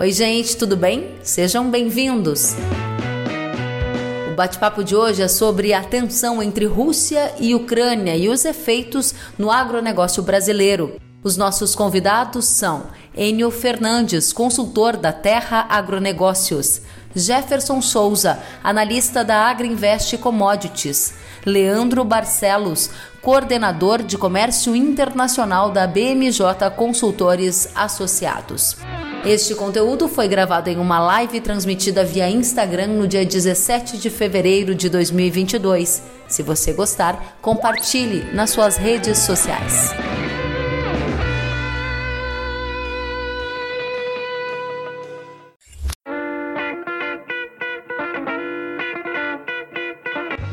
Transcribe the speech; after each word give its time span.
Oi, 0.00 0.12
gente, 0.12 0.56
tudo 0.56 0.78
bem? 0.78 1.10
Sejam 1.22 1.70
bem-vindos. 1.70 2.54
O 4.32 4.34
bate-papo 4.34 4.82
de 4.82 4.96
hoje 4.96 5.20
é 5.20 5.28
sobre 5.28 5.74
a 5.74 5.84
tensão 5.84 6.42
entre 6.42 6.64
Rússia 6.64 7.34
e 7.38 7.54
Ucrânia 7.54 8.16
e 8.16 8.26
os 8.30 8.46
efeitos 8.46 9.14
no 9.36 9.50
agronegócio 9.50 10.22
brasileiro. 10.22 10.98
Os 11.22 11.36
nossos 11.36 11.74
convidados 11.74 12.46
são 12.46 12.84
Enio 13.14 13.50
Fernandes, 13.50 14.32
consultor 14.32 14.96
da 14.96 15.12
Terra 15.12 15.66
Agronegócios, 15.68 16.80
Jefferson 17.14 17.82
Souza, 17.82 18.38
analista 18.64 19.22
da 19.22 19.50
Agriinvest 19.50 20.16
Commodities, 20.16 21.12
Leandro 21.44 22.04
Barcelos, 22.04 22.88
coordenador 23.20 24.02
de 24.02 24.16
comércio 24.16 24.74
internacional 24.74 25.70
da 25.70 25.86
BMJ 25.86 26.70
Consultores 26.74 27.68
Associados. 27.74 28.78
Este 29.24 29.54
conteúdo 29.54 30.08
foi 30.08 30.26
gravado 30.26 30.70
em 30.70 30.78
uma 30.78 30.98
live 30.98 31.42
transmitida 31.42 32.02
via 32.02 32.30
Instagram 32.30 32.86
no 32.86 33.06
dia 33.06 33.22
17 33.22 33.98
de 33.98 34.08
fevereiro 34.08 34.74
de 34.74 34.88
2022. 34.88 36.02
Se 36.26 36.42
você 36.42 36.72
gostar, 36.72 37.38
compartilhe 37.42 38.24
nas 38.32 38.48
suas 38.48 38.78
redes 38.78 39.18
sociais. 39.18 39.92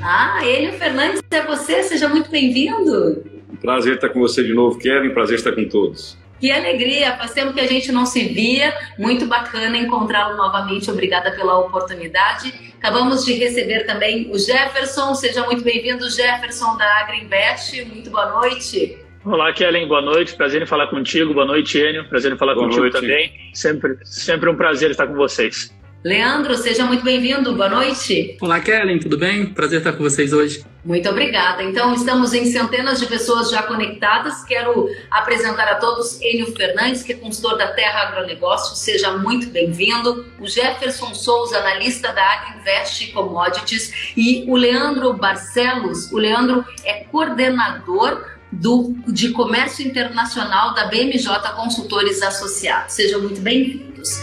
Ah, 0.04 0.46
Enio 0.46 0.74
Fernandes, 0.74 1.22
é 1.32 1.42
você? 1.46 1.84
Seja 1.84 2.10
muito 2.10 2.30
bem-vindo. 2.30 3.24
Prazer 3.62 3.96
estar 3.96 4.10
com 4.10 4.20
você 4.20 4.44
de 4.44 4.54
novo, 4.54 4.78
Kevin. 4.78 5.12
Prazer 5.12 5.38
estar 5.38 5.54
com 5.54 5.66
todos. 5.70 6.18
Que 6.40 6.52
alegria! 6.52 7.18
Faz 7.18 7.34
tempo 7.34 7.54
que 7.54 7.60
a 7.60 7.68
gente 7.68 7.92
não 7.92 8.06
se 8.06 8.28
via. 8.28 8.74
Muito 8.98 9.26
bacana 9.26 9.76
encontrá-lo 9.76 10.38
novamente. 10.38 10.90
Obrigada 10.92 11.32
pela 11.32 11.58
oportunidade. 11.58 12.54
Acabamos 12.78 13.26
de 13.26 13.34
receber 13.34 13.86
também 13.86 14.30
o 14.32 14.38
Jefferson. 14.38 15.16
Seja 15.16 15.44
muito 15.46 15.64
bem-vindo, 15.64 16.08
Jefferson 16.10 16.78
da 16.78 17.00
AgriInvest. 17.00 17.84
Muito 17.86 18.12
boa 18.12 18.30
noite. 18.40 19.00
Olá, 19.26 19.52
Kellen, 19.52 19.88
boa 19.88 20.02
noite. 20.02 20.36
Prazer 20.36 20.62
em 20.62 20.68
falar 20.68 20.88
contigo. 20.88 21.34
Boa 21.34 21.46
noite, 21.46 21.78
Enio. 21.80 22.08
Prazer 22.08 22.32
em 22.32 22.38
falar 22.38 22.54
boa 22.54 22.66
contigo 22.66 22.84
noite. 22.84 22.94
também. 22.94 23.32
Sempre, 23.54 23.98
sempre 24.04 24.50
um 24.50 24.56
prazer 24.56 24.92
estar 24.92 25.08
com 25.08 25.16
vocês. 25.16 25.76
Leandro, 26.04 26.56
seja 26.56 26.86
muito 26.86 27.04
bem-vindo. 27.04 27.56
Boa 27.56 27.70
noite. 27.70 28.38
Olá, 28.40 28.60
Kellen, 28.60 29.00
tudo 29.00 29.18
bem? 29.18 29.48
Prazer 29.48 29.80
estar 29.80 29.94
com 29.94 30.04
vocês 30.04 30.32
hoje. 30.32 30.64
Muito 30.86 31.10
obrigada. 31.10 31.64
Então, 31.64 31.94
estamos 31.94 32.34
em 32.34 32.46
centenas 32.46 33.00
de 33.00 33.08
pessoas 33.08 33.50
já 33.50 33.64
conectadas. 33.64 34.44
Quero 34.44 34.90
apresentar 35.10 35.68
a 35.68 35.76
todos 35.76 36.22
Enio 36.22 36.56
Fernandes, 36.56 37.02
que 37.02 37.14
é 37.14 37.16
consultor 37.16 37.58
da 37.58 37.68
Terra 37.74 38.04
Agronegócio. 38.04 38.76
Seja 38.76 39.18
muito 39.18 39.48
bem-vindo. 39.50 40.26
O 40.40 40.48
Jefferson 40.48 41.16
Souza, 41.16 41.58
analista 41.58 42.14
da 42.14 42.24
Agriinvest 42.24 43.12
Commodities. 43.12 44.14
E 44.16 44.46
o 44.48 44.56
Leandro 44.56 45.14
Barcelos. 45.14 46.12
O 46.12 46.18
Leandro 46.18 46.64
é 46.86 47.06
coordenador 47.06 48.24
do, 48.52 48.96
de 49.08 49.32
Comércio 49.32 49.86
Internacional 49.86 50.76
da 50.76 50.86
BMJ 50.86 51.28
Consultores 51.56 52.22
Associados. 52.22 52.94
Sejam 52.94 53.20
muito 53.22 53.42
bem-vindos. 53.42 54.22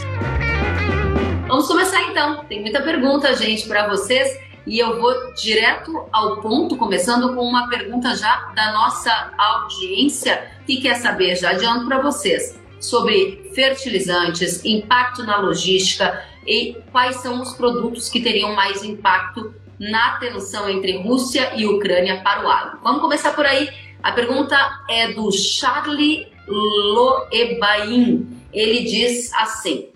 Vamos 1.47 1.67
começar 1.69 2.03
então. 2.05 2.43
Tem 2.45 2.63
muita 2.63 2.81
pergunta, 2.81 3.35
gente, 3.37 3.69
para 3.69 3.87
vocês. 3.87 4.39
E 4.67 4.79
eu 4.79 4.99
vou 4.99 5.35
direto 5.35 6.09
ao 6.11 6.41
ponto, 6.41 6.75
começando 6.77 7.35
com 7.35 7.43
uma 7.43 7.69
pergunta 7.69 8.17
já 8.17 8.51
da 8.57 8.73
nossa 8.73 9.31
audiência, 9.37 10.51
que 10.67 10.81
quer 10.81 10.95
saber, 10.95 11.37
já 11.37 11.51
adianto 11.51 11.87
para 11.87 12.01
vocês, 12.01 12.59
sobre 12.81 13.51
fertilizantes, 13.55 14.65
impacto 14.65 15.23
na 15.23 15.37
logística 15.37 16.25
e 16.47 16.79
quais 16.91 17.17
são 17.17 17.43
os 17.43 17.53
produtos 17.53 18.09
que 18.09 18.23
teriam 18.23 18.55
mais 18.55 18.83
impacto 18.83 19.55
na 19.79 20.13
tensão 20.19 20.67
entre 20.67 20.97
Rússia 20.97 21.53
e 21.57 21.67
Ucrânia 21.67 22.23
para 22.23 22.43
o 22.43 22.49
agro. 22.49 22.79
Vamos 22.83 23.03
começar 23.03 23.35
por 23.35 23.45
aí. 23.45 23.69
A 24.03 24.13
pergunta 24.13 24.57
é 24.89 25.13
do 25.13 25.31
Charlie 25.31 26.27
Loebain. 26.49 28.27
Ele 28.51 28.85
diz 28.85 29.31
assim: 29.35 29.94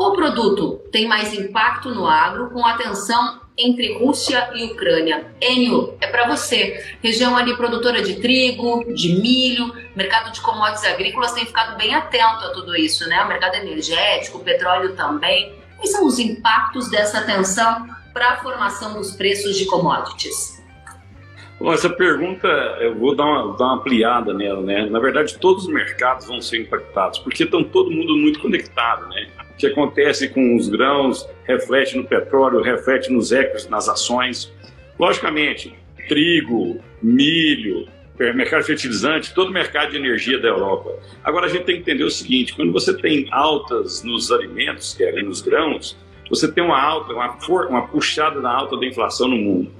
qual 0.00 0.14
produto 0.14 0.80
tem 0.90 1.06
mais 1.06 1.34
impacto 1.34 1.90
no 1.90 2.06
agro 2.06 2.48
com 2.48 2.64
a 2.64 2.72
tensão 2.72 3.38
entre 3.58 3.98
Rússia 3.98 4.48
e 4.54 4.64
Ucrânia? 4.64 5.30
Enio, 5.42 5.94
é 6.00 6.06
para 6.06 6.26
você. 6.26 6.82
Região 7.02 7.36
ali 7.36 7.54
produtora 7.54 8.00
de 8.00 8.18
trigo, 8.18 8.82
de 8.94 9.20
milho, 9.20 9.74
mercado 9.94 10.32
de 10.32 10.40
commodities 10.40 10.86
agrícolas 10.86 11.32
tem 11.32 11.44
ficado 11.44 11.76
bem 11.76 11.94
atento 11.94 12.46
a 12.46 12.52
tudo 12.54 12.74
isso, 12.74 13.06
né? 13.10 13.22
O 13.22 13.28
mercado 13.28 13.56
energético, 13.56 14.38
o 14.38 14.40
petróleo 14.42 14.96
também. 14.96 15.52
Quais 15.76 15.92
são 15.92 16.06
os 16.06 16.18
impactos 16.18 16.90
dessa 16.90 17.20
tensão 17.20 17.86
para 18.14 18.30
a 18.30 18.36
formação 18.38 18.94
dos 18.94 19.10
preços 19.10 19.54
de 19.54 19.66
commodities? 19.66 20.64
Bom, 21.60 21.74
essa 21.74 21.90
pergunta 21.90 22.48
eu 22.80 22.98
vou 22.98 23.14
dar 23.14 23.26
uma, 23.26 23.54
dar 23.54 23.64
uma 23.66 23.74
ampliada 23.74 24.32
nela, 24.32 24.62
né? 24.62 24.86
Na 24.86 24.98
verdade, 24.98 25.36
todos 25.38 25.64
os 25.64 25.70
mercados 25.70 26.26
vão 26.26 26.40
ser 26.40 26.62
impactados, 26.62 27.18
porque 27.18 27.44
estão 27.44 27.62
todo 27.62 27.90
mundo 27.90 28.16
muito 28.16 28.40
conectado, 28.40 29.06
né? 29.08 29.28
Que 29.60 29.66
acontece 29.66 30.28
com 30.28 30.56
os 30.56 30.68
grãos 30.68 31.28
reflete 31.44 31.96
no 31.96 32.04
petróleo, 32.04 32.62
reflete 32.62 33.12
nos 33.12 33.30
ecos, 33.30 33.68
nas 33.68 33.88
ações. 33.88 34.50
Logicamente, 34.98 35.74
trigo, 36.08 36.78
milho, 37.02 37.86
mercado 38.18 38.64
fertilizante, 38.64 39.34
todo 39.34 39.50
o 39.50 39.52
mercado 39.52 39.90
de 39.90 39.98
energia 39.98 40.38
da 40.38 40.48
Europa. 40.48 40.98
Agora 41.22 41.46
a 41.46 41.48
gente 41.48 41.64
tem 41.64 41.76
que 41.76 41.82
entender 41.82 42.04
o 42.04 42.10
seguinte: 42.10 42.54
quando 42.54 42.72
você 42.72 42.96
tem 42.96 43.28
altas 43.30 44.02
nos 44.02 44.32
alimentos, 44.32 44.94
que 44.94 45.04
é 45.04 45.22
nos 45.22 45.42
grãos, 45.42 45.96
você 46.28 46.50
tem 46.50 46.64
uma 46.64 46.80
alta, 46.80 47.12
uma, 47.12 47.36
uma 47.68 47.86
puxada 47.86 48.40
na 48.40 48.50
alta 48.50 48.78
da 48.78 48.86
inflação 48.86 49.28
no 49.28 49.36
mundo. 49.36 49.70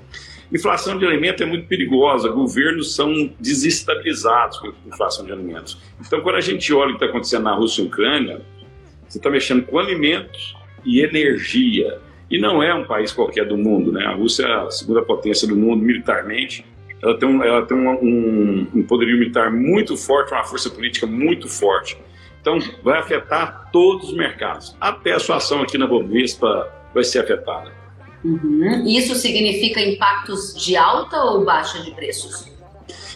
Inflação 0.52 0.98
de 0.98 1.06
alimentos 1.06 1.40
é 1.40 1.46
muito 1.46 1.68
perigosa, 1.68 2.28
governos 2.28 2.94
são 2.94 3.30
desestabilizados 3.38 4.58
com 4.58 4.72
inflação 4.86 5.24
de 5.24 5.32
alimentos. 5.32 5.78
Então, 6.04 6.20
quando 6.22 6.36
a 6.36 6.40
gente 6.40 6.72
olha 6.74 6.88
o 6.88 6.98
que 6.98 7.04
está 7.04 7.06
acontecendo 7.06 7.44
na 7.44 7.54
Rússia 7.54 7.82
e 7.82 7.86
Ucrânia, 7.86 8.42
você 9.10 9.18
está 9.18 9.28
mexendo 9.28 9.66
com 9.66 9.76
alimentos 9.78 10.56
e 10.84 11.00
energia. 11.00 11.98
E 12.30 12.38
não 12.38 12.62
é 12.62 12.72
um 12.72 12.84
país 12.84 13.10
qualquer 13.10 13.44
do 13.44 13.58
mundo, 13.58 13.90
né? 13.90 14.06
A 14.06 14.14
Rússia 14.14 14.44
é 14.44 14.52
a 14.52 14.70
segunda 14.70 15.02
potência 15.02 15.48
do 15.48 15.56
mundo 15.56 15.84
militarmente. 15.84 16.64
Ela 17.02 17.18
tem, 17.18 17.28
um, 17.28 17.42
ela 17.42 17.66
tem 17.66 17.76
um, 17.76 17.90
um, 17.90 18.66
um 18.72 18.82
poderio 18.84 19.18
militar 19.18 19.50
muito 19.50 19.96
forte, 19.96 20.32
uma 20.32 20.44
força 20.44 20.70
política 20.70 21.08
muito 21.08 21.48
forte. 21.48 21.98
Então, 22.40 22.58
vai 22.84 23.00
afetar 23.00 23.68
todos 23.72 24.10
os 24.10 24.16
mercados. 24.16 24.76
Até 24.80 25.12
a 25.12 25.18
sua 25.18 25.36
ação 25.36 25.60
aqui 25.60 25.76
na 25.76 25.88
Bovespa 25.88 26.72
vai 26.94 27.02
ser 27.02 27.18
afetada. 27.18 27.72
Uhum. 28.24 28.86
Isso 28.86 29.16
significa 29.16 29.80
impactos 29.80 30.54
de 30.54 30.76
alta 30.76 31.20
ou 31.24 31.44
baixa 31.44 31.82
de 31.82 31.90
preços? 31.90 32.48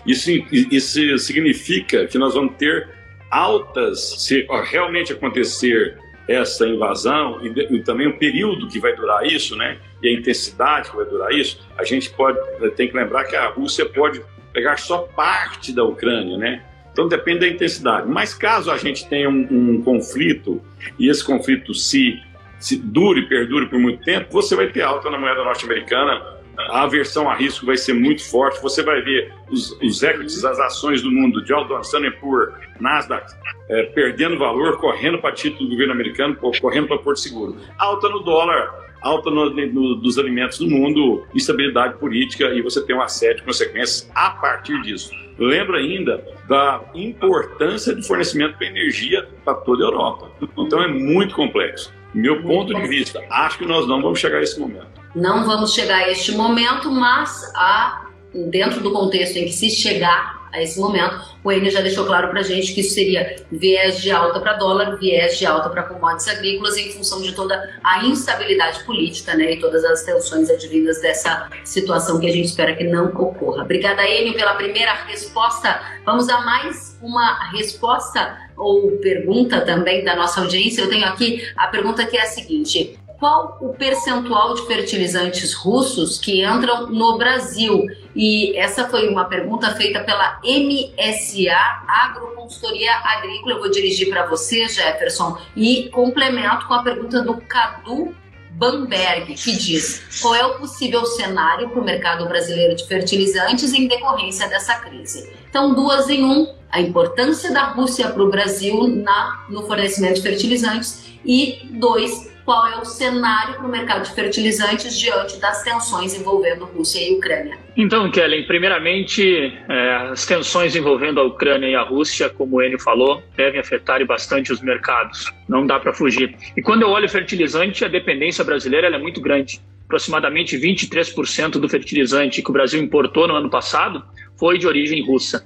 Isso, 0.04 0.31
isso 0.50 1.19
significa 1.19 2.06
que 2.06 2.19
nós 2.19 2.34
vamos 2.34 2.56
ter 2.56 2.94
altas, 3.34 4.15
se 4.19 4.47
realmente 4.71 5.12
acontecer 5.12 5.99
essa 6.28 6.67
invasão 6.67 7.41
e, 7.45 7.77
e, 7.77 7.83
também 7.83 8.06
o 8.06 8.17
período 8.17 8.69
que 8.69 8.78
vai 8.78 8.95
durar 8.95 9.27
isso, 9.27 9.56
né? 9.56 9.77
E 10.03 10.09
a 10.09 10.12
intensidade 10.12 10.91
que 10.91 10.97
vai 10.97 11.05
durar 11.05 11.33
isso, 11.33 11.61
a 11.77 11.84
gente 11.84 12.11
pode 12.11 12.39
tem 12.77 12.89
que 12.89 12.97
lembrar 12.97 13.25
que 13.25 13.37
a 13.37 13.49
Rússia 13.49 13.84
pode 13.84 14.22
pegar 14.53 14.78
só 14.78 14.99
parte 14.99 15.72
da 15.72 15.84
Ucrânia, 15.84 16.39
né? 16.39 16.62
Então 16.93 17.09
depende 17.09 17.41
da 17.41 17.49
intensidade. 17.49 18.09
Mas 18.09 18.33
caso 18.33 18.71
a 18.71 18.78
gente 18.78 19.06
tenha 19.09 19.28
um, 19.28 19.47
um 19.51 19.83
conflito 19.83 20.62
e 20.99 21.11
esse 21.11 21.25
conflito 21.25 21.75
se, 21.75 22.22
se 22.59 22.77
dure, 22.77 23.28
perdure 23.28 23.66
por 23.66 23.78
muito 23.78 24.03
tempo, 24.05 24.28
você 24.31 24.55
vai 24.55 24.69
ter 24.69 24.83
alta 24.83 25.11
na 25.11 25.19
moeda 25.19 25.43
norte-americana 25.43 26.34
a 26.59 26.82
aversão 26.82 27.28
a 27.28 27.34
risco 27.34 27.66
vai 27.66 27.76
ser 27.76 27.94
muito 27.94 28.22
forte. 28.25 28.60
Você 28.62 28.82
vai 28.82 29.00
ver 29.03 29.32
os, 29.50 29.72
os 29.81 30.03
equities, 30.03 30.44
as 30.44 30.59
ações 30.59 31.03
do 31.03 31.10
mundo, 31.10 31.42
de 31.42 31.53
Standard 31.83 32.16
Poor's, 32.21 32.54
Nasdaq, 32.80 33.33
é, 33.68 33.84
perdendo 33.84 34.39
valor, 34.39 34.78
correndo 34.78 35.18
para 35.18 35.33
título 35.33 35.65
do 35.65 35.71
governo 35.71 35.92
americano, 35.92 36.36
correndo 36.36 36.89
para 36.89 36.98
Porto 36.98 37.21
Seguro. 37.21 37.56
Alta 37.78 38.09
no 38.09 38.21
dólar, 38.21 38.84
alta 39.01 39.30
no, 39.30 39.51
no, 39.51 39.95
dos 39.97 40.18
alimentos 40.18 40.59
do 40.59 40.68
mundo, 40.68 41.27
instabilidade 41.34 41.98
política 41.98 42.47
e 42.54 42.62
você 42.62 42.84
tem 42.84 42.97
uma 42.97 43.09
série 43.09 43.36
de 43.36 43.42
consequências 43.42 44.10
a 44.15 44.30
partir 44.30 44.80
disso. 44.83 45.10
Lembra 45.39 45.78
ainda 45.78 46.24
da 46.48 46.80
importância 46.95 47.95
do 47.95 48.03
fornecimento 48.03 48.57
de 48.59 48.65
energia 48.65 49.28
para 49.45 49.54
toda 49.54 49.84
a 49.84 49.86
Europa. 49.86 50.30
Então 50.57 50.83
é 50.83 50.89
muito 50.89 51.34
complexo. 51.34 51.92
Meu 52.15 52.41
ponto 52.42 52.72
de 52.72 52.86
vista, 52.86 53.21
acho 53.28 53.59
que 53.59 53.66
nós 53.66 53.89
não 53.89 54.00
vamos 54.00 54.21
chegar 54.21 54.39
a 54.39 54.42
esse 54.42 54.59
momento. 54.59 55.03
Não 55.15 55.45
vamos 55.45 55.72
chegar 55.72 55.99
a 55.99 56.11
este 56.11 56.33
momento, 56.33 56.91
mas 56.91 57.53
a, 57.55 58.07
dentro 58.51 58.81
do 58.81 58.93
contexto 58.93 59.37
em 59.37 59.45
que 59.45 59.53
se 59.53 59.71
chegar, 59.71 60.45
a 60.55 60.63
esse 60.63 60.78
momento. 60.78 61.34
O 61.43 61.51
Enio 61.51 61.71
já 61.71 61.81
deixou 61.81 62.07
claro 62.07 62.28
para 62.28 62.41
a 62.41 62.43
gente 62.43 62.72
que 62.72 62.81
isso 62.81 62.95
seria 62.95 63.45
viés 63.51 64.01
de 64.01 64.13
alta 64.13 64.39
para 64.39 64.55
dólar, 64.55 64.97
viés 64.99 65.37
de 65.37 65.45
alta 65.45 65.69
para 65.69 65.83
commodities 65.83 66.28
agrícolas, 66.28 66.77
em 66.77 66.93
função 66.93 67.21
de 67.21 67.33
toda 67.33 67.81
a 67.83 68.05
instabilidade 68.05 68.84
política 68.84 69.34
né, 69.34 69.55
e 69.55 69.61
todas 69.61 69.84
as 69.84 70.05
tensões 70.05 70.49
advindas 70.49 71.03
dessa 71.03 71.51
situação 71.65 72.21
que 72.21 72.28
a 72.28 72.33
gente 72.33 72.47
espera 72.47 72.75
que 72.75 72.84
não 72.84 73.07
ocorra. 73.07 73.65
Obrigada, 73.65 74.09
Enio, 74.09 74.34
pela 74.34 74.55
primeira 74.55 74.95
resposta. 74.95 75.81
Vamos 76.07 76.28
a 76.28 76.41
mais 76.43 76.97
uma 77.03 77.51
resposta 77.51 78.39
ou 78.57 78.93
pergunta 78.99 79.60
também 79.63 80.05
da 80.05 80.15
nossa 80.15 80.41
audiência. 80.41 80.83
Eu 80.83 80.89
tenho 80.89 81.05
aqui 81.05 81.43
a 81.57 81.67
pergunta 81.67 82.07
que 82.07 82.17
é 82.17 82.22
a 82.22 82.27
seguinte: 82.27 82.97
qual 83.19 83.59
o 83.61 83.75
percentual 83.75 84.55
de 84.55 84.66
fertilizantes 84.66 85.55
russos 85.55 86.19
que 86.19 86.45
entram 86.45 86.89
no 86.89 87.16
Brasil? 87.16 87.87
E 88.15 88.57
essa 88.57 88.89
foi 88.89 89.09
uma 89.09 89.25
pergunta 89.25 89.75
feita 89.75 90.01
pela 90.01 90.41
MSA 90.45 91.57
Agroconsultoria 91.89 92.93
Agrícola. 92.93 93.55
Eu 93.55 93.59
vou 93.61 93.71
dirigir 93.71 94.09
para 94.09 94.27
você, 94.27 94.69
Jefferson, 94.69 95.39
e 95.57 95.89
complemento 95.91 96.66
com 96.66 96.75
a 96.75 96.83
pergunta 96.83 97.22
do 97.22 97.41
Cadu 97.43 98.15
Bamberg, 98.57 99.34
que 99.34 99.53
diz 99.53 100.21
qual 100.21 100.34
é 100.34 100.47
o 100.47 100.59
possível 100.59 101.05
cenário 101.05 101.69
para 101.71 101.81
o 101.81 101.84
mercado 101.84 102.27
brasileiro 102.27 102.77
de 102.77 102.87
fertilizantes 102.87 103.72
em 103.72 103.89
decorrência 103.89 104.49
dessa 104.49 104.77
crise. 104.77 105.28
Então, 105.49 105.75
duas 105.75 106.09
em 106.09 106.25
um, 106.25 106.55
a 106.71 106.81
importância 106.81 107.53
da 107.53 107.65
Rússia 107.65 108.09
para 108.09 108.22
o 108.22 108.31
Brasil 108.31 108.87
na, 108.89 109.45
no 109.49 109.67
fornecimento 109.67 110.17
de 110.17 110.22
fertilizantes 110.22 111.05
e 111.25 111.69
dois, 111.72 112.31
qual 112.45 112.67
é 112.69 112.77
o 112.79 112.85
cenário 112.85 113.55
para 113.55 113.67
o 113.67 113.69
mercado 113.69 114.05
de 114.05 114.15
fertilizantes 114.15 114.99
diante 114.99 115.39
das 115.39 115.63
tensões 115.63 116.15
envolvendo 116.15 116.65
Rússia 116.67 117.01
e 117.01 117.15
Ucrânia. 117.17 117.59
Então, 117.77 118.11
Kellen, 118.11 118.47
primeiramente, 118.47 119.53
é, 119.69 119.97
as 120.13 120.27
tensões 120.27 120.77
envolvendo 120.77 121.21
a 121.21 121.25
Ucrânia 121.25 121.67
e 121.67 121.75
a 121.75 121.83
Rússia, 121.83 122.29
como 122.29 122.57
o 122.57 122.63
Enio 122.63 122.79
falou, 122.79 123.23
devem 123.37 123.59
afetar 123.59 124.05
bastante 124.07 124.53
os 124.53 124.61
mercados. 124.61 125.33
Não 125.49 125.67
dá 125.67 125.81
para 125.81 125.93
fugir. 125.93 126.37
E 126.57 126.63
quando 126.63 126.83
eu 126.83 126.91
olho 126.91 127.09
fertilizante, 127.09 127.85
a 127.85 127.89
dependência 127.89 128.45
brasileira 128.45 128.89
é 128.89 128.99
muito 128.99 129.21
grande. 129.21 129.61
Aproximadamente 129.87 130.57
23% 130.59 131.53
do 131.53 131.69
fertilizante 131.69 132.43
que 132.43 132.51
o 132.51 132.53
Brasil 132.53 132.83
importou 132.83 133.27
no 133.27 133.35
ano 133.35 133.51
passado 133.51 134.05
foi 134.37 134.59
de 134.59 134.67
origem 134.67 135.05
russa. 135.05 135.45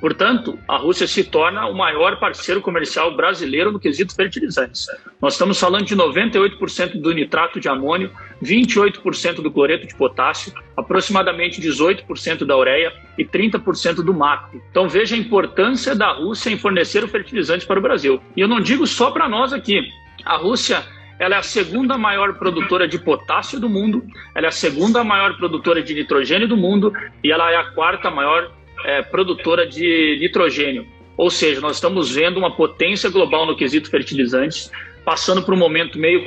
Portanto, 0.00 0.58
a 0.68 0.76
Rússia 0.76 1.06
se 1.06 1.24
torna 1.24 1.66
o 1.66 1.76
maior 1.76 2.20
parceiro 2.20 2.60
comercial 2.60 3.16
brasileiro 3.16 3.72
no 3.72 3.80
quesito 3.80 4.14
fertilizantes. 4.14 4.86
Nós 5.20 5.34
estamos 5.34 5.58
falando 5.58 5.84
de 5.84 5.96
98% 5.96 7.00
do 7.00 7.12
nitrato 7.12 7.58
de 7.58 7.68
amônio, 7.68 8.10
28% 8.42 9.42
do 9.42 9.50
cloreto 9.50 9.86
de 9.88 9.94
potássio, 9.96 10.52
aproximadamente 10.76 11.60
18% 11.60 12.44
da 12.44 12.56
ureia 12.56 12.92
e 13.18 13.24
30% 13.24 13.96
do 13.96 14.14
macro. 14.14 14.62
Então 14.70 14.88
veja 14.88 15.16
a 15.16 15.18
importância 15.18 15.96
da 15.96 16.12
Rússia 16.12 16.50
em 16.50 16.58
fornecer 16.58 17.02
o 17.02 17.08
fertilizante 17.08 17.66
para 17.66 17.80
o 17.80 17.82
Brasil. 17.82 18.22
E 18.36 18.40
eu 18.40 18.46
não 18.46 18.60
digo 18.60 18.86
só 18.86 19.10
para 19.10 19.28
nós 19.28 19.52
aqui. 19.52 19.82
A 20.24 20.36
Rússia 20.36 20.84
ela 21.18 21.34
é 21.34 21.38
a 21.38 21.42
segunda 21.42 21.98
maior 21.98 22.34
produtora 22.34 22.86
de 22.86 22.98
potássio 22.98 23.58
do 23.58 23.68
mundo, 23.68 24.04
ela 24.34 24.46
é 24.46 24.48
a 24.48 24.52
segunda 24.52 25.02
maior 25.02 25.36
produtora 25.36 25.82
de 25.82 25.92
nitrogênio 25.92 26.46
do 26.46 26.56
mundo 26.56 26.92
e 27.24 27.32
ela 27.32 27.50
é 27.50 27.56
a 27.56 27.72
quarta 27.72 28.08
maior 28.08 28.52
é, 28.84 29.02
produtora 29.02 29.66
de 29.66 30.18
nitrogênio. 30.20 30.86
Ou 31.16 31.30
seja, 31.30 31.60
nós 31.60 31.76
estamos 31.76 32.14
vendo 32.14 32.38
uma 32.38 32.54
potência 32.54 33.10
global 33.10 33.44
no 33.44 33.56
quesito 33.56 33.90
fertilizantes, 33.90 34.70
passando 35.04 35.42
por 35.42 35.52
um 35.54 35.56
momento 35.56 35.98
meio 35.98 36.22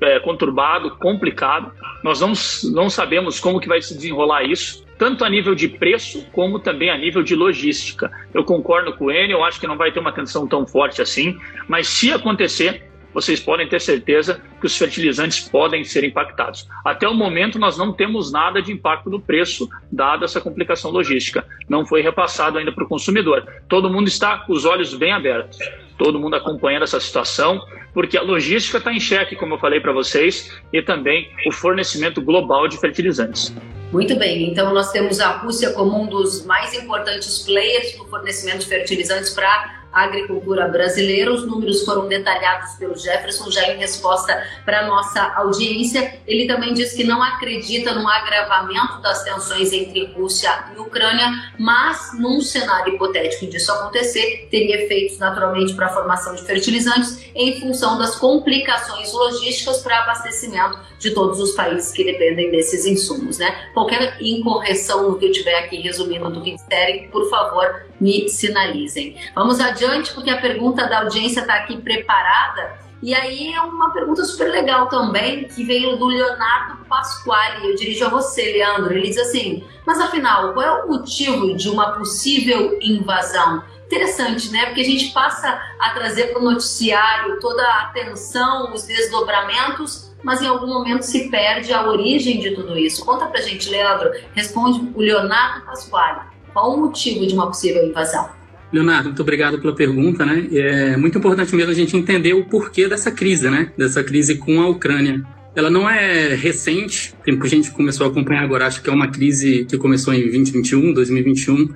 é, 0.00 0.18
conturbado, 0.18 0.96
complicado. 0.96 1.70
Nós 2.02 2.20
não, 2.20 2.32
não 2.72 2.90
sabemos 2.90 3.38
como 3.38 3.60
que 3.60 3.68
vai 3.68 3.80
se 3.80 3.94
desenrolar 3.94 4.42
isso, 4.42 4.84
tanto 4.98 5.24
a 5.24 5.28
nível 5.28 5.54
de 5.54 5.68
preço 5.68 6.26
como 6.32 6.58
também 6.58 6.90
a 6.90 6.96
nível 6.96 7.22
de 7.22 7.36
logística. 7.36 8.10
Eu 8.32 8.44
concordo 8.44 8.92
com 8.94 9.10
Enio, 9.10 9.36
eu 9.36 9.44
acho 9.44 9.60
que 9.60 9.66
não 9.66 9.76
vai 9.76 9.92
ter 9.92 10.00
uma 10.00 10.12
tensão 10.12 10.46
tão 10.46 10.66
forte 10.66 11.00
assim, 11.00 11.36
mas 11.68 11.86
se 11.86 12.12
acontecer, 12.12 12.84
vocês 13.12 13.40
podem 13.40 13.68
ter 13.68 13.80
certeza 13.80 14.40
que 14.60 14.66
os 14.66 14.76
fertilizantes 14.76 15.40
podem 15.48 15.84
ser 15.84 16.04
impactados. 16.04 16.68
Até 16.84 17.08
o 17.08 17.14
momento, 17.14 17.58
nós 17.58 17.76
não 17.76 17.92
temos 17.92 18.32
nada 18.32 18.62
de 18.62 18.72
impacto 18.72 19.10
no 19.10 19.20
preço, 19.20 19.68
dada 19.90 20.24
essa 20.24 20.40
complicação 20.40 20.90
logística. 20.90 21.44
Não 21.68 21.84
foi 21.84 22.02
repassado 22.02 22.58
ainda 22.58 22.72
para 22.72 22.84
o 22.84 22.88
consumidor. 22.88 23.46
Todo 23.68 23.90
mundo 23.90 24.08
está 24.08 24.38
com 24.38 24.52
os 24.52 24.64
olhos 24.64 24.94
bem 24.94 25.12
abertos, 25.12 25.58
todo 25.98 26.18
mundo 26.18 26.36
acompanhando 26.36 26.84
essa 26.84 27.00
situação, 27.00 27.60
porque 27.92 28.16
a 28.16 28.22
logística 28.22 28.78
está 28.78 28.92
em 28.92 29.00
xeque, 29.00 29.36
como 29.36 29.54
eu 29.54 29.58
falei 29.58 29.80
para 29.80 29.92
vocês, 29.92 30.50
e 30.72 30.82
também 30.82 31.30
o 31.46 31.52
fornecimento 31.52 32.20
global 32.22 32.66
de 32.66 32.78
fertilizantes. 32.78 33.54
Muito 33.92 34.16
bem, 34.16 34.50
então 34.50 34.72
nós 34.72 34.90
temos 34.90 35.20
a 35.20 35.32
Rússia 35.32 35.70
como 35.74 36.02
um 36.02 36.06
dos 36.06 36.46
mais 36.46 36.72
importantes 36.72 37.40
players 37.40 37.98
no 37.98 38.06
fornecimento 38.06 38.60
de 38.60 38.66
fertilizantes 38.66 39.34
para 39.34 39.81
agricultura 39.92 40.68
brasileira. 40.68 41.32
Os 41.32 41.46
números 41.46 41.84
foram 41.84 42.08
detalhados 42.08 42.74
pelo 42.76 42.96
Jefferson 42.96 43.50
já 43.50 43.72
em 43.72 43.78
resposta 43.78 44.42
para 44.64 44.86
nossa 44.86 45.22
audiência. 45.36 46.20
Ele 46.26 46.46
também 46.46 46.72
diz 46.72 46.92
que 46.92 47.04
não 47.04 47.22
acredita 47.22 47.94
no 47.94 48.08
agravamento 48.08 49.00
das 49.02 49.22
tensões 49.22 49.72
entre 49.72 50.06
Rússia 50.12 50.64
e 50.74 50.80
Ucrânia, 50.80 51.30
mas 51.58 52.12
num 52.18 52.40
cenário 52.40 52.94
hipotético 52.94 53.46
disso 53.46 53.72
acontecer, 53.72 54.48
teria 54.50 54.84
efeitos 54.84 55.18
naturalmente 55.18 55.74
para 55.74 55.86
a 55.86 55.90
formação 55.90 56.34
de 56.34 56.42
fertilizantes 56.42 57.24
em 57.34 57.60
função 57.60 57.98
das 57.98 58.16
complicações 58.16 59.12
logísticas 59.12 59.82
para 59.82 60.00
abastecimento 60.00 60.78
de 60.98 61.10
todos 61.10 61.40
os 61.40 61.52
países 61.52 61.92
que 61.92 62.04
dependem 62.04 62.50
desses 62.50 62.86
insumos, 62.86 63.38
né? 63.38 63.70
Qualquer 63.74 64.16
incorreção 64.20 65.10
no 65.10 65.18
que 65.18 65.26
eu 65.26 65.32
tiver 65.32 65.58
aqui 65.58 65.80
resumindo 65.80 66.30
do 66.30 66.42
que 66.42 66.54
disserem, 66.54 67.08
por 67.08 67.28
favor, 67.28 67.86
me 68.02 68.28
sinalizem. 68.28 69.16
Vamos 69.32 69.60
adiante, 69.60 70.12
porque 70.12 70.28
a 70.28 70.40
pergunta 70.40 70.88
da 70.88 71.02
audiência 71.02 71.40
está 71.40 71.54
aqui 71.54 71.80
preparada. 71.80 72.82
E 73.00 73.14
aí 73.14 73.52
é 73.52 73.60
uma 73.60 73.92
pergunta 73.92 74.24
super 74.24 74.50
legal 74.50 74.88
também, 74.88 75.44
que 75.44 75.64
veio 75.64 75.96
do 75.96 76.06
Leonardo 76.06 76.84
Pasquale. 76.86 77.68
Eu 77.68 77.76
dirijo 77.76 78.04
a 78.04 78.08
você, 78.08 78.52
Leandro. 78.52 78.92
Ele 78.92 79.08
diz 79.08 79.18
assim: 79.18 79.64
Mas 79.86 80.00
afinal, 80.00 80.52
qual 80.52 80.66
é 80.66 80.84
o 80.84 80.88
motivo 80.88 81.56
de 81.56 81.68
uma 81.68 81.92
possível 81.92 82.76
invasão? 82.80 83.62
Interessante, 83.86 84.50
né? 84.50 84.66
Porque 84.66 84.80
a 84.80 84.84
gente 84.84 85.12
passa 85.12 85.60
a 85.78 85.90
trazer 85.90 86.28
para 86.28 86.40
o 86.40 86.44
noticiário 86.44 87.38
toda 87.40 87.62
a 87.62 87.82
atenção, 87.82 88.72
os 88.72 88.84
desdobramentos, 88.84 90.12
mas 90.22 90.40
em 90.40 90.46
algum 90.46 90.66
momento 90.66 91.02
se 91.02 91.28
perde 91.28 91.72
a 91.72 91.86
origem 91.86 92.40
de 92.40 92.52
tudo 92.52 92.78
isso. 92.78 93.04
Conta 93.04 93.26
pra 93.26 93.40
gente, 93.42 93.68
Leandro. 93.68 94.10
Responde 94.32 94.92
o 94.94 95.00
Leonardo 95.00 95.66
Pasquale. 95.66 96.31
Qual 96.52 96.74
o 96.74 96.80
motivo 96.80 97.26
de 97.26 97.34
uma 97.34 97.46
possível 97.46 97.86
invasão? 97.86 98.28
Leonardo, 98.72 99.08
muito 99.08 99.20
obrigado 99.20 99.60
pela 99.60 99.74
pergunta, 99.74 100.24
né? 100.24 100.48
É 100.52 100.96
muito 100.96 101.18
importante 101.18 101.54
mesmo 101.54 101.70
a 101.70 101.74
gente 101.74 101.96
entender 101.96 102.32
o 102.32 102.44
porquê 102.44 102.88
dessa 102.88 103.10
crise, 103.10 103.50
né? 103.50 103.70
Dessa 103.76 104.02
crise 104.02 104.36
com 104.36 104.60
a 104.60 104.68
Ucrânia. 104.68 105.22
Ela 105.54 105.68
não 105.68 105.88
é 105.88 106.34
recente, 106.34 107.14
tem 107.22 107.38
gente 107.46 107.70
que 107.70 107.76
começou 107.76 108.06
a 108.06 108.10
acompanhar 108.10 108.42
agora, 108.42 108.66
acho 108.66 108.82
que 108.82 108.88
é 108.88 108.92
uma 108.92 109.08
crise 109.08 109.66
que 109.68 109.76
começou 109.76 110.14
em 110.14 110.22
2021, 110.22 110.94
2021, 110.94 111.68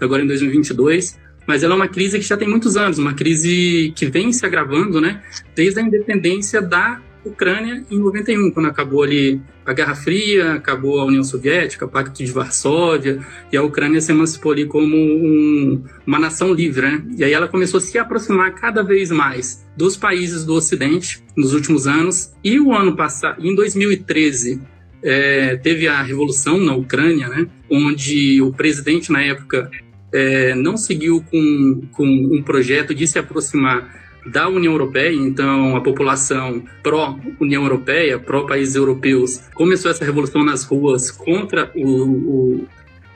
agora 0.00 0.22
em 0.22 0.26
2022, 0.28 1.18
mas 1.44 1.64
ela 1.64 1.74
é 1.74 1.76
uma 1.76 1.88
crise 1.88 2.18
que 2.20 2.24
já 2.24 2.36
tem 2.36 2.48
muitos 2.48 2.76
anos, 2.76 2.96
uma 2.96 3.12
crise 3.12 3.92
que 3.96 4.06
vem 4.06 4.32
se 4.32 4.46
agravando, 4.46 5.00
né? 5.00 5.20
Desde 5.56 5.80
a 5.80 5.82
independência 5.82 6.62
da 6.62 7.00
Ucrânia 7.24 7.84
em 7.90 7.98
91, 7.98 8.50
quando 8.50 8.66
acabou 8.66 9.02
ali 9.02 9.40
a 9.64 9.72
Guerra 9.72 9.94
Fria, 9.94 10.54
acabou 10.54 11.00
a 11.00 11.04
União 11.04 11.24
Soviética, 11.24 11.86
o 11.86 11.88
Pacto 11.88 12.22
de 12.22 12.30
Varsóvia, 12.30 13.18
e 13.50 13.56
a 13.56 13.62
Ucrânia 13.62 14.00
se 14.00 14.12
emancipou 14.12 14.52
ali 14.52 14.66
como 14.66 14.94
um, 14.94 15.82
uma 16.06 16.18
nação 16.18 16.52
livre, 16.52 16.82
né? 16.82 17.04
E 17.16 17.24
aí 17.24 17.32
ela 17.32 17.48
começou 17.48 17.78
a 17.78 17.80
se 17.80 17.98
aproximar 17.98 18.54
cada 18.54 18.82
vez 18.82 19.10
mais 19.10 19.66
dos 19.76 19.96
países 19.96 20.44
do 20.44 20.54
Ocidente 20.54 21.22
nos 21.36 21.54
últimos 21.54 21.86
anos. 21.86 22.32
E 22.44 22.60
o 22.60 22.72
ano 22.74 22.94
passado, 22.94 23.44
em 23.44 23.54
2013, 23.54 24.60
é, 25.02 25.56
teve 25.56 25.88
a 25.88 26.02
revolução 26.02 26.58
na 26.58 26.74
Ucrânia, 26.74 27.28
né? 27.28 27.46
Onde 27.70 28.40
o 28.42 28.52
presidente 28.52 29.10
na 29.10 29.22
época 29.22 29.70
é, 30.12 30.54
não 30.54 30.76
seguiu 30.76 31.24
com, 31.30 31.82
com 31.92 32.06
um 32.06 32.42
projeto 32.42 32.94
de 32.94 33.06
se 33.06 33.18
aproximar 33.18 34.03
da 34.26 34.48
União 34.48 34.72
Europeia, 34.72 35.14
então 35.14 35.76
a 35.76 35.80
população 35.80 36.64
pró-União 36.82 37.62
Europeia, 37.62 38.18
pró-países 38.18 38.74
europeus, 38.74 39.40
começou 39.54 39.90
essa 39.90 40.04
revolução 40.04 40.44
nas 40.44 40.64
ruas 40.64 41.10
contra 41.10 41.70
o, 41.74 41.88
o, 41.88 42.68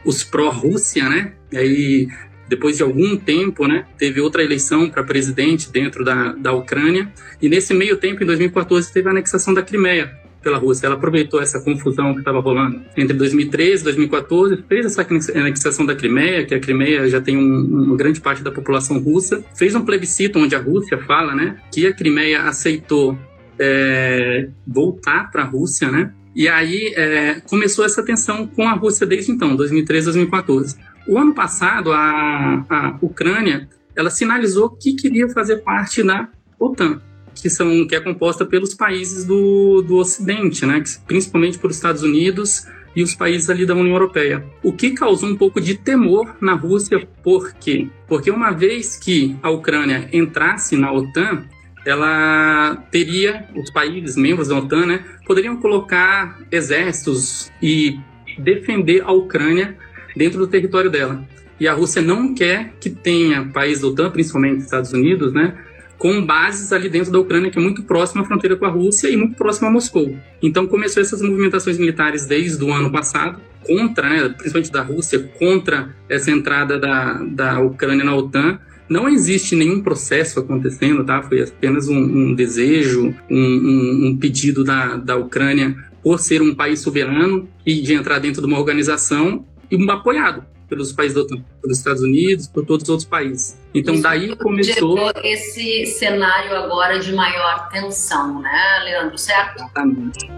os 0.04 0.22
pró-Rússia, 0.22 1.08
né? 1.08 1.32
E 1.50 1.56
aí, 1.56 2.08
depois 2.48 2.76
de 2.76 2.82
algum 2.82 3.16
tempo, 3.16 3.66
né, 3.66 3.86
teve 3.98 4.20
outra 4.20 4.42
eleição 4.42 4.88
para 4.88 5.02
presidente 5.02 5.70
dentro 5.70 6.04
da, 6.04 6.32
da 6.32 6.52
Ucrânia, 6.52 7.12
e 7.40 7.48
nesse 7.48 7.74
meio 7.74 7.96
tempo, 7.96 8.22
em 8.22 8.26
2014, 8.26 8.92
teve 8.92 9.08
a 9.08 9.10
anexação 9.10 9.52
da 9.52 9.62
Crimeia, 9.62 10.18
pela 10.42 10.58
Rússia. 10.58 10.86
Ela 10.86 10.94
aproveitou 10.94 11.40
essa 11.40 11.60
confusão 11.60 12.12
que 12.12 12.20
estava 12.20 12.40
rolando 12.40 12.80
entre 12.96 13.16
2013 13.16 13.82
e 13.82 13.84
2014, 13.84 14.64
fez 14.68 14.86
essa 14.86 15.06
anexação 15.34 15.84
da 15.84 15.94
Crimeia, 15.94 16.44
que 16.44 16.54
a 16.54 16.60
Crimeia 16.60 17.08
já 17.08 17.20
tem 17.20 17.36
um, 17.36 17.84
uma 17.84 17.96
grande 17.96 18.20
parte 18.20 18.42
da 18.42 18.50
população 18.50 18.98
russa, 18.98 19.44
fez 19.56 19.74
um 19.74 19.84
plebiscito 19.84 20.38
onde 20.38 20.54
a 20.54 20.60
Rússia 20.60 20.98
fala, 20.98 21.34
né, 21.34 21.56
que 21.72 21.86
a 21.86 21.92
Crimeia 21.92 22.42
aceitou 22.42 23.18
é, 23.58 24.48
voltar 24.66 25.30
para 25.30 25.42
a 25.42 25.46
Rússia, 25.46 25.90
né? 25.90 26.12
E 26.34 26.48
aí 26.48 26.92
é, 26.94 27.40
começou 27.40 27.84
essa 27.84 28.02
tensão 28.02 28.46
com 28.46 28.68
a 28.68 28.72
Rússia 28.72 29.04
desde 29.04 29.32
então, 29.32 29.56
2013 29.56 30.06
2014. 30.06 30.76
O 31.08 31.18
ano 31.18 31.34
passado, 31.34 31.90
a, 31.90 32.64
a 32.68 32.98
Ucrânia 33.02 33.68
ela 33.96 34.10
sinalizou 34.10 34.70
que 34.70 34.92
queria 34.92 35.28
fazer 35.30 35.56
parte 35.56 36.04
da 36.04 36.28
OTAN, 36.60 37.00
que, 37.40 37.50
são, 37.50 37.86
que 37.86 37.94
é 37.94 38.00
composta 38.00 38.44
pelos 38.44 38.74
países 38.74 39.24
do, 39.24 39.82
do 39.82 39.96
Ocidente, 39.96 40.64
né? 40.66 40.82
principalmente 41.06 41.58
pelos 41.58 41.76
Estados 41.76 42.02
Unidos 42.02 42.66
e 42.94 43.02
os 43.02 43.14
países 43.14 43.48
ali 43.48 43.64
da 43.64 43.74
União 43.74 43.94
Europeia. 43.94 44.44
O 44.62 44.72
que 44.72 44.90
causou 44.90 45.28
um 45.28 45.36
pouco 45.36 45.60
de 45.60 45.74
temor 45.74 46.36
na 46.40 46.54
Rússia, 46.54 47.06
por 47.22 47.52
quê? 47.54 47.88
Porque 48.06 48.30
uma 48.30 48.50
vez 48.50 48.96
que 48.96 49.36
a 49.42 49.50
Ucrânia 49.50 50.08
entrasse 50.12 50.76
na 50.76 50.92
OTAN, 50.92 51.44
ela 51.86 52.76
teria, 52.90 53.46
os 53.54 53.70
países 53.70 54.16
membros 54.16 54.48
da 54.48 54.58
OTAN, 54.58 54.86
né, 54.86 55.04
poderiam 55.26 55.56
colocar 55.56 56.40
exércitos 56.50 57.50
e 57.62 57.98
defender 58.38 59.02
a 59.02 59.12
Ucrânia 59.12 59.76
dentro 60.16 60.38
do 60.38 60.46
território 60.46 60.90
dela. 60.90 61.24
E 61.60 61.66
a 61.66 61.74
Rússia 61.74 62.00
não 62.02 62.34
quer 62.34 62.72
que 62.80 62.90
tenha 62.90 63.44
países 63.46 63.82
da 63.82 63.88
OTAN, 63.88 64.10
principalmente 64.10 64.62
Estados 64.62 64.92
Unidos, 64.92 65.32
né, 65.32 65.56
com 65.98 66.24
bases 66.24 66.72
ali 66.72 66.88
dentro 66.88 67.10
da 67.10 67.18
Ucrânia, 67.18 67.50
que 67.50 67.58
é 67.58 67.62
muito 67.62 67.82
próxima 67.82 68.22
à 68.22 68.24
fronteira 68.24 68.56
com 68.56 68.64
a 68.64 68.70
Rússia 68.70 69.08
e 69.08 69.16
muito 69.16 69.36
próxima 69.36 69.68
a 69.68 69.70
Moscou. 69.70 70.16
Então 70.40 70.66
começou 70.66 71.02
essas 71.02 71.20
movimentações 71.20 71.76
militares 71.76 72.24
desde 72.24 72.64
o 72.64 72.72
ano 72.72 72.90
passado, 72.90 73.40
contra, 73.66 74.08
né, 74.08 74.28
principalmente 74.28 74.70
da 74.70 74.82
Rússia, 74.82 75.30
contra 75.38 75.94
essa 76.08 76.30
entrada 76.30 76.78
da, 76.78 77.14
da 77.14 77.60
Ucrânia 77.60 78.04
na 78.04 78.14
OTAN. 78.14 78.58
Não 78.88 79.08
existe 79.08 79.54
nenhum 79.54 79.82
processo 79.82 80.40
acontecendo, 80.40 81.04
tá? 81.04 81.22
Foi 81.22 81.42
apenas 81.42 81.88
um, 81.88 81.98
um 81.98 82.34
desejo, 82.34 83.14
um, 83.28 83.36
um, 83.36 84.06
um 84.06 84.16
pedido 84.16 84.64
da, 84.64 84.96
da 84.96 85.16
Ucrânia 85.16 85.76
por 86.02 86.18
ser 86.18 86.40
um 86.40 86.54
país 86.54 86.80
soberano 86.80 87.46
e 87.66 87.82
de 87.82 87.92
entrar 87.92 88.18
dentro 88.18 88.40
de 88.40 88.46
uma 88.46 88.58
organização 88.58 89.44
e 89.70 89.76
um 89.76 89.90
apoiado 89.90 90.42
pelos 90.68 90.92
países 90.92 91.14
da 91.14 91.22
OTAN, 91.22 91.42
pelos 91.62 91.78
Estados 91.78 92.02
Unidos, 92.02 92.46
por 92.46 92.64
todos 92.64 92.84
os 92.84 92.88
outros 92.88 93.08
países. 93.08 93.58
Então 93.74 93.94
Isso 93.94 94.02
daí 94.02 94.36
começou 94.36 95.10
esse 95.22 95.86
cenário 95.86 96.54
agora 96.56 96.98
de 96.98 97.12
maior 97.12 97.68
tensão, 97.70 98.40
né, 98.40 98.80
Leandro? 98.84 99.16
Certo? 99.16 99.56
Exatamente. 99.56 100.30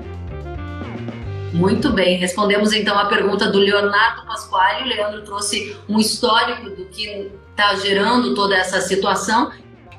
Muito 1.53 1.91
bem, 1.93 2.17
respondemos 2.17 2.73
então 2.73 2.97
a 2.97 3.07
pergunta 3.07 3.51
do 3.51 3.59
Leonardo 3.59 4.25
Pasquale. 4.25 4.85
O 4.85 4.87
Leandro 4.87 5.23
trouxe 5.23 5.77
um 5.89 5.99
histórico 5.99 6.71
do 6.71 6.85
que 6.87 7.29
está 7.51 7.75
gerando 7.75 8.35
toda 8.35 8.57
essa 8.57 8.81
situação 8.81 9.51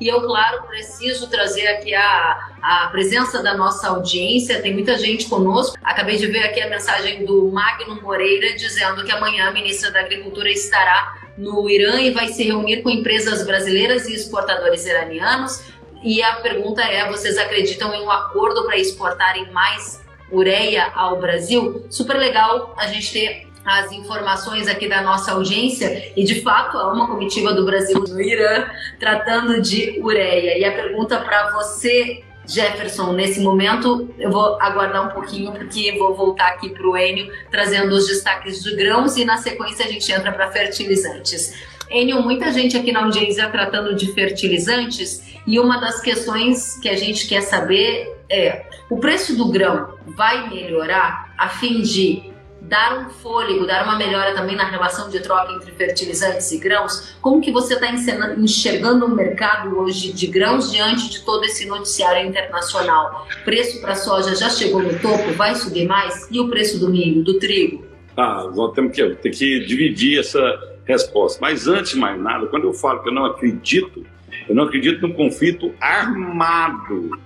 e 0.01 0.07
eu, 0.07 0.19
claro, 0.23 0.63
preciso 0.63 1.29
trazer 1.29 1.67
aqui 1.67 1.93
a, 1.93 2.49
a 2.59 2.87
presença 2.87 3.43
da 3.43 3.55
nossa 3.55 3.87
audiência. 3.89 4.59
Tem 4.59 4.73
muita 4.73 4.97
gente 4.97 5.29
conosco. 5.29 5.77
Acabei 5.83 6.17
de 6.17 6.25
ver 6.25 6.39
aqui 6.39 6.59
a 6.59 6.67
mensagem 6.67 7.23
do 7.23 7.51
Magno 7.51 8.01
Moreira 8.01 8.55
dizendo 8.55 9.05
que 9.05 9.11
amanhã 9.11 9.49
a 9.49 9.51
ministra 9.51 9.91
da 9.91 9.99
Agricultura 9.99 10.49
estará 10.49 11.15
no 11.37 11.69
Irã 11.69 12.01
e 12.01 12.09
vai 12.09 12.29
se 12.29 12.43
reunir 12.43 12.81
com 12.81 12.89
empresas 12.89 13.45
brasileiras 13.45 14.07
e 14.07 14.15
exportadores 14.15 14.87
iranianos. 14.87 15.63
E 16.03 16.23
a 16.23 16.37
pergunta 16.37 16.81
é: 16.81 17.07
vocês 17.07 17.37
acreditam 17.37 17.93
em 17.93 18.01
um 18.01 18.09
acordo 18.09 18.65
para 18.65 18.77
exportarem 18.77 19.51
mais 19.51 20.01
ureia 20.31 20.91
ao 20.95 21.21
Brasil? 21.21 21.85
Super 21.91 22.17
legal 22.17 22.73
a 22.75 22.87
gente 22.87 23.13
ter 23.13 23.50
as 23.65 23.91
informações 23.91 24.67
aqui 24.67 24.87
da 24.87 25.01
nossa 25.01 25.33
audiência 25.33 26.11
e 26.15 26.23
de 26.23 26.41
fato 26.41 26.77
há 26.77 26.91
uma 26.91 27.07
comitiva 27.07 27.53
do 27.53 27.65
Brasil 27.65 27.99
no 27.99 28.21
Irã 28.21 28.65
tratando 28.99 29.61
de 29.61 29.99
ureia. 30.01 30.57
E 30.57 30.65
a 30.65 30.71
pergunta 30.71 31.19
para 31.19 31.51
você, 31.51 32.23
Jefferson, 32.45 33.13
nesse 33.13 33.39
momento 33.39 34.09
eu 34.17 34.31
vou 34.31 34.59
aguardar 34.61 35.07
um 35.07 35.11
pouquinho 35.11 35.51
porque 35.51 35.95
vou 35.97 36.15
voltar 36.15 36.47
aqui 36.47 36.69
para 36.69 36.87
o 36.87 36.97
Enio 36.97 37.31
trazendo 37.51 37.93
os 37.93 38.07
destaques 38.07 38.63
de 38.63 38.75
grãos 38.75 39.15
e 39.17 39.25
na 39.25 39.37
sequência 39.37 39.85
a 39.85 39.89
gente 39.89 40.11
entra 40.11 40.31
para 40.31 40.51
fertilizantes. 40.51 41.53
Enio, 41.89 42.21
muita 42.21 42.51
gente 42.51 42.77
aqui 42.77 42.91
na 42.91 43.03
audiência 43.03 43.49
tratando 43.49 43.93
de 43.93 44.13
fertilizantes 44.13 45.31
e 45.45 45.59
uma 45.59 45.77
das 45.77 45.99
questões 45.99 46.79
que 46.79 46.87
a 46.87 46.95
gente 46.95 47.27
quer 47.27 47.41
saber 47.41 48.15
é: 48.29 48.65
o 48.89 48.97
preço 48.97 49.35
do 49.35 49.49
grão 49.49 49.95
vai 50.05 50.49
melhorar 50.49 51.33
a 51.37 51.49
fim 51.49 51.81
de 51.81 52.30
dar 52.71 53.05
um 53.05 53.09
fôlego, 53.09 53.67
dar 53.67 53.83
uma 53.83 53.97
melhora 53.97 54.33
também 54.33 54.55
na 54.55 54.63
relação 54.63 55.09
de 55.09 55.19
troca 55.19 55.51
entre 55.51 55.73
fertilizantes 55.73 56.49
e 56.53 56.57
grãos? 56.57 57.17
Como 57.21 57.41
que 57.41 57.51
você 57.51 57.73
está 57.73 57.91
enxergando 58.37 59.05
o 59.05 59.09
mercado 59.13 59.77
hoje 59.77 60.13
de 60.13 60.25
grãos 60.27 60.71
diante 60.71 61.09
de 61.09 61.25
todo 61.25 61.43
esse 61.43 61.67
noticiário 61.67 62.25
internacional? 62.25 63.27
Preço 63.43 63.81
para 63.81 63.93
soja 63.93 64.33
já 64.37 64.49
chegou 64.49 64.81
no 64.81 64.97
topo, 64.99 65.33
vai 65.33 65.53
subir 65.53 65.85
mais? 65.85 66.29
E 66.31 66.39
o 66.39 66.47
preço 66.47 66.79
do 66.79 66.89
milho, 66.89 67.21
do 67.25 67.37
trigo? 67.39 67.85
Ah, 68.15 68.49
vamos 68.49 68.73
ter 68.73 68.89
que, 68.89 69.15
ter 69.15 69.29
que 69.31 69.65
dividir 69.65 70.21
essa 70.21 70.39
resposta. 70.85 71.39
Mas 71.41 71.67
antes 71.67 71.91
de 71.91 71.99
mais 71.99 72.17
nada, 72.17 72.47
quando 72.47 72.67
eu 72.67 72.73
falo 72.73 73.03
que 73.03 73.09
eu 73.09 73.13
não 73.13 73.25
acredito, 73.25 74.05
eu 74.47 74.55
não 74.55 74.63
acredito 74.63 75.05
num 75.05 75.13
conflito 75.13 75.73
armado 75.81 77.19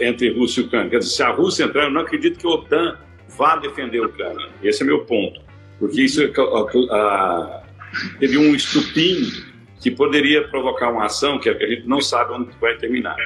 entre 0.00 0.36
Rússia 0.36 0.62
e 0.62 0.64
Ucrânia. 0.64 0.90
Quer 0.90 0.98
dizer, 0.98 1.10
se 1.10 1.22
a 1.22 1.30
Rússia 1.30 1.64
entrar, 1.64 1.84
eu 1.84 1.90
não 1.92 2.00
acredito 2.00 2.36
que 2.36 2.46
a 2.46 2.50
OTAN 2.50 2.98
vá 3.36 3.56
defender 3.56 4.02
a 4.02 4.06
Ucrânia. 4.06 4.48
Esse 4.62 4.82
é 4.82 4.86
meu 4.86 5.04
ponto. 5.04 5.40
Porque 5.78 6.02
isso 6.02 6.22
a, 6.90 7.62
teve 8.18 8.38
um 8.38 8.54
estupim 8.54 9.30
que 9.80 9.90
poderia 9.90 10.46
provocar 10.48 10.90
uma 10.90 11.06
ação 11.06 11.38
que 11.38 11.48
a 11.48 11.66
gente 11.66 11.86
não 11.86 12.00
sabe 12.00 12.32
onde 12.32 12.50
vai 12.60 12.76
terminar. 12.76 13.16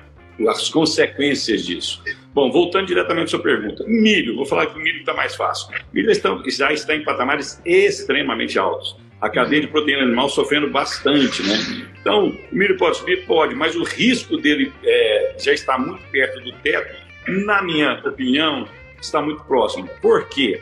As 0.49 0.69
consequências 0.69 1.65
disso. 1.65 2.03
Bom, 2.35 2.51
voltando 2.51 2.87
diretamente 2.87 3.27
à 3.27 3.29
sua 3.29 3.43
pergunta. 3.43 3.85
Milho, 3.87 4.37
vou 4.37 4.45
falar 4.45 4.67
que 4.67 4.79
o 4.79 4.83
milho 4.83 5.01
está 5.01 5.15
mais 5.15 5.35
fácil. 5.35 5.69
O 5.75 5.95
milho 5.95 6.13
já 6.47 6.73
está 6.73 6.95
em 6.95 7.03
patamares 7.03 7.61
extremamente 7.65 8.59
altos. 8.59 8.97
A 9.21 9.31
cadeia 9.31 9.63
de 9.63 9.69
proteína 9.69 10.03
animal 10.03 10.29
sofrendo 10.29 10.69
bastante, 10.69 11.43
né? 11.43 11.87
Então, 11.99 12.29
o 12.29 12.55
milho 12.55 12.77
pode 12.77 12.99
subir? 12.99 13.25
Pode, 13.25 13.55
mas 13.55 13.75
o 13.75 13.83
risco 13.83 14.37
dele 14.37 14.71
é, 14.85 15.37
já 15.39 15.53
está 15.55 15.79
muito 15.79 16.03
perto 16.11 16.41
do 16.41 16.53
teto, 16.53 16.95
na 17.27 17.63
minha 17.63 17.95
opinião, 18.05 18.69
está 19.01 19.21
muito 19.21 19.43
próximo. 19.45 19.89
Por 20.01 20.27
quê? 20.29 20.61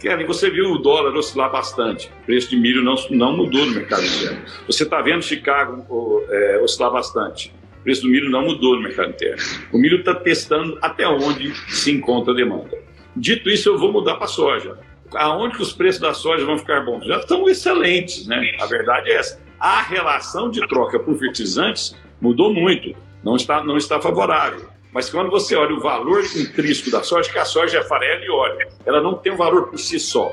Kevin, 0.00 0.24
você 0.24 0.50
viu 0.50 0.72
o 0.72 0.78
dólar 0.78 1.14
oscilar 1.14 1.50
bastante. 1.50 2.10
O 2.22 2.26
preço 2.26 2.50
de 2.50 2.56
milho 2.56 2.82
não, 2.82 2.94
não 3.10 3.36
mudou 3.36 3.66
no 3.66 3.72
mercado 3.72 4.04
interno. 4.04 4.42
Você 4.66 4.84
está 4.84 5.00
vendo 5.00 5.22
Chicago 5.22 6.22
é, 6.28 6.60
oscilar 6.62 6.92
bastante. 6.92 7.52
O 7.80 7.84
preço 7.84 8.02
do 8.02 8.08
milho 8.08 8.30
não 8.30 8.42
mudou 8.42 8.76
no 8.76 8.82
mercado 8.82 9.10
interno. 9.10 9.42
O 9.72 9.78
milho 9.78 9.98
está 9.98 10.14
testando 10.14 10.78
até 10.80 11.06
onde 11.08 11.54
se 11.70 11.90
encontra 11.90 12.32
a 12.32 12.36
demanda. 12.36 12.78
Dito 13.16 13.48
isso, 13.48 13.68
eu 13.68 13.78
vou 13.78 13.92
mudar 13.92 14.14
para 14.16 14.24
a 14.24 14.28
soja. 14.28 14.78
Aonde 15.14 15.56
que 15.56 15.62
os 15.62 15.72
preços 15.72 16.00
da 16.00 16.12
soja 16.12 16.44
vão 16.44 16.58
ficar 16.58 16.84
bons? 16.84 17.06
Já 17.06 17.18
estão 17.18 17.48
excelentes, 17.48 18.26
né? 18.26 18.56
A 18.60 18.66
verdade 18.66 19.10
é 19.10 19.16
essa. 19.16 19.40
A 19.60 19.82
relação 19.82 20.50
de 20.50 20.66
troca 20.66 20.98
por 20.98 21.16
fertilizantes 21.18 21.96
mudou 22.20 22.52
muito. 22.52 22.94
Não 23.22 23.36
está, 23.36 23.62
não 23.62 23.76
está 23.76 24.00
favorável. 24.00 24.73
Mas 24.94 25.10
quando 25.10 25.28
você 25.28 25.56
olha 25.56 25.74
o 25.74 25.80
valor 25.80 26.22
intrínseco 26.22 26.88
da 26.88 27.02
soja, 27.02 27.28
que 27.28 27.38
a 27.38 27.44
soja 27.44 27.78
é 27.78 27.82
farelo 27.82 28.22
e 28.22 28.30
óleo, 28.30 28.68
ela 28.86 29.02
não 29.02 29.14
tem 29.14 29.32
um 29.32 29.36
valor 29.36 29.68
por 29.68 29.76
si 29.76 29.98
só. 29.98 30.32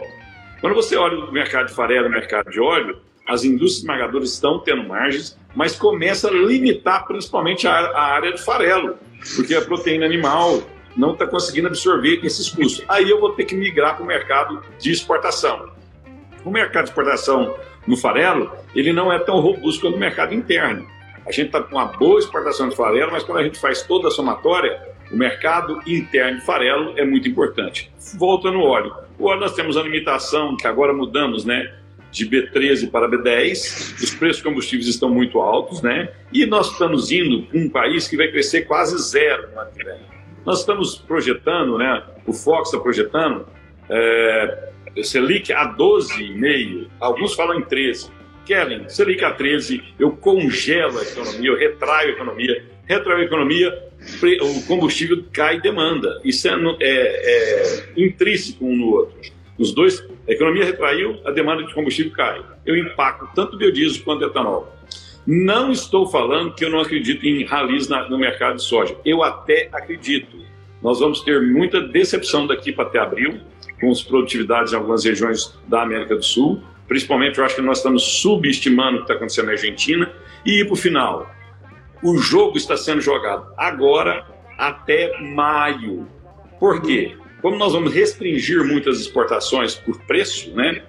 Quando 0.61 0.75
você 0.75 0.95
olha 0.95 1.17
o 1.17 1.31
mercado 1.31 1.69
de 1.69 1.73
farelo 1.73 2.05
e 2.05 2.09
o 2.09 2.11
mercado 2.11 2.51
de 2.51 2.59
óleo, 2.59 3.01
as 3.27 3.43
indústrias 3.43 3.79
esmagadoras 3.79 4.31
estão 4.31 4.59
tendo 4.59 4.87
margens, 4.87 5.35
mas 5.55 5.75
começa 5.75 6.27
a 6.27 6.31
limitar 6.31 7.07
principalmente 7.07 7.67
a, 7.67 7.73
a 7.73 8.03
área 8.13 8.33
de 8.33 8.43
farelo, 8.43 8.97
porque 9.35 9.55
a 9.55 9.61
proteína 9.63 10.05
animal 10.05 10.61
não 10.95 11.13
está 11.13 11.25
conseguindo 11.25 11.67
absorver 11.67 12.19
esses 12.23 12.47
custos. 12.49 12.85
Aí 12.87 13.09
eu 13.09 13.19
vou 13.19 13.33
ter 13.33 13.45
que 13.45 13.55
migrar 13.55 13.95
para 13.95 14.03
o 14.03 14.07
mercado 14.07 14.61
de 14.77 14.91
exportação. 14.91 15.71
O 16.45 16.51
mercado 16.51 16.83
de 16.83 16.89
exportação 16.91 17.55
no 17.87 17.97
farelo, 17.97 18.51
ele 18.75 18.93
não 18.93 19.11
é 19.11 19.17
tão 19.17 19.39
robusto 19.39 19.81
quanto 19.81 19.95
o 19.95 19.99
mercado 19.99 20.35
interno. 20.35 20.87
A 21.25 21.31
gente 21.31 21.47
está 21.47 21.61
com 21.61 21.75
uma 21.75 21.85
boa 21.85 22.19
exportação 22.19 22.69
de 22.69 22.75
farelo, 22.75 23.11
mas 23.11 23.23
quando 23.23 23.39
a 23.39 23.43
gente 23.43 23.59
faz 23.59 23.83
toda 23.83 24.07
a 24.07 24.11
somatória, 24.11 24.81
o 25.11 25.15
mercado 25.15 25.79
interno 25.85 26.39
de 26.39 26.45
farelo 26.45 26.93
é 26.97 27.05
muito 27.05 27.27
importante. 27.27 27.91
Volta 28.17 28.49
no 28.49 28.61
óleo. 28.61 28.93
O 29.19 29.25
óleo 29.25 29.41
nós 29.41 29.53
temos 29.53 29.77
a 29.77 29.83
limitação, 29.83 30.55
que 30.55 30.65
agora 30.65 30.93
mudamos, 30.93 31.45
né? 31.45 31.75
De 32.11 32.27
B13 32.27 32.89
para 32.89 33.09
B10, 33.09 34.03
os 34.03 34.15
preços 34.15 34.37
de 34.37 34.43
combustíveis 34.43 34.87
estão 34.87 35.09
muito 35.09 35.39
altos, 35.39 35.81
né? 35.81 36.09
E 36.33 36.45
nós 36.45 36.71
estamos 36.71 37.11
indo 37.11 37.43
para 37.43 37.59
um 37.59 37.69
país 37.69 38.07
que 38.07 38.17
vai 38.17 38.27
crescer 38.29 38.63
quase 38.63 38.97
zero 39.01 39.49
no 39.53 39.59
ano 39.59 39.71
que 39.71 39.83
vem. 39.83 39.99
Nós 40.45 40.59
estamos 40.59 40.95
projetando, 40.95 41.77
né? 41.77 42.03
O 42.25 42.33
Fox 42.33 42.69
está 42.69 42.79
projetando 42.79 43.45
é, 43.89 44.71
Selic 45.03 45.53
a 45.53 45.73
12,5, 45.73 46.87
alguns 46.99 47.33
falam 47.33 47.59
em 47.59 47.63
13. 47.63 48.09
Kellen, 48.45 48.89
Selic 48.89 49.23
a 49.23 49.31
13, 49.31 49.81
eu 49.99 50.11
congelo 50.11 50.99
a 50.99 51.03
economia, 51.03 51.49
eu 51.49 51.57
retraio 51.57 52.09
a 52.09 52.11
economia, 52.11 52.65
retraio 52.85 53.19
a 53.19 53.23
economia, 53.23 53.91
o 54.41 54.61
combustível 54.67 55.23
cai 55.31 55.61
demanda. 55.61 56.19
Isso 56.23 56.47
é, 56.47 56.53
é, 56.81 56.85
é 56.85 57.93
intrínseco 57.97 58.65
um 58.65 58.75
no 58.75 58.91
outro. 58.91 59.17
Os 59.57 59.73
dois, 59.73 60.03
a 60.27 60.31
economia 60.31 60.65
retraiu, 60.65 61.19
a 61.25 61.31
demanda 61.31 61.63
de 61.63 61.73
combustível 61.73 62.11
cai. 62.13 62.43
Eu 62.65 62.75
impacto 62.75 63.29
tanto 63.35 63.57
biodiesel 63.57 64.03
quanto 64.03 64.25
etanol. 64.25 64.75
Não 65.25 65.71
estou 65.71 66.07
falando 66.07 66.55
que 66.55 66.65
eu 66.65 66.69
não 66.69 66.79
acredito 66.79 67.25
em 67.25 67.45
ralis 67.45 67.87
no 67.87 68.17
mercado 68.17 68.55
de 68.55 68.63
soja. 68.63 68.95
Eu 69.05 69.21
até 69.21 69.69
acredito. 69.71 70.37
Nós 70.81 70.99
vamos 70.99 71.21
ter 71.21 71.39
muita 71.41 71.79
decepção 71.79 72.47
daqui 72.47 72.71
para 72.71 72.85
até 72.85 72.97
abril, 72.97 73.39
com 73.79 73.91
as 73.91 74.01
produtividades 74.01 74.73
em 74.73 74.75
algumas 74.75 75.05
regiões 75.05 75.55
da 75.67 75.83
América 75.83 76.15
do 76.15 76.23
Sul 76.23 76.63
Principalmente, 76.91 77.37
eu 77.37 77.45
acho 77.45 77.55
que 77.55 77.61
nós 77.61 77.77
estamos 77.77 78.03
subestimando 78.03 78.95
o 78.95 78.97
que 78.97 79.03
está 79.03 79.13
acontecendo 79.13 79.45
na 79.45 79.53
Argentina. 79.53 80.11
E 80.45 80.61
o 80.63 80.75
final. 80.75 81.33
O 82.03 82.17
jogo 82.17 82.57
está 82.57 82.75
sendo 82.75 82.99
jogado 82.99 83.53
agora 83.55 84.25
até 84.57 85.17
maio. 85.21 86.05
Por 86.59 86.81
quê? 86.81 87.15
Como 87.41 87.55
nós 87.55 87.71
vamos 87.71 87.93
restringir 87.93 88.65
muitas 88.65 88.99
exportações 88.99 89.73
por 89.73 90.01
preço, 90.01 90.53
né? 90.53 90.83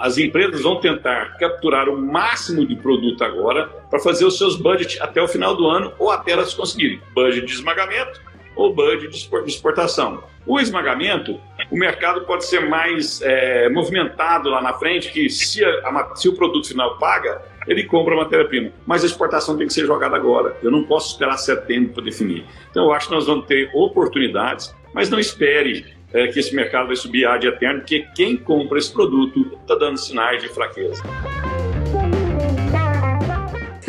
As 0.00 0.18
empresas 0.18 0.60
vão 0.60 0.80
tentar 0.80 1.38
capturar 1.38 1.88
o 1.88 1.96
máximo 1.96 2.66
de 2.66 2.76
produto 2.76 3.24
agora 3.24 3.68
para 3.88 3.98
fazer 3.98 4.26
os 4.26 4.36
seus 4.36 4.56
budgets 4.56 5.00
até 5.00 5.22
o 5.22 5.26
final 5.26 5.56
do 5.56 5.66
ano 5.66 5.94
ou 5.98 6.10
até 6.10 6.32
elas 6.32 6.52
conseguirem 6.52 7.00
budget 7.14 7.46
de 7.46 7.52
esmagamento 7.54 8.20
ou 8.54 8.74
budget 8.74 9.08
de 9.08 9.50
exportação. 9.50 10.22
O 10.44 10.60
esmagamento, 10.60 11.40
o 11.70 11.76
mercado 11.76 12.22
pode 12.22 12.44
ser 12.46 12.68
mais 12.68 13.20
é, 13.22 13.68
movimentado 13.68 14.48
lá 14.48 14.62
na 14.62 14.72
frente, 14.74 15.10
que 15.12 15.28
se, 15.28 15.64
a, 15.64 16.12
se 16.14 16.28
o 16.28 16.34
produto 16.34 16.68
final 16.68 16.98
paga, 16.98 17.42
ele 17.66 17.84
compra 17.84 18.14
a 18.14 18.18
matéria-prima. 18.18 18.70
Mas 18.86 19.02
a 19.02 19.06
exportação 19.06 19.56
tem 19.56 19.66
que 19.66 19.72
ser 19.72 19.86
jogada 19.86 20.14
agora. 20.14 20.56
Eu 20.62 20.70
não 20.70 20.84
posso 20.84 21.12
esperar 21.12 21.36
setembro 21.36 21.94
para 21.94 22.04
definir. 22.04 22.44
Então, 22.70 22.84
eu 22.84 22.92
acho 22.92 23.08
que 23.08 23.14
nós 23.14 23.26
vamos 23.26 23.46
ter 23.46 23.70
oportunidades, 23.74 24.74
mas 24.94 25.10
não 25.10 25.18
espere 25.18 25.96
é, 26.12 26.28
que 26.28 26.38
esse 26.38 26.54
mercado 26.54 26.86
vai 26.86 26.96
subir 26.96 27.26
ad 27.26 27.46
eterno, 27.46 27.80
porque 27.80 28.06
quem 28.14 28.36
compra 28.36 28.78
esse 28.78 28.92
produto 28.92 29.58
está 29.60 29.74
dando 29.74 29.98
sinais 29.98 30.40
de 30.42 30.48
fraqueza. 30.48 31.02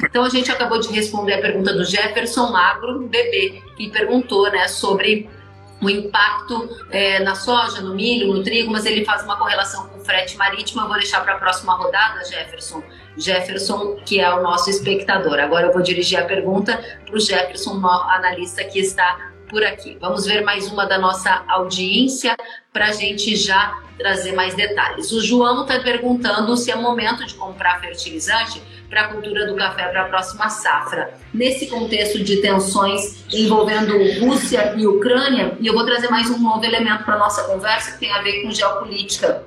Então 0.04 0.24
a 0.24 0.30
gente 0.30 0.52
acabou 0.52 0.80
de 0.80 0.88
responder 0.90 1.34
a 1.34 1.42
pergunta 1.42 1.74
do 1.74 1.84
Jefferson 1.84 2.52
Magro, 2.52 3.08
bebê, 3.08 3.62
que 3.76 3.90
perguntou 3.90 4.50
né, 4.50 4.68
sobre 4.68 5.30
o 5.82 5.90
impacto 5.90 6.70
é, 6.90 7.20
na 7.20 7.36
soja, 7.36 7.82
no 7.82 7.94
milho, 7.94 8.34
no 8.34 8.44
trigo, 8.44 8.72
mas 8.72 8.86
ele 8.86 9.06
faz 9.06 9.24
uma 9.24 9.38
correlação 9.38 9.88
com 9.88 10.00
o 10.00 10.04
frete 10.04 10.36
marítimo. 10.38 10.82
Eu 10.82 10.88
vou 10.88 10.98
deixar 10.98 11.22
para 11.22 11.36
a 11.36 11.38
próxima 11.38 11.76
rodada, 11.76 12.24
Jefferson. 12.26 12.84
Jefferson, 13.16 13.96
que 14.06 14.20
é 14.20 14.34
o 14.34 14.42
nosso 14.42 14.70
espectador. 14.70 15.40
Agora 15.40 15.68
eu 15.68 15.74
vou 15.74 15.82
dirigir 15.82 16.20
a 16.20 16.26
pergunta 16.26 16.78
para 17.06 17.16
o 17.16 17.20
Jefferson, 17.20 17.80
analista 17.86 18.64
que 18.64 18.80
está 18.80 19.32
por 19.50 19.64
aqui. 19.64 19.98
Vamos 20.00 20.26
ver 20.26 20.42
mais 20.42 20.72
uma 20.72 20.86
da 20.86 20.98
nossa 20.98 21.44
audiência 21.48 22.36
para 22.72 22.88
a 22.88 22.92
gente 22.92 23.36
já 23.36 23.82
trazer 23.98 24.34
mais 24.34 24.54
detalhes. 24.54 25.12
O 25.12 25.22
João 25.22 25.64
está 25.64 25.80
perguntando 25.80 26.56
se 26.56 26.72
é 26.72 26.76
momento 26.76 27.26
de 27.26 27.34
comprar 27.34 27.80
fertilizante 27.80 28.62
para 28.90 29.02
a 29.02 29.08
cultura 29.10 29.46
do 29.46 29.56
café 29.56 29.88
para 29.88 30.04
a 30.04 30.06
próxima 30.06 30.50
safra. 30.50 31.14
Nesse 31.34 31.68
contexto 31.68 32.24
de 32.24 32.38
tensões 32.38 33.26
envolvendo 33.34 33.98
Rússia 34.20 34.76
e 34.78 34.88
Ucrânia, 34.88 35.58
e 35.60 35.68
eu 35.68 35.74
vou 35.74 35.86
trazer 35.86 36.10
mais 36.10 36.30
um 36.30 36.38
novo 36.38 36.64
elemento 36.64 37.04
para 37.04 37.18
nossa 37.18 37.44
conversa 37.44 37.92
que 37.94 38.00
tem 38.00 38.12
a 38.14 38.22
ver 38.22 38.44
com 38.44 38.52
geopolítica 38.52 39.46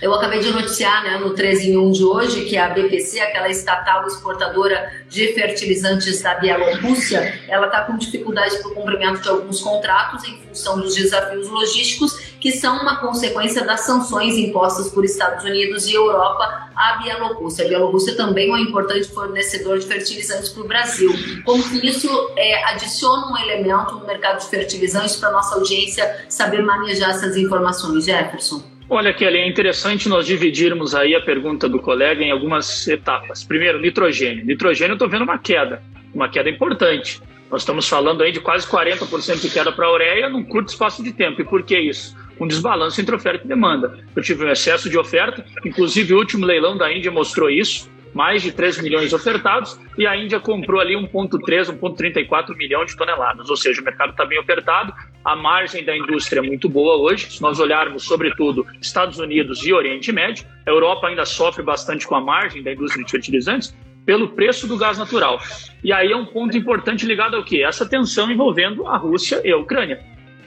eu 0.00 0.14
acabei 0.14 0.40
de 0.40 0.50
noticiar 0.50 1.02
né, 1.02 1.18
no 1.18 1.34
13 1.34 1.70
em 1.70 1.76
1 1.76 1.90
de 1.92 2.04
hoje 2.04 2.44
que 2.44 2.56
a 2.56 2.68
BPC, 2.68 3.20
aquela 3.20 3.48
estatal 3.48 4.06
exportadora 4.06 4.92
de 5.08 5.32
fertilizantes 5.34 6.22
da 6.22 6.34
Bielorrússia, 6.34 7.40
ela 7.48 7.66
está 7.66 7.82
com 7.82 7.96
dificuldades 7.96 8.58
para 8.58 8.70
o 8.70 8.74
cumprimento 8.74 9.20
de 9.20 9.28
alguns 9.28 9.60
contratos 9.60 10.24
em 10.24 10.38
função 10.38 10.80
dos 10.80 10.94
desafios 10.94 11.48
logísticos 11.48 12.28
que 12.40 12.52
são 12.52 12.80
uma 12.80 12.96
consequência 13.00 13.64
das 13.64 13.80
sanções 13.80 14.36
impostas 14.36 14.90
por 14.90 15.04
Estados 15.04 15.44
Unidos 15.44 15.86
e 15.86 15.94
Europa 15.94 16.70
à 16.76 16.98
Bielorrússia. 17.02 17.64
A 17.64 17.68
Bielorrússia 17.68 18.16
também 18.16 18.50
é 18.50 18.52
um 18.52 18.58
importante 18.58 19.08
fornecedor 19.08 19.78
de 19.78 19.86
fertilizantes 19.86 20.50
para 20.50 20.62
o 20.62 20.68
Brasil. 20.68 21.10
Como 21.44 21.62
que 21.68 21.84
isso 21.84 22.08
é, 22.36 22.64
adiciona 22.64 23.32
um 23.32 23.36
elemento 23.36 23.96
no 23.96 24.06
mercado 24.06 24.38
de 24.38 24.48
fertilizantes 24.48 25.16
para 25.16 25.32
nossa 25.32 25.56
audiência 25.56 26.26
saber 26.28 26.62
manejar 26.62 27.10
essas 27.10 27.36
informações, 27.36 28.04
Jefferson? 28.04 28.77
Olha, 28.90 29.12
Kelly, 29.12 29.36
é 29.36 29.46
interessante 29.46 30.08
nós 30.08 30.26
dividirmos 30.26 30.94
aí 30.94 31.14
a 31.14 31.20
pergunta 31.20 31.68
do 31.68 31.78
colega 31.78 32.24
em 32.24 32.30
algumas 32.30 32.88
etapas. 32.88 33.44
Primeiro, 33.44 33.78
nitrogênio. 33.78 34.46
Nitrogênio 34.46 34.92
eu 34.92 34.94
estou 34.94 35.08
vendo 35.08 35.24
uma 35.24 35.38
queda, 35.38 35.82
uma 36.14 36.26
queda 36.26 36.48
importante. 36.48 37.20
Nós 37.50 37.60
estamos 37.60 37.86
falando 37.86 38.22
aí 38.22 38.32
de 38.32 38.40
quase 38.40 38.66
40% 38.66 39.42
de 39.42 39.50
queda 39.50 39.70
para 39.70 39.84
a 39.84 39.92
ureia 39.92 40.30
num 40.30 40.42
curto 40.42 40.70
espaço 40.70 41.02
de 41.02 41.12
tempo. 41.12 41.42
E 41.42 41.44
por 41.44 41.62
que 41.62 41.78
isso? 41.78 42.16
Um 42.40 42.46
desbalanço 42.46 42.98
entre 42.98 43.14
oferta 43.14 43.44
e 43.44 43.48
demanda. 43.48 43.98
Eu 44.16 44.22
tive 44.22 44.46
um 44.46 44.50
excesso 44.50 44.88
de 44.88 44.96
oferta, 44.96 45.44
inclusive 45.66 46.14
o 46.14 46.18
último 46.18 46.46
leilão 46.46 46.74
da 46.74 46.90
Índia 46.90 47.10
mostrou 47.10 47.50
isso 47.50 47.90
mais 48.14 48.42
de 48.42 48.52
3 48.52 48.82
milhões 48.82 49.12
ofertados 49.12 49.78
e 49.96 50.06
a 50.06 50.16
Índia 50.16 50.40
comprou 50.40 50.80
ali 50.80 50.94
1,3, 50.94 51.78
1,34 51.78 52.56
milhão 52.56 52.84
de 52.84 52.96
toneladas, 52.96 53.50
ou 53.50 53.56
seja, 53.56 53.80
o 53.80 53.84
mercado 53.84 54.10
está 54.10 54.24
bem 54.24 54.38
ofertado, 54.38 54.92
a 55.24 55.36
margem 55.36 55.84
da 55.84 55.96
indústria 55.96 56.40
é 56.40 56.42
muito 56.42 56.68
boa 56.68 56.96
hoje. 56.96 57.30
Se 57.30 57.42
nós 57.42 57.60
olharmos, 57.60 58.04
sobretudo, 58.04 58.66
Estados 58.80 59.18
Unidos 59.18 59.66
e 59.66 59.72
Oriente 59.72 60.12
Médio, 60.12 60.46
a 60.66 60.70
Europa 60.70 61.08
ainda 61.08 61.24
sofre 61.24 61.62
bastante 61.62 62.06
com 62.06 62.14
a 62.14 62.20
margem 62.20 62.62
da 62.62 62.72
indústria 62.72 63.04
de 63.04 63.10
fertilizantes 63.10 63.76
pelo 64.06 64.28
preço 64.30 64.66
do 64.66 64.78
gás 64.78 64.96
natural. 64.96 65.38
E 65.84 65.92
aí 65.92 66.10
é 66.10 66.16
um 66.16 66.24
ponto 66.24 66.56
importante 66.56 67.04
ligado 67.04 67.36
ao 67.36 67.44
que? 67.44 67.62
Essa 67.62 67.86
tensão 67.86 68.30
envolvendo 68.30 68.86
a 68.86 68.96
Rússia 68.96 69.42
e 69.44 69.52
a 69.52 69.56
Ucrânia. 69.58 70.02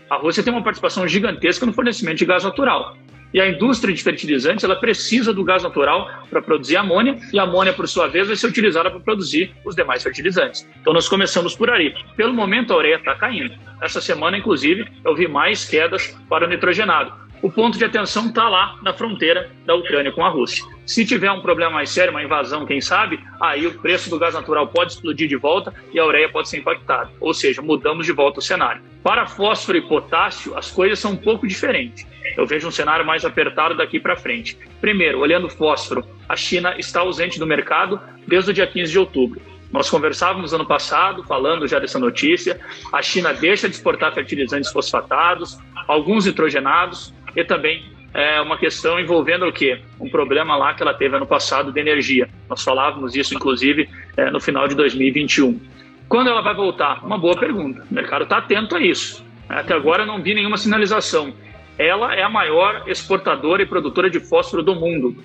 A 0.09 0.15
Rússia 0.17 0.43
tem 0.43 0.51
uma 0.51 0.63
participação 0.63 1.07
gigantesca 1.07 1.65
no 1.65 1.71
fornecimento 1.71 2.17
de 2.17 2.25
gás 2.25 2.43
natural. 2.43 2.97
E 3.33 3.39
a 3.39 3.47
indústria 3.47 3.93
de 3.93 4.03
fertilizantes 4.03 4.63
ela 4.63 4.75
precisa 4.75 5.33
do 5.33 5.43
gás 5.43 5.63
natural 5.63 6.09
para 6.29 6.41
produzir 6.41 6.77
amônia, 6.77 7.17
e 7.31 7.39
a 7.39 7.43
amônia, 7.43 7.73
por 7.73 7.87
sua 7.87 8.07
vez, 8.07 8.27
vai 8.27 8.35
ser 8.35 8.47
utilizada 8.47 8.89
para 8.89 8.99
produzir 8.99 9.51
os 9.65 9.75
demais 9.75 10.03
fertilizantes. 10.03 10.67
Então, 10.81 10.93
nós 10.93 11.07
começamos 11.07 11.55
por 11.55 11.69
aí. 11.69 11.93
Pelo 12.15 12.33
momento, 12.33 12.73
a 12.73 12.77
ureia 12.77 12.95
está 12.95 13.15
caindo. 13.15 13.53
Essa 13.81 14.01
semana, 14.01 14.37
inclusive, 14.37 14.85
eu 15.03 15.15
vi 15.15 15.27
mais 15.27 15.65
quedas 15.65 16.17
para 16.29 16.45
o 16.45 16.49
nitrogenado. 16.49 17.13
O 17.41 17.51
ponto 17.51 17.77
de 17.77 17.83
atenção 17.83 18.27
está 18.27 18.47
lá 18.47 18.77
na 18.83 18.93
fronteira 18.93 19.51
da 19.65 19.73
Ucrânia 19.75 20.11
com 20.11 20.23
a 20.23 20.29
Rússia. 20.29 20.63
Se 20.85 21.05
tiver 21.05 21.31
um 21.31 21.41
problema 21.41 21.71
mais 21.71 21.89
sério, 21.89 22.11
uma 22.11 22.23
invasão, 22.23 22.65
quem 22.65 22.79
sabe, 22.79 23.19
aí 23.39 23.65
o 23.65 23.79
preço 23.79 24.09
do 24.09 24.19
gás 24.19 24.33
natural 24.33 24.67
pode 24.67 24.93
explodir 24.93 25.27
de 25.27 25.35
volta 25.35 25.73
e 25.91 25.99
a 25.99 26.05
ureia 26.05 26.29
pode 26.29 26.49
ser 26.49 26.59
impactada. 26.59 27.09
Ou 27.19 27.33
seja, 27.33 27.61
mudamos 27.61 28.05
de 28.05 28.11
volta 28.11 28.39
o 28.39 28.43
cenário. 28.43 28.83
Para 29.03 29.25
fósforo 29.25 29.77
e 29.77 29.81
potássio, 29.81 30.55
as 30.55 30.69
coisas 30.69 30.99
são 30.99 31.13
um 31.13 31.17
pouco 31.17 31.47
diferentes 31.47 32.05
eu 32.37 32.45
vejo 32.45 32.67
um 32.67 32.71
cenário 32.71 33.05
mais 33.05 33.25
apertado 33.25 33.75
daqui 33.75 33.99
para 33.99 34.15
frente. 34.15 34.57
Primeiro, 34.79 35.19
olhando 35.19 35.49
fósforo, 35.49 36.05
a 36.27 36.35
China 36.35 36.75
está 36.77 37.01
ausente 37.01 37.39
do 37.39 37.45
mercado 37.45 37.99
desde 38.27 38.51
o 38.51 38.53
dia 38.53 38.67
15 38.67 38.91
de 38.91 38.99
outubro. 38.99 39.41
Nós 39.71 39.89
conversávamos 39.89 40.53
ano 40.53 40.65
passado, 40.65 41.23
falando 41.23 41.67
já 41.67 41.79
dessa 41.79 41.97
notícia. 41.97 42.59
A 42.91 43.01
China 43.01 43.33
deixa 43.33 43.69
de 43.69 43.75
exportar 43.75 44.13
fertilizantes 44.13 44.71
fosfatados, 44.71 45.57
alguns 45.87 46.25
nitrogenados 46.25 47.13
e 47.35 47.43
também 47.43 47.83
é 48.13 48.41
uma 48.41 48.57
questão 48.57 48.99
envolvendo 48.99 49.45
o 49.45 49.53
quê? 49.53 49.81
Um 49.99 50.09
problema 50.09 50.55
lá 50.55 50.73
que 50.73 50.83
ela 50.83 50.93
teve 50.93 51.15
ano 51.15 51.25
passado 51.25 51.71
de 51.71 51.79
energia. 51.79 52.29
Nós 52.49 52.63
falávamos 52.63 53.15
isso, 53.15 53.33
inclusive, 53.33 53.87
é, 54.17 54.29
no 54.29 54.39
final 54.39 54.67
de 54.67 54.75
2021. 54.75 55.59
Quando 56.09 56.29
ela 56.29 56.41
vai 56.41 56.53
voltar? 56.53 57.05
Uma 57.05 57.17
boa 57.17 57.37
pergunta. 57.39 57.85
O 57.89 57.93
mercado 57.93 58.23
está 58.23 58.37
atento 58.37 58.75
a 58.75 58.81
isso. 58.81 59.25
Até 59.47 59.73
agora 59.73 60.05
não 60.05 60.21
vi 60.21 60.33
nenhuma 60.33 60.57
sinalização 60.57 61.33
ela 61.81 62.13
é 62.13 62.21
a 62.21 62.29
maior 62.29 62.83
exportadora 62.87 63.63
e 63.63 63.65
produtora 63.65 64.07
de 64.07 64.19
fósforo 64.19 64.61
do 64.61 64.75
mundo. 64.75 65.15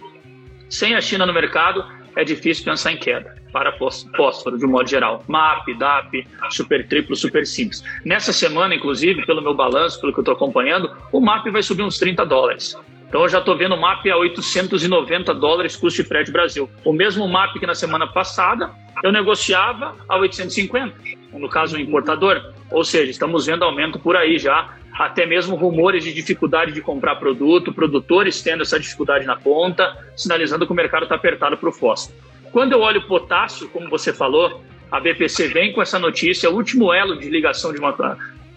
Sem 0.71 0.95
a 0.95 1.01
China 1.03 1.27
no 1.27 1.33
mercado, 1.35 1.85
é 2.17 2.25
difícil 2.25 2.65
pensar 2.65 2.93
em 2.93 2.97
queda 2.97 3.37
para 3.53 3.77
fósforo, 4.17 4.59
de 4.59 4.67
um 4.67 4.71
modo 4.71 4.89
geral. 4.89 5.23
MAP, 5.29 5.75
DAP, 5.79 6.27
super 6.51 6.87
triplo, 6.89 7.15
super 7.15 7.47
simples. 7.47 7.85
Nessa 8.05 8.33
semana, 8.33 8.75
inclusive, 8.75 9.25
pelo 9.25 9.43
meu 9.43 9.55
balanço, 9.55 10.01
pelo 10.01 10.13
que 10.13 10.19
eu 10.19 10.23
estou 10.23 10.35
acompanhando, 10.35 10.91
o 11.13 11.21
MAP 11.21 11.47
vai 11.51 11.63
subir 11.63 11.83
uns 11.83 11.99
30 11.99 12.25
dólares. 12.25 12.77
Então 13.09 13.23
eu 13.23 13.29
já 13.29 13.39
estou 13.39 13.57
vendo 13.57 13.75
o 13.75 13.81
MAP 13.81 14.07
a 14.09 14.17
890 14.17 15.33
dólares 15.35 15.77
custo 15.77 16.03
de 16.03 16.09
frete 16.09 16.31
Brasil. 16.31 16.69
O 16.85 16.93
mesmo 16.93 17.29
MAP 17.29 17.59
que 17.59 17.67
na 17.67 17.75
semana 17.75 18.07
passada 18.07 18.71
eu 19.05 19.13
negociava 19.13 19.95
a 20.09 20.17
850, 20.17 20.95
no 21.35 21.49
caso 21.49 21.77
o 21.77 21.81
importador. 21.81 22.53
Ou 22.71 22.85
seja, 22.85 23.11
estamos 23.11 23.47
vendo 23.47 23.65
aumento 23.65 23.99
por 23.99 24.17
aí 24.17 24.39
já 24.39 24.77
até 24.93 25.27
mesmo 25.27 25.57
rumores 25.57 26.05
de 26.05 26.13
dificuldade 26.13 26.73
de 26.73 26.81
comprar 26.81 27.17
produto, 27.17 27.73
produtores 27.73 28.41
tendo 28.43 28.63
essa 28.63 28.81
dificuldade 28.81 29.27
na 29.27 29.37
ponta, 29.37 29.97
sinalizando 30.17 30.67
que 30.67 30.73
o 30.73 30.75
mercado 30.75 31.03
está 31.03 31.15
apertado 31.15 31.57
para 31.57 31.69
o 31.69 31.73
fósforo. 31.73 32.19
Quando 32.51 32.73
eu 32.73 32.81
olho 32.81 33.07
potássio, 33.07 33.69
como 33.69 33.91
você 33.91 34.13
falou, 34.13 34.63
a 34.91 34.99
BPC 34.99 35.49
vem 35.49 35.73
com 35.73 35.83
essa 35.83 35.99
notícia, 35.99 36.51
o 36.51 36.55
último 36.55 36.93
elo 36.93 37.19
de 37.19 37.29
ligação 37.29 37.73
de 37.73 37.79
uma, 37.79 37.95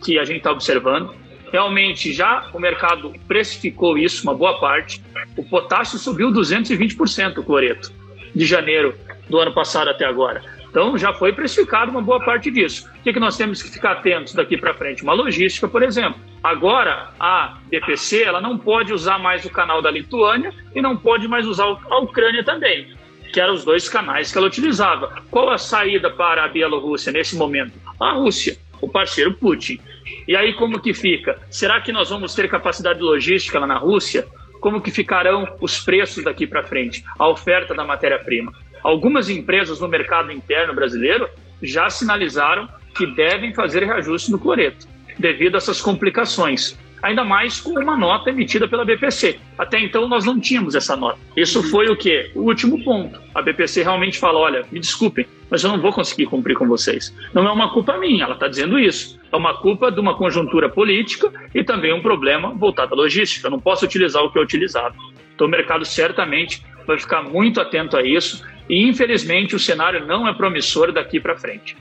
que 0.04 0.18
a 0.18 0.24
gente 0.24 0.38
está 0.38 0.52
observando. 0.52 1.14
Realmente, 1.52 2.14
já 2.14 2.50
o 2.54 2.60
mercado 2.60 3.12
precificou 3.28 3.98
isso, 3.98 4.24
uma 4.24 4.34
boa 4.34 4.60
parte. 4.60 5.02
O 5.36 5.44
potássio 5.44 5.98
subiu 5.98 6.32
220%, 6.32 7.44
Cloreto, 7.44 7.92
de 8.34 8.46
janeiro 8.46 8.96
do 9.28 9.40
ano 9.40 9.54
passado 9.54 9.90
até 9.90 10.06
agora. 10.06 10.42
Então 10.70 10.98
já 10.98 11.14
foi 11.14 11.34
precificado 11.34 11.92
uma 11.92 12.02
boa 12.02 12.24
parte 12.24 12.52
disso. 12.52 12.88
O 13.00 13.04
que, 13.04 13.14
que 13.14 13.20
nós 13.20 13.36
temos 13.36 13.62
que 13.62 13.70
ficar 13.70 13.94
atentos 13.94 14.34
daqui 14.34 14.58
para 14.58 14.74
frente? 14.74 15.04
Uma 15.04 15.14
logística, 15.14 15.68
por 15.68 15.82
exemplo. 15.82 16.20
Agora 16.44 17.10
a 17.20 17.58
DPC 17.70 18.24
ela 18.24 18.40
não 18.40 18.58
pode 18.58 18.94
usar 18.94 19.18
mais 19.18 19.44
o 19.46 19.50
canal 19.50 19.82
da 19.82 19.92
Lituânia 19.92 20.54
e 20.76 20.82
não 20.82 20.96
pode 20.96 21.28
mais 21.28 21.48
usar 21.48 21.66
a 21.66 21.98
Ucrânia 22.00 22.44
também, 22.44 22.88
que 23.34 23.42
eram 23.42 23.54
os 23.54 23.66
dois 23.66 23.90
canais 23.90 24.32
que 24.32 24.38
ela 24.38 24.48
utilizava. 24.48 25.22
Qual 25.32 25.50
a 25.50 25.58
saída 25.58 26.10
para 26.10 26.46
a 26.46 26.48
Bielorrússia 26.48 27.12
nesse 27.12 27.36
momento? 27.36 27.74
A 28.00 28.14
Rússia, 28.14 28.58
o 28.80 28.88
parceiro 28.88 29.34
Putin. 29.34 29.80
E 30.28 30.36
aí 30.36 30.54
como 30.54 30.80
que 30.80 30.94
fica? 30.94 31.40
Será 31.50 31.82
que 31.82 31.92
nós 31.92 32.10
vamos 32.10 32.36
ter 32.36 32.48
capacidade 32.48 33.02
logística 33.02 33.60
lá 33.60 33.68
na 33.68 33.78
Rússia? 33.78 34.28
como 34.60 34.82
que 34.82 34.92
ficarão 34.92 35.48
os 35.62 35.80
preços 35.80 36.24
daqui 36.24 36.46
para 36.46 36.64
frente, 36.64 37.04
a 37.18 37.28
oferta 37.28 37.74
da 37.74 37.84
matéria-prima. 37.84 38.54
Algumas 38.84 39.30
empresas 39.30 39.80
no 39.80 39.88
mercado 39.88 40.32
interno 40.32 40.74
brasileiro 40.74 41.30
já 41.62 41.90
sinalizaram 41.90 42.68
que 42.96 43.06
devem 43.08 43.54
fazer 43.54 43.84
reajuste 43.84 44.32
no 44.32 44.40
cloreto, 44.40 44.88
devido 45.18 45.56
a 45.56 45.58
essas 45.58 45.82
complicações 45.82 46.78
ainda 47.02 47.24
mais 47.24 47.60
com 47.60 47.72
uma 47.72 47.98
nota 47.98 48.30
emitida 48.30 48.68
pela 48.68 48.86
BPC. 48.86 49.40
Até 49.58 49.80
então 49.80 50.08
nós 50.08 50.26
não 50.26 50.40
tínhamos 50.40 50.76
essa 50.76 50.96
nota. 50.96 51.20
Isso 51.36 51.64
foi 51.64 51.88
o 51.88 51.96
que? 51.96 52.32
O 52.36 52.42
último 52.42 52.84
ponto. 52.84 53.20
A 53.34 53.42
BPC 53.42 53.84
realmente 53.84 54.20
fala: 54.20 54.40
olha, 54.40 54.66
me 54.72 54.80
desculpem, 54.80 55.26
mas 55.50 55.64
eu 55.64 55.70
não 55.70 55.82
vou 55.82 55.92
conseguir 55.92 56.26
cumprir 56.26 56.56
com 56.56 56.68
vocês. 56.68 57.16
Não 57.34 57.48
é 57.48 57.52
uma 57.52 57.72
culpa 57.74 57.98
minha, 57.98 58.26
ela 58.26 58.34
está 58.34 58.48
dizendo 58.48 58.78
isso. 58.78 59.20
É 59.32 59.36
uma 59.36 59.56
culpa 59.58 59.92
de 59.92 60.00
uma 60.00 60.16
conjuntura 60.16 60.70
política 60.70 61.32
e 61.54 61.64
também 61.64 61.94
um 61.94 62.02
problema 62.02 62.54
voltado 62.54 62.94
à 62.94 62.98
logística. 62.98 63.48
Eu 63.48 63.52
não 63.52 63.60
posso 63.60 63.86
utilizar 63.86 64.24
o 64.24 64.32
que 64.32 64.40
é 64.40 64.42
utilizado. 64.42 64.96
Então 65.36 65.48
o 65.48 65.50
mercado 65.50 65.86
certamente 65.86 66.64
vai 66.90 66.98
ficar 66.98 67.22
muito 67.22 67.62
atento 67.62 67.96
a 67.96 68.04
isso 68.04 68.44
e 68.68 68.88
infelizmente 68.88 69.56
o 69.56 69.60
cenário 69.60 70.06
não 70.08 70.28
é 70.28 70.34
promissor 70.34 70.92
daqui 70.92 71.20
para 71.20 71.38
frente. 71.38 71.78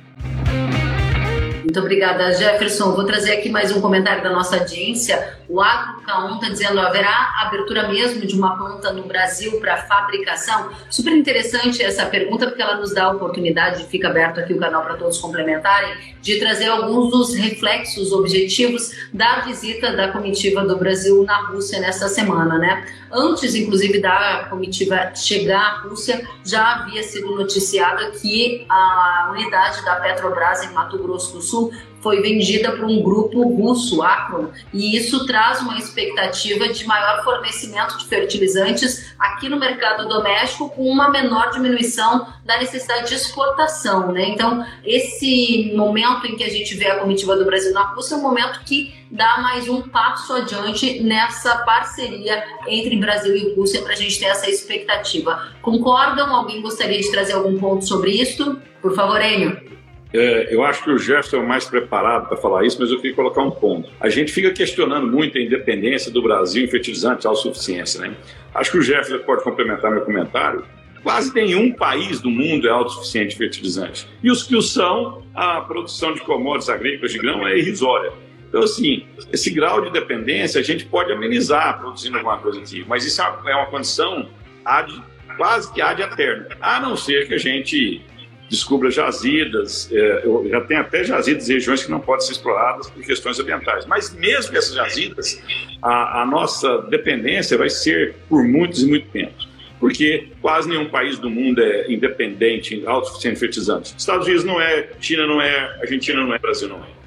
Muito 1.64 1.80
obrigada, 1.80 2.32
Jefferson. 2.32 2.92
Vou 2.94 3.04
trazer 3.04 3.32
aqui 3.32 3.50
mais 3.50 3.70
um 3.70 3.80
comentário 3.80 4.22
da 4.22 4.30
nossa 4.30 4.56
audiência. 4.56 5.36
O 5.46 5.60
Agro 5.60 6.02
K1 6.02 6.34
está 6.34 6.48
dizendo: 6.48 6.80
haverá 6.80 7.34
abertura 7.42 7.88
mesmo 7.88 8.26
de 8.26 8.34
uma 8.34 8.56
planta 8.56 8.90
no 8.92 9.02
Brasil 9.02 9.60
para 9.60 9.76
fabricação? 9.76 10.70
Super 10.88 11.12
interessante 11.12 11.82
essa 11.82 12.06
pergunta, 12.06 12.46
porque 12.46 12.62
ela 12.62 12.76
nos 12.76 12.94
dá 12.94 13.04
a 13.04 13.10
oportunidade, 13.10 13.84
fica 13.84 14.08
aberto 14.08 14.40
aqui 14.40 14.54
o 14.54 14.58
canal 14.58 14.82
para 14.82 14.96
todos 14.96 15.18
complementarem, 15.18 16.16
de 16.20 16.38
trazer 16.38 16.66
alguns 16.66 17.10
dos 17.10 17.34
reflexos 17.34 18.12
objetivos 18.12 18.90
da 19.12 19.40
visita 19.40 19.96
da 19.96 20.08
comitiva 20.08 20.64
do 20.64 20.76
Brasil 20.76 21.24
na 21.24 21.48
Rússia 21.48 21.80
nesta 21.80 22.08
semana, 22.08 22.58
né? 22.58 22.86
Antes, 23.10 23.54
inclusive, 23.54 24.00
da 24.00 24.46
comitiva 24.50 25.14
chegar 25.14 25.60
à 25.60 25.88
Rússia, 25.88 26.26
já 26.44 26.74
havia 26.74 27.02
sido 27.02 27.34
noticiado 27.34 28.12
que 28.20 28.66
a 28.68 29.30
unidade 29.32 29.84
da 29.84 29.96
Petrobras 29.96 30.62
em 30.64 30.72
Mato 30.72 30.98
Grosso 30.98 31.32
do 31.34 31.42
Sul 31.42 31.72
foi 32.00 32.20
vendida 32.22 32.72
para 32.72 32.86
um 32.86 33.02
grupo 33.02 33.42
russo, 33.42 34.02
Acron, 34.02 34.48
e 34.72 34.96
isso 34.96 35.26
traz 35.26 35.60
uma 35.60 35.78
expectativa 35.78 36.68
de 36.68 36.86
maior 36.86 37.24
fornecimento 37.24 37.98
de 37.98 38.06
fertilizantes 38.06 39.14
aqui 39.18 39.48
no 39.48 39.58
mercado 39.58 40.08
doméstico, 40.08 40.70
com 40.70 40.84
uma 40.84 41.10
menor 41.10 41.50
diminuição 41.50 42.26
da 42.44 42.58
necessidade 42.58 43.08
de 43.08 43.14
exportação. 43.14 44.12
Né? 44.12 44.28
Então, 44.28 44.64
esse 44.84 45.72
momento 45.74 46.26
em 46.26 46.36
que 46.36 46.44
a 46.44 46.50
gente 46.50 46.74
vê 46.74 46.86
a 46.86 47.00
comitiva 47.00 47.36
do 47.36 47.44
Brasil 47.44 47.72
na 47.72 47.82
Rússia 47.82 48.14
é 48.14 48.18
um 48.18 48.22
momento 48.22 48.60
que 48.64 48.94
dá 49.10 49.38
mais 49.38 49.68
um 49.68 49.82
passo 49.82 50.34
adiante 50.34 51.00
nessa 51.00 51.58
parceria 51.58 52.44
entre 52.66 52.96
Brasil 52.96 53.34
e 53.34 53.54
Rússia 53.54 53.82
para 53.82 53.92
a 53.92 53.96
gente 53.96 54.18
ter 54.18 54.26
essa 54.26 54.48
expectativa. 54.48 55.52
Concordam? 55.62 56.34
Alguém 56.34 56.60
gostaria 56.60 57.00
de 57.00 57.10
trazer 57.10 57.32
algum 57.32 57.58
ponto 57.58 57.86
sobre 57.86 58.10
isso? 58.10 58.60
Por 58.80 58.94
favor, 58.94 59.20
Enio. 59.20 59.68
É, 60.12 60.54
eu 60.54 60.64
acho 60.64 60.82
que 60.82 60.90
o 60.90 60.98
Jefferson 60.98 61.36
é 61.36 61.40
o 61.40 61.46
mais 61.46 61.66
preparado 61.66 62.28
para 62.28 62.36
falar 62.36 62.64
isso, 62.64 62.78
mas 62.80 62.90
eu 62.90 62.96
queria 62.96 63.14
colocar 63.14 63.42
um 63.42 63.50
ponto. 63.50 63.90
A 64.00 64.08
gente 64.08 64.32
fica 64.32 64.50
questionando 64.50 65.06
muito 65.06 65.36
a 65.36 65.40
independência 65.40 66.10
do 66.10 66.22
Brasil 66.22 66.64
em 66.64 66.68
fertilizantes, 66.68 67.26
autossuficiência, 67.26 68.00
né? 68.00 68.14
Acho 68.54 68.72
que 68.72 68.78
o 68.78 68.82
Jefferson 68.82 69.18
pode 69.24 69.44
complementar 69.44 69.90
meu 69.90 70.00
comentário. 70.02 70.64
Quase 71.02 71.32
nenhum 71.34 71.72
país 71.72 72.20
do 72.20 72.30
mundo 72.30 72.66
é 72.66 72.70
autossuficiente 72.70 73.34
em 73.34 73.38
fertilizantes. 73.38 74.08
E 74.22 74.30
os 74.30 74.42
que 74.42 74.56
o 74.56 74.62
são, 74.62 75.22
a 75.34 75.60
produção 75.60 76.14
de 76.14 76.20
commodities 76.20 76.68
agrícolas 76.70 77.12
de 77.12 77.18
grão 77.18 77.46
é 77.46 77.56
irrisória. 77.56 78.12
Então, 78.48 78.62
assim, 78.62 79.06
esse 79.30 79.50
grau 79.50 79.82
de 79.82 79.90
dependência 79.90 80.58
a 80.58 80.64
gente 80.64 80.86
pode 80.86 81.12
amenizar 81.12 81.78
produzindo 81.78 82.16
alguma 82.16 82.38
coisa 82.38 82.58
aqui, 82.58 82.84
mas 82.88 83.04
isso 83.04 83.20
é 83.20 83.54
uma 83.54 83.66
condição 83.66 84.28
ad, 84.64 84.90
quase 85.36 85.72
que 85.72 85.82
ad 85.82 86.00
eterno, 86.00 86.46
a 86.60 86.80
não 86.80 86.96
ser 86.96 87.28
que 87.28 87.34
a 87.34 87.38
gente 87.38 88.00
descubra 88.48 88.90
jazidas, 88.90 89.90
é, 89.92 90.24
já 90.50 90.60
tem 90.62 90.76
até 90.76 91.04
jazidas 91.04 91.48
em 91.48 91.54
regiões 91.54 91.84
que 91.84 91.90
não 91.90 92.00
podem 92.00 92.26
ser 92.26 92.32
exploradas 92.32 92.88
por 92.88 93.02
questões 93.02 93.38
ambientais. 93.38 93.84
Mas 93.86 94.14
mesmo 94.14 94.56
essas 94.56 94.74
jazidas, 94.74 95.40
a, 95.82 96.22
a 96.22 96.26
nossa 96.26 96.78
dependência 96.82 97.58
vai 97.58 97.68
ser 97.68 98.16
por 98.28 98.42
muitos 98.44 98.82
e 98.82 98.86
muito 98.86 99.08
tempo. 99.10 99.34
Porque 99.78 100.28
quase 100.40 100.68
nenhum 100.68 100.88
país 100.88 101.18
do 101.18 101.30
mundo 101.30 101.62
é 101.62 101.92
independente, 101.92 102.82
autossuficiente 102.84 103.36
em 103.36 103.40
fertilizantes. 103.40 103.94
Estados 103.96 104.26
Unidos 104.26 104.44
não 104.44 104.60
é, 104.60 104.88
China 105.00 105.26
não 105.26 105.40
é, 105.40 105.80
Argentina 105.80 106.24
não 106.24 106.34
é, 106.34 106.38
Brasil 106.38 106.68
não 106.68 106.78
é. 106.78 106.98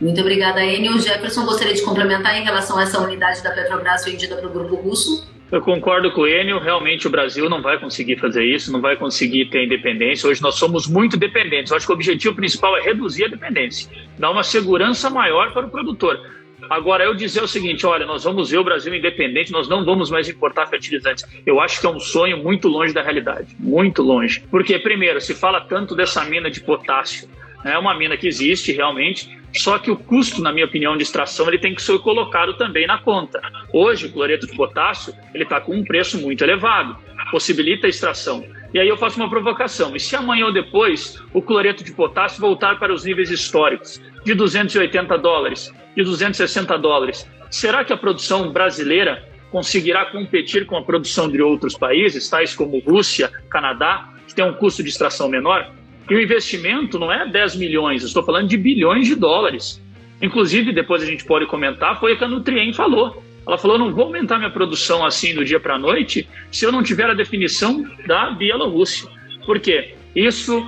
Muito 0.00 0.20
obrigada, 0.20 0.64
Enio. 0.64 0.98
Jefferson, 1.00 1.44
gostaria 1.44 1.74
de 1.74 1.82
complementar 1.82 2.36
em 2.40 2.44
relação 2.44 2.78
a 2.78 2.82
essa 2.82 3.00
unidade 3.00 3.42
da 3.42 3.50
Petrobras 3.50 4.04
vendida 4.04 4.36
para 4.36 4.46
o 4.46 4.50
grupo 4.50 4.76
russo? 4.76 5.26
Eu 5.50 5.62
concordo 5.62 6.12
com 6.12 6.22
o 6.22 6.28
Enio, 6.28 6.58
realmente 6.58 7.06
o 7.06 7.10
Brasil 7.10 7.48
não 7.48 7.62
vai 7.62 7.78
conseguir 7.78 8.16
fazer 8.16 8.44
isso, 8.44 8.70
não 8.70 8.82
vai 8.82 8.96
conseguir 8.96 9.46
ter 9.46 9.64
independência. 9.64 10.28
Hoje 10.28 10.42
nós 10.42 10.56
somos 10.56 10.86
muito 10.86 11.16
dependentes. 11.16 11.70
Eu 11.70 11.78
acho 11.78 11.86
que 11.86 11.92
o 11.92 11.94
objetivo 11.94 12.34
principal 12.34 12.76
é 12.76 12.82
reduzir 12.82 13.24
a 13.24 13.28
dependência, 13.28 13.90
dar 14.18 14.30
uma 14.30 14.42
segurança 14.42 15.08
maior 15.08 15.52
para 15.52 15.64
o 15.64 15.70
produtor. 15.70 16.20
Agora, 16.68 17.04
eu 17.04 17.14
dizer 17.14 17.42
o 17.42 17.48
seguinte: 17.48 17.86
olha, 17.86 18.04
nós 18.04 18.24
vamos 18.24 18.50
ver 18.50 18.58
o 18.58 18.64
Brasil 18.64 18.94
independente, 18.94 19.50
nós 19.50 19.68
não 19.68 19.86
vamos 19.86 20.10
mais 20.10 20.28
importar 20.28 20.66
fertilizantes. 20.66 21.24
Eu 21.46 21.60
acho 21.60 21.80
que 21.80 21.86
é 21.86 21.90
um 21.90 22.00
sonho 22.00 22.36
muito 22.36 22.68
longe 22.68 22.92
da 22.92 23.00
realidade, 23.00 23.56
muito 23.58 24.02
longe. 24.02 24.42
Porque, 24.50 24.78
primeiro, 24.78 25.18
se 25.18 25.34
fala 25.34 25.62
tanto 25.62 25.96
dessa 25.96 26.24
mina 26.24 26.50
de 26.50 26.60
potássio, 26.60 27.26
é 27.64 27.78
uma 27.78 27.96
mina 27.96 28.18
que 28.18 28.28
existe 28.28 28.70
realmente, 28.72 29.37
só 29.56 29.78
que 29.78 29.90
o 29.90 29.96
custo, 29.96 30.42
na 30.42 30.52
minha 30.52 30.66
opinião, 30.66 30.96
de 30.96 31.02
extração 31.02 31.48
ele 31.48 31.58
tem 31.58 31.74
que 31.74 31.82
ser 31.82 31.98
colocado 32.00 32.54
também 32.54 32.86
na 32.86 32.98
conta. 32.98 33.40
Hoje, 33.72 34.06
o 34.06 34.12
cloreto 34.12 34.46
de 34.46 34.54
potássio 34.54 35.14
ele 35.34 35.44
está 35.44 35.60
com 35.60 35.74
um 35.74 35.84
preço 35.84 36.18
muito 36.20 36.42
elevado, 36.42 36.96
possibilita 37.30 37.86
a 37.86 37.90
extração. 37.90 38.44
E 38.72 38.78
aí 38.78 38.88
eu 38.88 38.96
faço 38.96 39.18
uma 39.18 39.30
provocação. 39.30 39.96
E 39.96 40.00
se 40.00 40.14
amanhã 40.14 40.46
ou 40.46 40.52
depois 40.52 41.22
o 41.32 41.40
cloreto 41.40 41.82
de 41.82 41.92
potássio 41.92 42.40
voltar 42.40 42.78
para 42.78 42.92
os 42.92 43.04
níveis 43.04 43.30
históricos, 43.30 44.00
de 44.24 44.34
280 44.34 45.16
dólares, 45.18 45.72
de 45.96 46.02
260 46.02 46.76
dólares, 46.78 47.28
será 47.50 47.84
que 47.84 47.92
a 47.92 47.96
produção 47.96 48.52
brasileira 48.52 49.26
conseguirá 49.50 50.04
competir 50.06 50.66
com 50.66 50.76
a 50.76 50.82
produção 50.82 51.30
de 51.30 51.40
outros 51.40 51.76
países, 51.76 52.28
tais 52.28 52.54
como 52.54 52.78
Rússia, 52.80 53.30
Canadá, 53.48 54.10
que 54.26 54.34
tem 54.34 54.44
um 54.44 54.52
custo 54.52 54.82
de 54.82 54.90
extração 54.90 55.28
menor? 55.28 55.72
E 56.08 56.14
o 56.14 56.20
investimento 56.20 56.98
não 56.98 57.12
é 57.12 57.26
10 57.26 57.56
milhões, 57.56 58.02
estou 58.02 58.22
falando 58.22 58.48
de 58.48 58.56
bilhões 58.56 59.06
de 59.06 59.14
dólares. 59.14 59.82
Inclusive, 60.20 60.72
depois 60.72 61.02
a 61.02 61.06
gente 61.06 61.24
pode 61.24 61.46
comentar, 61.46 62.00
foi 62.00 62.14
o 62.14 62.18
que 62.18 62.24
a 62.24 62.28
Nutrien 62.28 62.72
falou. 62.72 63.22
Ela 63.46 63.56
falou: 63.56 63.78
não 63.78 63.92
vou 63.92 64.04
aumentar 64.04 64.38
minha 64.38 64.50
produção 64.50 65.04
assim 65.04 65.34
do 65.34 65.44
dia 65.44 65.60
para 65.60 65.74
a 65.74 65.78
noite 65.78 66.28
se 66.50 66.64
eu 66.64 66.72
não 66.72 66.82
tiver 66.82 67.08
a 67.08 67.14
definição 67.14 67.84
da 68.06 68.30
Bielorrússia. 68.30 69.08
Por 69.46 69.58
quê? 69.60 69.94
Isso 70.14 70.66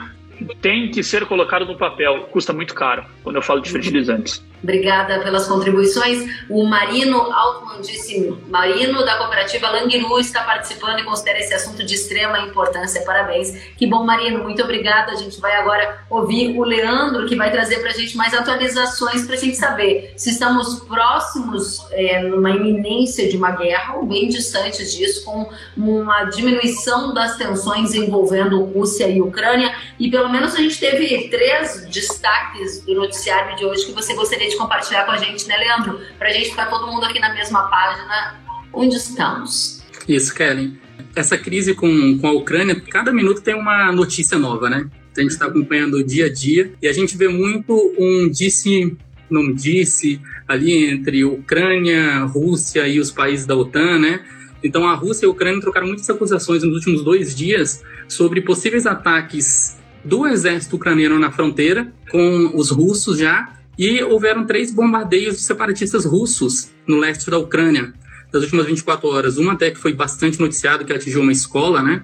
tem 0.61 0.90
que 0.90 1.03
ser 1.03 1.26
colocado 1.26 1.66
no 1.66 1.76
papel, 1.76 2.29
custa 2.31 2.53
muito 2.53 2.74
caro 2.74 3.05
quando 3.22 3.37
eu 3.37 3.42
falo 3.42 3.61
de 3.61 3.70
fertilizantes. 3.70 4.42
Obrigada 4.62 5.20
pelas 5.20 5.49
contribuições. 5.49 6.44
O 6.49 6.64
Marino 6.64 7.33
Altman 7.33 7.81
disse: 7.81 8.37
Marino 8.49 9.05
da 9.05 9.16
cooperativa 9.16 9.70
Langiru 9.70 10.18
está 10.18 10.42
participando 10.42 11.01
e 11.01 11.05
considera 11.05 11.38
esse 11.38 11.55
assunto 11.55 11.85
de 11.85 11.94
extrema 11.94 12.40
importância. 12.40 13.03
Parabéns. 13.03 13.57
Que 13.77 13.87
bom, 13.87 14.05
Marino. 14.05 14.42
Muito 14.42 14.62
obrigada. 14.62 15.12
A 15.12 15.16
gente 15.16 15.40
vai 15.40 15.57
agora 15.57 16.05
ouvir 16.11 16.59
o 16.59 16.62
Leandro, 16.62 17.27
que 17.27 17.37
vai 17.37 17.51
trazer 17.51 17.79
para 17.81 17.90
a 17.90 17.94
gente 17.94 18.16
mais 18.16 18.35
atualizações 18.35 19.25
para 19.25 19.35
a 19.35 19.38
gente 19.38 19.57
saber 19.57 20.12
se 20.16 20.31
estamos 20.31 20.81
próximos 20.81 21.87
é, 21.92 22.23
numa 22.23 22.51
iminência 22.51 23.29
de 23.29 23.37
uma 23.37 23.53
guerra 23.53 23.96
ou 23.96 24.07
bem 24.07 24.29
distantes 24.29 24.92
disso, 24.92 25.25
com 25.25 25.49
uma 25.77 26.25
diminuição 26.25 27.14
das 27.14 27.37
tensões 27.37 27.94
envolvendo 27.94 28.62
Rússia 28.64 29.09
e 29.09 29.23
Ucrânia. 29.23 29.75
E 29.99 30.11
pelo 30.11 30.29
menos 30.29 30.55
a 30.55 30.59
gente 30.59 30.79
teve 30.79 31.29
três 31.29 31.87
destaques 31.87 32.85
do 32.85 32.94
noticiário 32.94 33.57
de 33.57 33.64
hoje 33.64 33.87
que 33.87 33.92
você 33.92 34.14
gostaria 34.14 34.49
de 34.50 34.56
compartilhar 34.56 35.04
com 35.04 35.12
a 35.12 35.16
gente, 35.16 35.48
né, 35.48 35.56
Leandro? 35.56 36.00
Para 36.18 36.28
a 36.28 36.32
gente 36.32 36.50
ficar 36.50 36.66
todo 36.66 36.86
mundo 36.86 37.04
aqui 37.04 37.18
na 37.18 37.32
mesma 37.32 37.68
página 37.68 38.38
onde 38.72 38.96
estamos. 38.96 39.82
Isso, 40.06 40.34
Kellen. 40.34 40.78
Essa 41.14 41.38
crise 41.38 41.74
com, 41.74 42.18
com 42.18 42.26
a 42.26 42.32
Ucrânia, 42.32 42.80
cada 42.80 43.12
minuto 43.12 43.40
tem 43.40 43.54
uma 43.54 43.90
notícia 43.90 44.38
nova, 44.38 44.68
né? 44.68 44.88
A 45.16 45.20
gente 45.20 45.32
está 45.32 45.46
acompanhando 45.46 45.94
o 45.94 46.04
dia 46.04 46.26
a 46.26 46.32
dia 46.32 46.72
e 46.80 46.86
a 46.86 46.92
gente 46.92 47.16
vê 47.16 47.28
muito 47.28 47.94
um 47.98 48.28
disse 48.28 48.96
não 49.28 49.52
disse 49.52 50.20
ali 50.46 50.90
entre 50.90 51.24
Ucrânia, 51.24 52.24
Rússia 52.24 52.88
e 52.88 52.98
os 52.98 53.12
países 53.12 53.46
da 53.46 53.54
OTAN, 53.54 53.98
né? 53.98 54.20
Então 54.62 54.88
a 54.88 54.94
Rússia 54.94 55.24
e 55.24 55.28
a 55.28 55.30
Ucrânia 55.30 55.60
trocaram 55.60 55.86
muitas 55.86 56.08
acusações 56.10 56.62
nos 56.64 56.74
últimos 56.74 57.04
dois 57.04 57.34
dias 57.34 57.82
sobre 58.08 58.40
possíveis 58.40 58.86
ataques 58.86 59.78
do 60.04 60.26
exército 60.26 60.76
ucraniano 60.76 61.18
na 61.18 61.30
fronteira 61.30 61.92
com 62.10 62.50
os 62.54 62.70
russos 62.70 63.18
já 63.18 63.52
e 63.81 64.03
houveram 64.03 64.45
três 64.45 64.71
bombardeios 64.71 65.37
de 65.37 65.40
separatistas 65.40 66.05
russos 66.05 66.71
no 66.87 66.99
leste 66.99 67.31
da 67.31 67.38
Ucrânia 67.38 67.95
das 68.31 68.43
últimas 68.43 68.66
24 68.66 69.09
horas. 69.09 69.38
Uma 69.38 69.55
até 69.55 69.71
que 69.71 69.79
foi 69.79 69.95
bastante 69.95 70.38
noticiado, 70.38 70.85
que 70.85 70.93
atingiu 70.93 71.23
uma 71.23 71.33
escola, 71.33 71.83
né? 71.83 72.03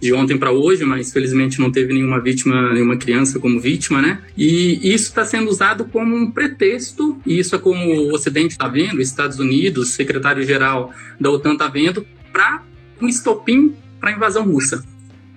de 0.00 0.12
ontem 0.12 0.36
para 0.36 0.50
hoje, 0.50 0.84
mas 0.84 1.12
felizmente 1.12 1.60
não 1.60 1.70
teve 1.70 1.94
nenhuma 1.94 2.20
vítima, 2.20 2.72
nenhuma 2.72 2.96
criança 2.96 3.38
como 3.38 3.60
vítima, 3.60 4.02
né? 4.02 4.20
E 4.36 4.80
isso 4.92 5.04
está 5.04 5.24
sendo 5.24 5.48
usado 5.48 5.84
como 5.84 6.16
um 6.16 6.28
pretexto, 6.28 7.20
e 7.24 7.38
isso 7.38 7.54
é 7.54 7.58
como 7.60 7.88
o 7.88 8.12
Ocidente 8.12 8.54
está 8.54 8.66
vendo, 8.66 9.00
Estados 9.00 9.38
Unidos, 9.38 9.90
secretário-geral 9.90 10.92
da 11.20 11.30
OTAN 11.30 11.52
está 11.52 11.68
vendo, 11.68 12.04
para 12.32 12.64
um 13.00 13.06
estopim 13.06 13.76
para 14.00 14.10
a 14.10 14.12
invasão 14.12 14.42
russa. 14.42 14.82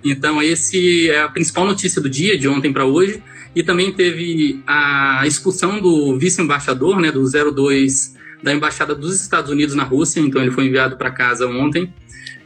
Então, 0.06 0.42
esse 0.42 1.10
é 1.10 1.24
a 1.24 1.28
principal 1.28 1.66
notícia 1.66 2.00
do 2.00 2.08
dia, 2.08 2.38
de 2.38 2.48
ontem 2.48 2.72
para 2.72 2.86
hoje. 2.86 3.22
E 3.56 3.64
também 3.64 3.92
teve 3.92 4.62
a 4.68 5.24
expulsão 5.26 5.82
do 5.82 6.18
vice-embaixador, 6.20 7.00
né, 7.00 7.12
do 7.12 7.24
02 7.24 8.14
da 8.44 8.54
Embaixada 8.54 8.94
dos 8.94 9.20
Estados 9.20 9.50
Unidos 9.50 9.74
na 9.74 9.84
Rússia. 9.84 10.20
Então, 10.20 10.42
ele 10.42 10.52
foi 10.52 10.66
enviado 10.68 10.96
para 10.96 11.10
casa 11.10 11.48
ontem. 11.48 11.92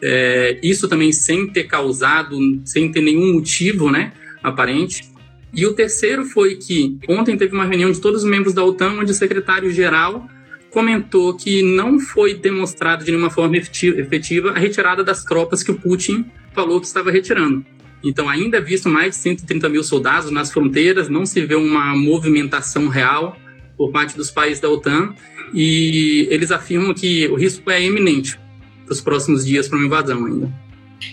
É, 0.01 0.57
isso 0.63 0.87
também 0.87 1.11
sem 1.11 1.47
ter 1.47 1.65
causado, 1.65 2.37
sem 2.63 2.89
ter 2.89 3.01
nenhum 3.01 3.33
motivo 3.33 3.91
né, 3.91 4.13
aparente. 4.41 5.11
E 5.53 5.65
o 5.65 5.73
terceiro 5.73 6.23
foi 6.25 6.55
que 6.55 6.97
ontem 7.09 7.35
teve 7.35 7.53
uma 7.53 7.65
reunião 7.65 7.91
de 7.91 7.99
todos 7.99 8.23
os 8.23 8.29
membros 8.29 8.53
da 8.53 8.63
OTAN, 8.63 8.99
onde 8.99 9.11
o 9.11 9.15
secretário-geral 9.15 10.25
comentou 10.69 11.35
que 11.35 11.61
não 11.63 11.99
foi 11.99 12.33
demonstrado 12.33 13.03
de 13.03 13.11
nenhuma 13.11 13.29
forma 13.29 13.57
efetiva 13.57 14.51
a 14.51 14.59
retirada 14.59 15.03
das 15.03 15.23
tropas 15.23 15.63
que 15.63 15.71
o 15.71 15.75
Putin 15.75 16.25
falou 16.53 16.79
que 16.79 16.87
estava 16.87 17.11
retirando. 17.11 17.65
Então, 18.03 18.29
ainda 18.29 18.57
é 18.57 18.61
visto 18.61 18.87
mais 18.87 19.15
de 19.15 19.15
130 19.17 19.67
mil 19.67 19.83
soldados 19.83 20.31
nas 20.31 20.51
fronteiras, 20.51 21.09
não 21.09 21.25
se 21.25 21.45
vê 21.45 21.55
uma 21.55 21.95
movimentação 21.95 22.87
real 22.87 23.35
por 23.77 23.91
parte 23.91 24.15
dos 24.15 24.31
países 24.31 24.59
da 24.59 24.69
OTAN 24.69 25.13
e 25.53 26.27
eles 26.29 26.51
afirmam 26.51 26.93
que 26.93 27.27
o 27.27 27.35
risco 27.35 27.69
é 27.69 27.81
iminente 27.81 28.39
para 28.85 28.93
os 28.93 29.01
próximos 29.01 29.45
dias 29.45 29.67
para 29.67 29.77
uma 29.77 29.85
invasão 29.85 30.25
ainda. 30.25 30.51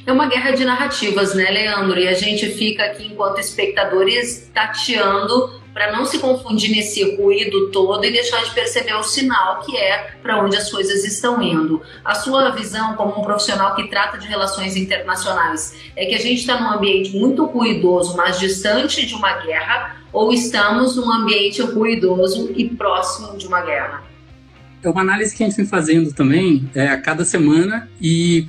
É 0.05 0.13
uma 0.13 0.27
guerra 0.27 0.51
de 0.53 0.65
narrativas, 0.65 1.35
né, 1.35 1.49
Leandro? 1.51 1.99
E 1.99 2.09
a 2.09 2.13
gente 2.13 2.49
fica 2.51 2.85
aqui 2.85 3.07
enquanto 3.07 3.39
espectadores 3.39 4.51
tateando 4.53 5.61
para 5.77 5.93
não 5.93 6.07
se 6.07 6.19
confundir 6.19 6.71
nesse 6.71 7.17
ruído 7.17 7.71
todo 7.71 8.03
e 8.03 8.11
deixar 8.11 8.43
de 8.43 8.55
perceber 8.55 8.95
o 8.95 9.03
sinal 9.03 9.61
que 9.61 9.77
é 9.77 10.13
para 10.23 10.43
onde 10.43 10.57
as 10.57 10.71
coisas 10.71 11.05
estão 11.05 11.43
indo. 11.43 11.83
A 12.03 12.15
sua 12.15 12.49
visão 12.49 12.95
como 12.95 13.21
um 13.21 13.23
profissional 13.23 13.75
que 13.75 13.87
trata 13.87 14.17
de 14.17 14.27
relações 14.27 14.75
internacionais 14.75 15.77
é 15.95 16.07
que 16.07 16.15
a 16.15 16.19
gente 16.19 16.41
está 16.41 16.59
num 16.59 16.73
ambiente 16.73 17.15
muito 17.15 17.45
ruidoso, 17.45 18.17
mas 18.17 18.41
distante 18.41 19.05
de 19.05 19.15
uma 19.15 19.35
guerra, 19.43 19.97
ou 20.15 20.33
estamos 20.33 20.97
num 20.97 21.13
ambiente 21.13 21.61
ruidoso 21.61 22.51
e 22.57 22.71
próximo 22.71 23.37
de 23.37 23.47
uma 23.47 23.61
guerra? 23.61 24.03
É 24.83 24.89
uma 24.89 25.03
análise 25.03 25.37
que 25.37 25.45
a 25.45 25.47
gente 25.47 25.59
vem 25.59 25.67
fazendo 25.67 26.11
também 26.15 26.71
é, 26.75 26.89
a 26.89 26.99
cada 26.99 27.23
semana 27.23 27.87
e 28.01 28.49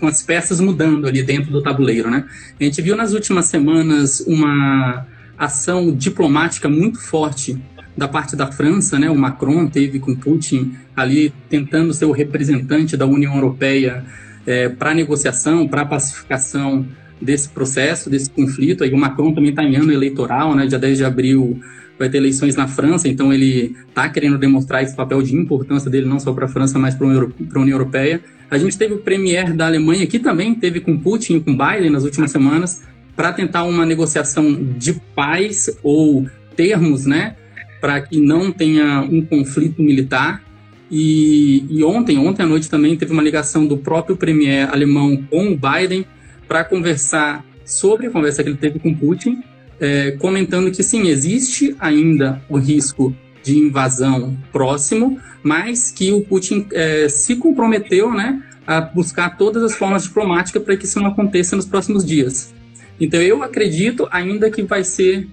com 0.00 0.08
as 0.08 0.20
peças 0.20 0.58
mudando 0.58 1.06
ali 1.06 1.22
dentro 1.22 1.48
do 1.52 1.62
tabuleiro, 1.62 2.10
né? 2.10 2.24
A 2.60 2.64
gente 2.64 2.82
viu 2.82 2.96
nas 2.96 3.12
últimas 3.12 3.44
semanas 3.44 4.18
uma 4.26 5.06
ação 5.38 5.94
diplomática 5.94 6.68
muito 6.68 7.00
forte 7.00 7.58
da 7.96 8.06
parte 8.06 8.36
da 8.36 8.50
França, 8.50 8.98
né? 8.98 9.08
O 9.10 9.16
Macron 9.16 9.66
teve 9.66 9.98
com 9.98 10.14
Putin 10.14 10.74
ali 10.94 11.32
tentando 11.48 11.94
ser 11.94 12.04
o 12.04 12.12
representante 12.12 12.96
da 12.96 13.06
União 13.06 13.34
Europeia 13.34 14.04
é, 14.46 14.68
para 14.68 14.94
negociação, 14.94 15.66
para 15.66 15.84
pacificação 15.84 16.86
desse 17.20 17.48
processo, 17.48 18.10
desse 18.10 18.28
conflito. 18.30 18.84
Aí 18.84 18.92
o 18.92 18.98
Macron 18.98 19.32
também 19.32 19.50
está 19.50 19.64
em 19.64 19.76
ano 19.76 19.92
eleitoral, 19.92 20.54
né? 20.54 20.66
Dia 20.66 20.78
10 20.78 20.98
de 20.98 21.04
abril 21.04 21.58
vai 21.98 22.10
ter 22.10 22.18
eleições 22.18 22.54
na 22.54 22.68
França, 22.68 23.08
então 23.08 23.32
ele 23.32 23.74
está 23.88 24.06
querendo 24.08 24.36
demonstrar 24.36 24.82
esse 24.82 24.94
papel 24.94 25.22
de 25.22 25.34
importância 25.34 25.90
dele 25.90 26.06
não 26.06 26.20
só 26.20 26.32
para 26.32 26.44
a 26.44 26.48
França, 26.48 26.78
mas 26.78 26.94
para 26.94 27.06
a 27.06 27.60
União 27.60 27.74
Europeia. 27.74 28.20
A 28.50 28.58
gente 28.58 28.76
teve 28.76 28.94
o 28.94 28.98
premier 28.98 29.54
da 29.54 29.66
Alemanha 29.66 30.06
que 30.06 30.18
também 30.18 30.54
teve 30.54 30.80
com 30.80 30.96
Putin 30.98 31.40
com 31.40 31.56
Biden 31.56 31.90
nas 31.90 32.04
últimas 32.04 32.30
semanas, 32.30 32.82
para 33.16 33.32
tentar 33.32 33.64
uma 33.64 33.86
negociação 33.86 34.54
de 34.76 34.92
paz 35.14 35.70
ou 35.82 36.28
termos, 36.54 37.06
né, 37.06 37.34
para 37.80 38.00
que 38.00 38.20
não 38.20 38.52
tenha 38.52 39.00
um 39.00 39.24
conflito 39.24 39.82
militar. 39.82 40.44
E, 40.90 41.64
e, 41.68 41.82
ontem, 41.82 42.18
ontem 42.18 42.42
à 42.42 42.46
noite 42.46 42.70
também 42.70 42.96
teve 42.96 43.12
uma 43.12 43.22
ligação 43.22 43.66
do 43.66 43.76
próprio 43.76 44.16
premier 44.16 44.70
alemão 44.70 45.16
com 45.28 45.48
o 45.48 45.58
Biden 45.58 46.06
para 46.46 46.62
conversar 46.62 47.44
sobre 47.64 48.06
a 48.06 48.10
conversa 48.10 48.44
que 48.44 48.50
ele 48.50 48.56
teve 48.56 48.78
com 48.78 48.94
Putin, 48.94 49.42
é, 49.80 50.12
comentando 50.12 50.70
que 50.70 50.82
sim, 50.82 51.08
existe 51.08 51.74
ainda 51.80 52.40
o 52.48 52.56
risco 52.56 53.14
de 53.42 53.58
invasão 53.58 54.36
próximo, 54.52 55.18
mas 55.42 55.90
que 55.90 56.12
o 56.12 56.20
Putin 56.20 56.66
é, 56.72 57.08
se 57.08 57.36
comprometeu, 57.36 58.12
né, 58.12 58.42
a 58.66 58.80
buscar 58.80 59.36
todas 59.36 59.62
as 59.62 59.74
formas 59.74 60.04
diplomáticas 60.04 60.62
para 60.62 60.76
que 60.76 60.84
isso 60.84 61.00
não 61.00 61.08
aconteça 61.08 61.54
nos 61.56 61.64
próximos 61.64 62.04
dias. 62.04 62.54
Então 63.00 63.20
eu 63.20 63.42
acredito 63.42 64.08
ainda 64.10 64.50
que 64.50 64.62
vai 64.62 64.84
ser 64.84 65.28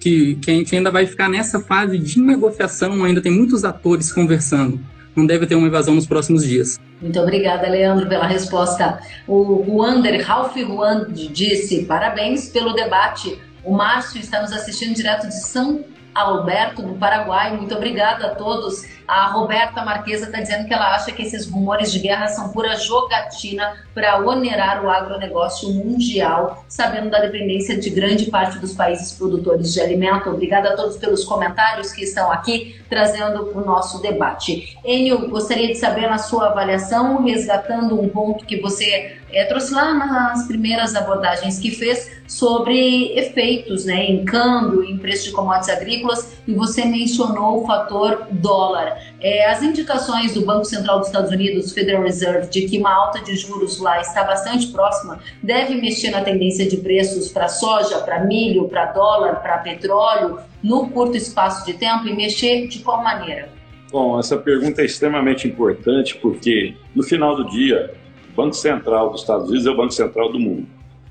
que, 0.00 0.34
que 0.36 0.50
a 0.50 0.54
gente 0.54 0.76
ainda 0.76 0.90
vai 0.90 1.06
ficar 1.06 1.28
nessa 1.28 1.60
fase 1.60 1.98
de 1.98 2.20
negociação, 2.20 3.04
ainda 3.04 3.22
tem 3.22 3.32
muitos 3.32 3.64
atores 3.64 4.12
conversando. 4.12 4.78
Não 5.16 5.24
deve 5.24 5.46
ter 5.46 5.54
uma 5.54 5.68
invasão 5.68 5.94
nos 5.94 6.06
próximos 6.06 6.44
dias. 6.44 6.78
Muito 7.00 7.18
obrigada, 7.20 7.68
Leandro, 7.68 8.08
pela 8.08 8.26
resposta. 8.26 8.98
O 9.26 9.78
Wander, 9.78 10.26
Ralph 10.26 10.56
Juan 10.56 11.06
disse: 11.12 11.84
parabéns 11.84 12.48
pelo 12.48 12.72
debate. 12.72 13.38
O 13.62 13.72
Márcio 13.72 14.20
está 14.20 14.42
nos 14.42 14.52
assistindo 14.52 14.94
direto 14.94 15.28
de 15.28 15.40
São 15.40 15.84
Alberto, 16.14 16.82
do 16.82 16.94
Paraguai. 16.94 17.56
Muito 17.56 17.74
obrigada 17.74 18.26
a 18.26 18.34
todos. 18.34 18.82
A 19.06 19.26
Roberta 19.26 19.84
Marquesa 19.84 20.26
está 20.26 20.40
dizendo 20.40 20.66
que 20.66 20.72
ela 20.72 20.94
acha 20.94 21.12
que 21.12 21.22
esses 21.22 21.48
rumores 21.48 21.92
de 21.92 21.98
guerra 21.98 22.28
são 22.28 22.48
pura 22.50 22.74
jogatina 22.76 23.74
para 23.94 24.18
onerar 24.18 24.84
o 24.84 24.90
agronegócio 24.90 25.70
mundial, 25.72 26.64
sabendo 26.68 27.10
da 27.10 27.20
dependência 27.20 27.78
de 27.78 27.90
grande 27.90 28.30
parte 28.30 28.58
dos 28.58 28.72
países 28.72 29.12
produtores 29.12 29.72
de 29.72 29.80
alimento. 29.80 30.30
Obrigada 30.30 30.70
a 30.70 30.76
todos 30.76 30.96
pelos 30.96 31.24
comentários 31.24 31.92
que 31.92 32.04
estão 32.04 32.32
aqui 32.32 32.80
trazendo 32.88 33.50
o 33.54 33.60
nosso 33.60 34.00
debate. 34.00 34.76
Enio, 34.84 35.28
gostaria 35.28 35.68
de 35.68 35.74
saber 35.74 36.08
na 36.08 36.18
sua 36.18 36.48
avaliação, 36.48 37.22
resgatando 37.22 38.00
um 38.00 38.08
ponto 38.08 38.44
que 38.46 38.60
você 38.60 39.16
é, 39.34 39.44
trouxe 39.44 39.74
lá 39.74 39.92
nas 39.92 40.46
primeiras 40.46 40.94
abordagens 40.94 41.58
que 41.58 41.70
fez 41.70 42.10
sobre 42.26 43.12
efeitos 43.18 43.84
né, 43.84 44.04
em 44.04 44.24
câmbio, 44.24 44.84
em 44.84 44.96
preço 44.96 45.24
de 45.24 45.32
commodities 45.32 45.68
agrícolas, 45.68 46.32
e 46.46 46.54
você 46.54 46.84
mencionou 46.84 47.62
o 47.62 47.66
fator 47.66 48.28
dólar. 48.30 48.93
É, 49.20 49.50
as 49.50 49.62
indicações 49.62 50.34
do 50.34 50.44
Banco 50.44 50.64
Central 50.64 50.98
dos 50.98 51.08
Estados 51.08 51.30
Unidos, 51.30 51.72
Federal 51.72 52.02
Reserve, 52.02 52.48
de 52.48 52.62
que 52.68 52.78
uma 52.78 52.92
alta 52.92 53.20
de 53.20 53.36
juros 53.36 53.78
lá 53.80 54.00
está 54.00 54.24
bastante 54.24 54.68
próxima, 54.68 55.20
deve 55.42 55.74
mexer 55.76 56.10
na 56.10 56.22
tendência 56.22 56.68
de 56.68 56.76
preços 56.76 57.28
para 57.28 57.48
soja, 57.48 57.98
para 57.98 58.24
milho, 58.24 58.68
para 58.68 58.86
dólar, 58.86 59.42
para 59.42 59.58
petróleo, 59.58 60.38
no 60.62 60.88
curto 60.88 61.16
espaço 61.16 61.64
de 61.66 61.74
tempo 61.74 62.06
e 62.06 62.14
mexer 62.14 62.68
de 62.68 62.80
qual 62.80 63.02
maneira? 63.02 63.48
Bom, 63.90 64.18
essa 64.18 64.36
pergunta 64.36 64.82
é 64.82 64.84
extremamente 64.84 65.46
importante 65.46 66.16
porque, 66.16 66.74
no 66.94 67.02
final 67.02 67.36
do 67.36 67.48
dia, 67.48 67.94
o 68.32 68.34
Banco 68.34 68.54
Central 68.54 69.10
dos 69.10 69.20
Estados 69.20 69.48
Unidos 69.48 69.66
é 69.66 69.70
o 69.70 69.76
Banco 69.76 69.92
Central 69.92 70.32
do 70.32 70.40
mundo. 70.40 70.66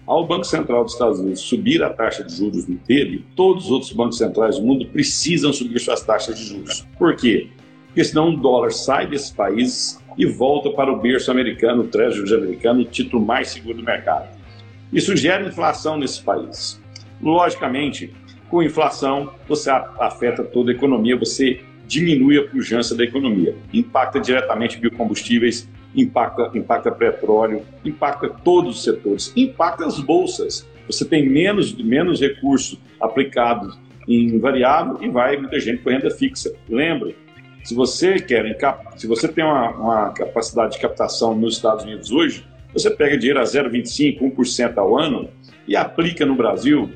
Ao 0.06 0.28
Banco 0.28 0.44
Central 0.44 0.84
dos 0.84 0.94
Estados 0.94 1.20
Unidos 1.20 1.40
subir 1.40 1.82
a 1.82 1.90
taxa 1.90 2.26
de 2.26 2.36
juros 2.36 2.66
dele, 2.66 3.26
todos 3.38 3.66
os 3.66 3.72
outros 3.72 3.94
bancos 3.94 4.18
centrais 4.18 4.60
do 4.60 4.66
mundo 4.66 4.86
precisam 4.88 5.54
subir 5.54 5.80
suas 5.80 6.04
taxas 6.04 6.38
de 6.38 6.46
juros. 6.46 6.86
Por 7.00 7.16
quê? 7.16 7.48
Porque 7.94 8.04
senão 8.06 8.30
o 8.30 8.38
dólar 8.38 8.72
sai 8.72 9.06
desses 9.06 9.30
países 9.30 10.02
e 10.18 10.26
volta 10.26 10.72
para 10.72 10.92
o 10.92 11.00
berço 11.00 11.30
americano, 11.30 11.84
o 11.84 11.88
Treasury 11.88 12.34
americano, 12.34 12.82
o 12.82 12.86
título 12.86 13.24
mais 13.24 13.50
seguro 13.50 13.78
do 13.78 13.84
mercado. 13.84 14.28
Isso 14.92 15.16
gera 15.16 15.48
inflação 15.48 15.96
nesses 15.96 16.18
países. 16.18 16.82
Logicamente, 17.22 18.12
com 18.50 18.64
inflação, 18.64 19.30
você 19.48 19.70
afeta 19.70 20.44
toda 20.44 20.72
a 20.72 20.74
economia, 20.74 21.16
você 21.16 21.62
diminui 21.86 22.40
a 22.40 22.48
pujança 22.48 22.96
da 22.96 23.04
economia, 23.04 23.56
impacta 23.72 24.20
diretamente 24.20 24.80
biocombustíveis, 24.80 25.70
impacta, 25.96 26.50
impacta 26.56 26.92
petróleo, 26.92 27.62
impacta 27.86 28.28
todos 28.28 28.78
os 28.78 28.84
setores, 28.84 29.32
impacta 29.36 29.86
as 29.86 30.00
bolsas. 30.00 30.68
Você 30.88 31.06
tem 31.06 31.30
menos, 31.30 31.76
menos 31.76 32.20
recurso 32.20 32.80
aplicado 33.00 33.78
em 34.08 34.40
variável 34.40 34.98
e 35.00 35.10
vai 35.10 35.38
muita 35.38 35.60
gente 35.60 35.84
com 35.84 35.92
renda 35.92 36.10
fixa. 36.10 36.52
Lembre, 36.68 37.16
se 37.64 37.74
você 37.74 38.16
quer, 38.16 38.58
se 38.98 39.08
você 39.08 39.28
tem 39.28 39.44
uma, 39.44 39.70
uma 39.72 40.10
capacidade 40.12 40.74
de 40.74 40.80
captação 40.80 41.36
nos 41.36 41.56
Estados 41.56 41.84
Unidos 41.84 42.12
hoje, 42.12 42.46
você 42.74 42.90
pega 42.90 43.18
dinheiro 43.18 43.40
a 43.40 43.44
0,25, 43.44 44.36
1% 44.36 44.78
ao 44.78 44.98
ano 44.98 45.30
e 45.68 45.76
aplica 45.76 46.26
no 46.26 46.36
Brasil 46.36 46.92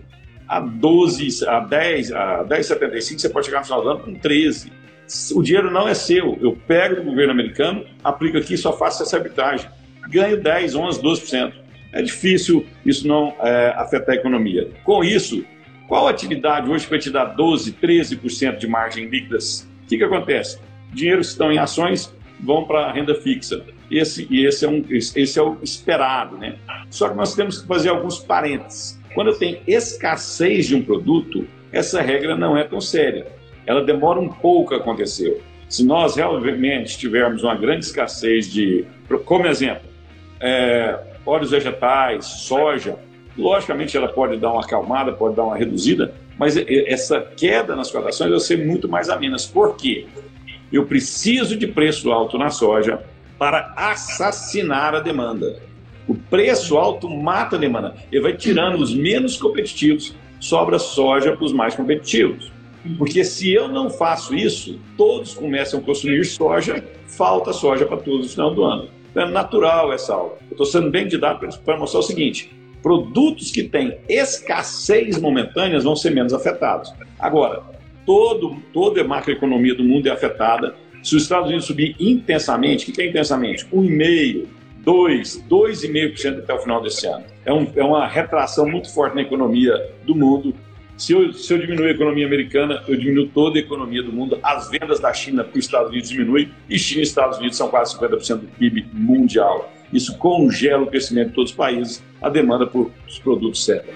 a 0.48 0.60
12, 0.60 1.48
a 1.48 1.60
10, 1.60 2.12
a 2.12 2.46
10,75, 2.46 3.20
você 3.20 3.30
pode 3.30 3.46
chegar 3.46 3.60
no 3.60 3.66
final 3.66 3.82
do 3.82 3.90
ano 3.90 4.00
com 4.00 4.14
13 4.14 4.72
o 5.34 5.42
dinheiro 5.42 5.72
não 5.72 5.88
é 5.88 5.94
seu. 5.94 6.38
Eu 6.42 6.58
pego 6.68 6.96
do 6.96 7.04
governo 7.04 7.32
americano, 7.32 7.86
aplico 8.04 8.38
aqui 8.38 8.56
e 8.56 8.58
só 8.58 8.78
faço 8.78 9.04
essa 9.04 9.18
arbitragem. 9.18 9.70
Ganho 10.10 10.42
10, 10.42 10.76
11, 10.76 11.02
12%. 11.02 11.54
É 11.94 12.02
difícil 12.02 12.66
isso 12.86 13.08
não 13.08 13.34
é, 13.40 13.74
afetar 13.78 14.16
a 14.16 14.18
economia. 14.18 14.70
Com 14.84 15.04
isso, 15.04 15.46
qual 15.88 16.08
atividade 16.08 16.70
hoje 16.70 16.86
vai 16.88 17.00
te 17.00 17.10
dar 17.10 17.26
12, 17.26 17.74
13% 17.74 18.58
de 18.58 18.68
margem 18.68 19.08
líquidas? 19.08 19.67
O 19.88 19.90
que, 19.90 19.98
que 19.98 20.04
acontece? 20.04 20.60
Dinheiros 20.92 21.28
que 21.28 21.32
estão 21.32 21.50
em 21.50 21.58
ações 21.58 22.14
vão 22.42 22.66
para 22.66 22.88
a 22.88 22.92
renda 22.92 23.16
fixa. 23.16 23.64
esse, 23.90 24.28
e 24.30 24.46
esse 24.46 24.66
é, 24.66 24.68
um, 24.68 24.84
esse 24.90 25.40
é 25.40 25.42
o 25.42 25.58
esperado. 25.64 26.38
Né? 26.38 26.58
Só 26.90 27.08
que 27.08 27.16
nós 27.16 27.34
temos 27.34 27.62
que 27.62 27.66
fazer 27.66 27.88
alguns 27.88 28.20
parênteses. 28.20 29.00
Quando 29.16 29.34
tenho 29.40 29.60
escassez 29.66 30.68
de 30.68 30.76
um 30.76 30.84
produto, 30.84 31.48
essa 31.72 32.02
regra 32.02 32.36
não 32.36 32.58
é 32.58 32.66
tão 32.66 32.82
séria. 32.82 33.28
Ela 33.66 33.82
demora 33.82 34.20
um 34.20 34.28
pouco 34.28 34.74
a 34.74 34.78
acontecer. 34.78 35.42
Se 35.70 35.86
nós 35.86 36.18
realmente 36.18 36.98
tivermos 36.98 37.42
uma 37.42 37.56
grande 37.56 37.86
escassez 37.86 38.52
de, 38.52 38.86
como 39.24 39.48
exemplo, 39.48 39.88
é, 40.42 41.00
óleos 41.26 41.52
vegetais, 41.52 42.26
soja, 42.26 42.98
logicamente 43.38 43.96
ela 43.96 44.10
pode 44.10 44.36
dar 44.36 44.52
uma 44.52 44.66
acalmada, 44.66 45.14
pode 45.14 45.38
dar 45.38 45.46
uma 45.46 45.56
reduzida, 45.56 46.14
mas 46.38 46.56
essa 46.58 47.20
queda 47.22 47.76
nas 47.76 47.92
cotações 47.92 48.30
vai 48.30 48.40
ser 48.40 48.66
muito 48.66 48.88
mais 48.88 49.10
amenas. 49.10 49.46
Por 49.46 49.76
quê? 49.76 50.06
Eu 50.72 50.86
preciso 50.86 51.56
de 51.56 51.68
preço 51.68 52.12
alto 52.12 52.38
na 52.38 52.50
soja 52.50 53.04
para 53.38 53.74
assassinar 53.76 54.96
a 54.96 55.00
demanda. 55.00 55.62
O 56.08 56.16
preço 56.16 56.78
alto 56.78 57.10
mata 57.10 57.56
a 57.56 57.60
demanda. 57.60 57.96
Ele 58.12 58.22
vai 58.22 58.34
tirando 58.34 58.80
os 58.82 58.94
menos 58.94 59.38
competitivos, 59.38 60.16
sobra 60.40 60.80
soja 60.80 61.36
para 61.36 61.46
os 61.46 61.54
mais 61.54 61.76
competitivos. 61.76 62.52
Porque 62.98 63.24
se 63.24 63.52
eu 63.52 63.68
não 63.68 63.90
faço 63.90 64.34
isso, 64.34 64.80
todos 64.96 65.34
começam 65.34 65.80
a 65.80 65.84
consumir 65.84 66.24
soja, 66.26 66.84
falta 67.06 67.52
soja 67.52 67.86
para 67.86 67.98
todos 67.98 68.28
no 68.28 68.32
final 68.32 68.54
do 68.54 68.64
ano. 68.64 68.90
Então, 69.12 69.24
é 69.24 69.32
natural 69.32 69.92
essa 69.92 70.14
aula. 70.14 70.38
Eu 70.44 70.52
estou 70.52 70.66
sendo 70.66 70.90
bem 70.90 71.08
didático 71.08 71.62
para 71.64 71.78
mostrar 71.78 72.00
o 72.00 72.04
seguinte: 72.04 72.56
produtos 72.82 73.52
que 73.52 73.64
têm 73.64 73.98
escassez 74.08 75.20
momentâneas 75.20 75.84
vão 75.84 75.96
ser 75.96 76.12
menos 76.12 76.34
afetados. 76.34 76.94
Agora, 77.20 77.64
todo, 78.06 78.58
toda 78.74 79.02
a 79.02 79.04
macroeconomia 79.04 79.76
do 79.76 79.84
mundo 79.84 80.08
é 80.08 80.12
afetada. 80.12 80.76
Se 81.04 81.16
os 81.16 81.24
Estados 81.24 81.48
Unidos 81.48 81.66
subir 81.66 81.96
intensamente, 82.00 82.90
o 82.90 82.94
que 82.94 83.02
é 83.02 83.08
intensamente? 83.08 83.66
1,5%, 83.66 84.46
2%, 84.86 85.48
2,5% 85.50 86.40
até 86.40 86.54
o 86.54 86.60
final 86.60 86.82
desse 86.82 87.08
ano. 87.08 87.26
É, 87.46 87.54
um, 87.54 87.68
é 87.76 87.84
uma 87.84 88.08
retração 88.08 88.68
muito 88.68 88.94
forte 88.94 89.16
na 89.16 89.22
economia 89.22 89.74
do 90.06 90.16
mundo 90.16 90.54
se 90.98 91.14
eu, 91.14 91.32
se 91.32 91.54
eu 91.54 91.60
diminuir 91.60 91.90
a 91.90 91.92
economia 91.92 92.26
americana, 92.26 92.84
eu 92.88 92.98
diminuo 92.98 93.28
toda 93.28 93.60
a 93.60 93.62
economia 93.62 94.02
do 94.02 94.12
mundo. 94.12 94.40
As 94.42 94.68
vendas 94.72 95.00
da 95.00 95.14
China 95.14 95.44
para 95.44 95.58
os 95.58 95.64
Estados 95.64 95.92
Unidos 95.92 96.10
diminuem 96.10 96.52
e 96.68 96.80
China 96.80 97.02
e 97.02 97.04
Estados 97.04 97.38
Unidos 97.38 97.56
são 97.56 97.70
quase 97.70 97.96
50% 97.96 98.38
do 98.38 98.48
PIB 98.48 98.88
mundial. 98.92 99.72
Isso 99.92 100.18
congela 100.18 100.84
o 100.84 100.88
crescimento 100.88 101.30
de 101.30 101.34
todos 101.36 101.52
os 101.52 101.58
países, 101.58 102.04
a 102.22 102.30
demanda 102.30 102.68
por 102.68 102.92
os 103.08 103.20
produtos 103.20 103.64
certos. 103.64 103.94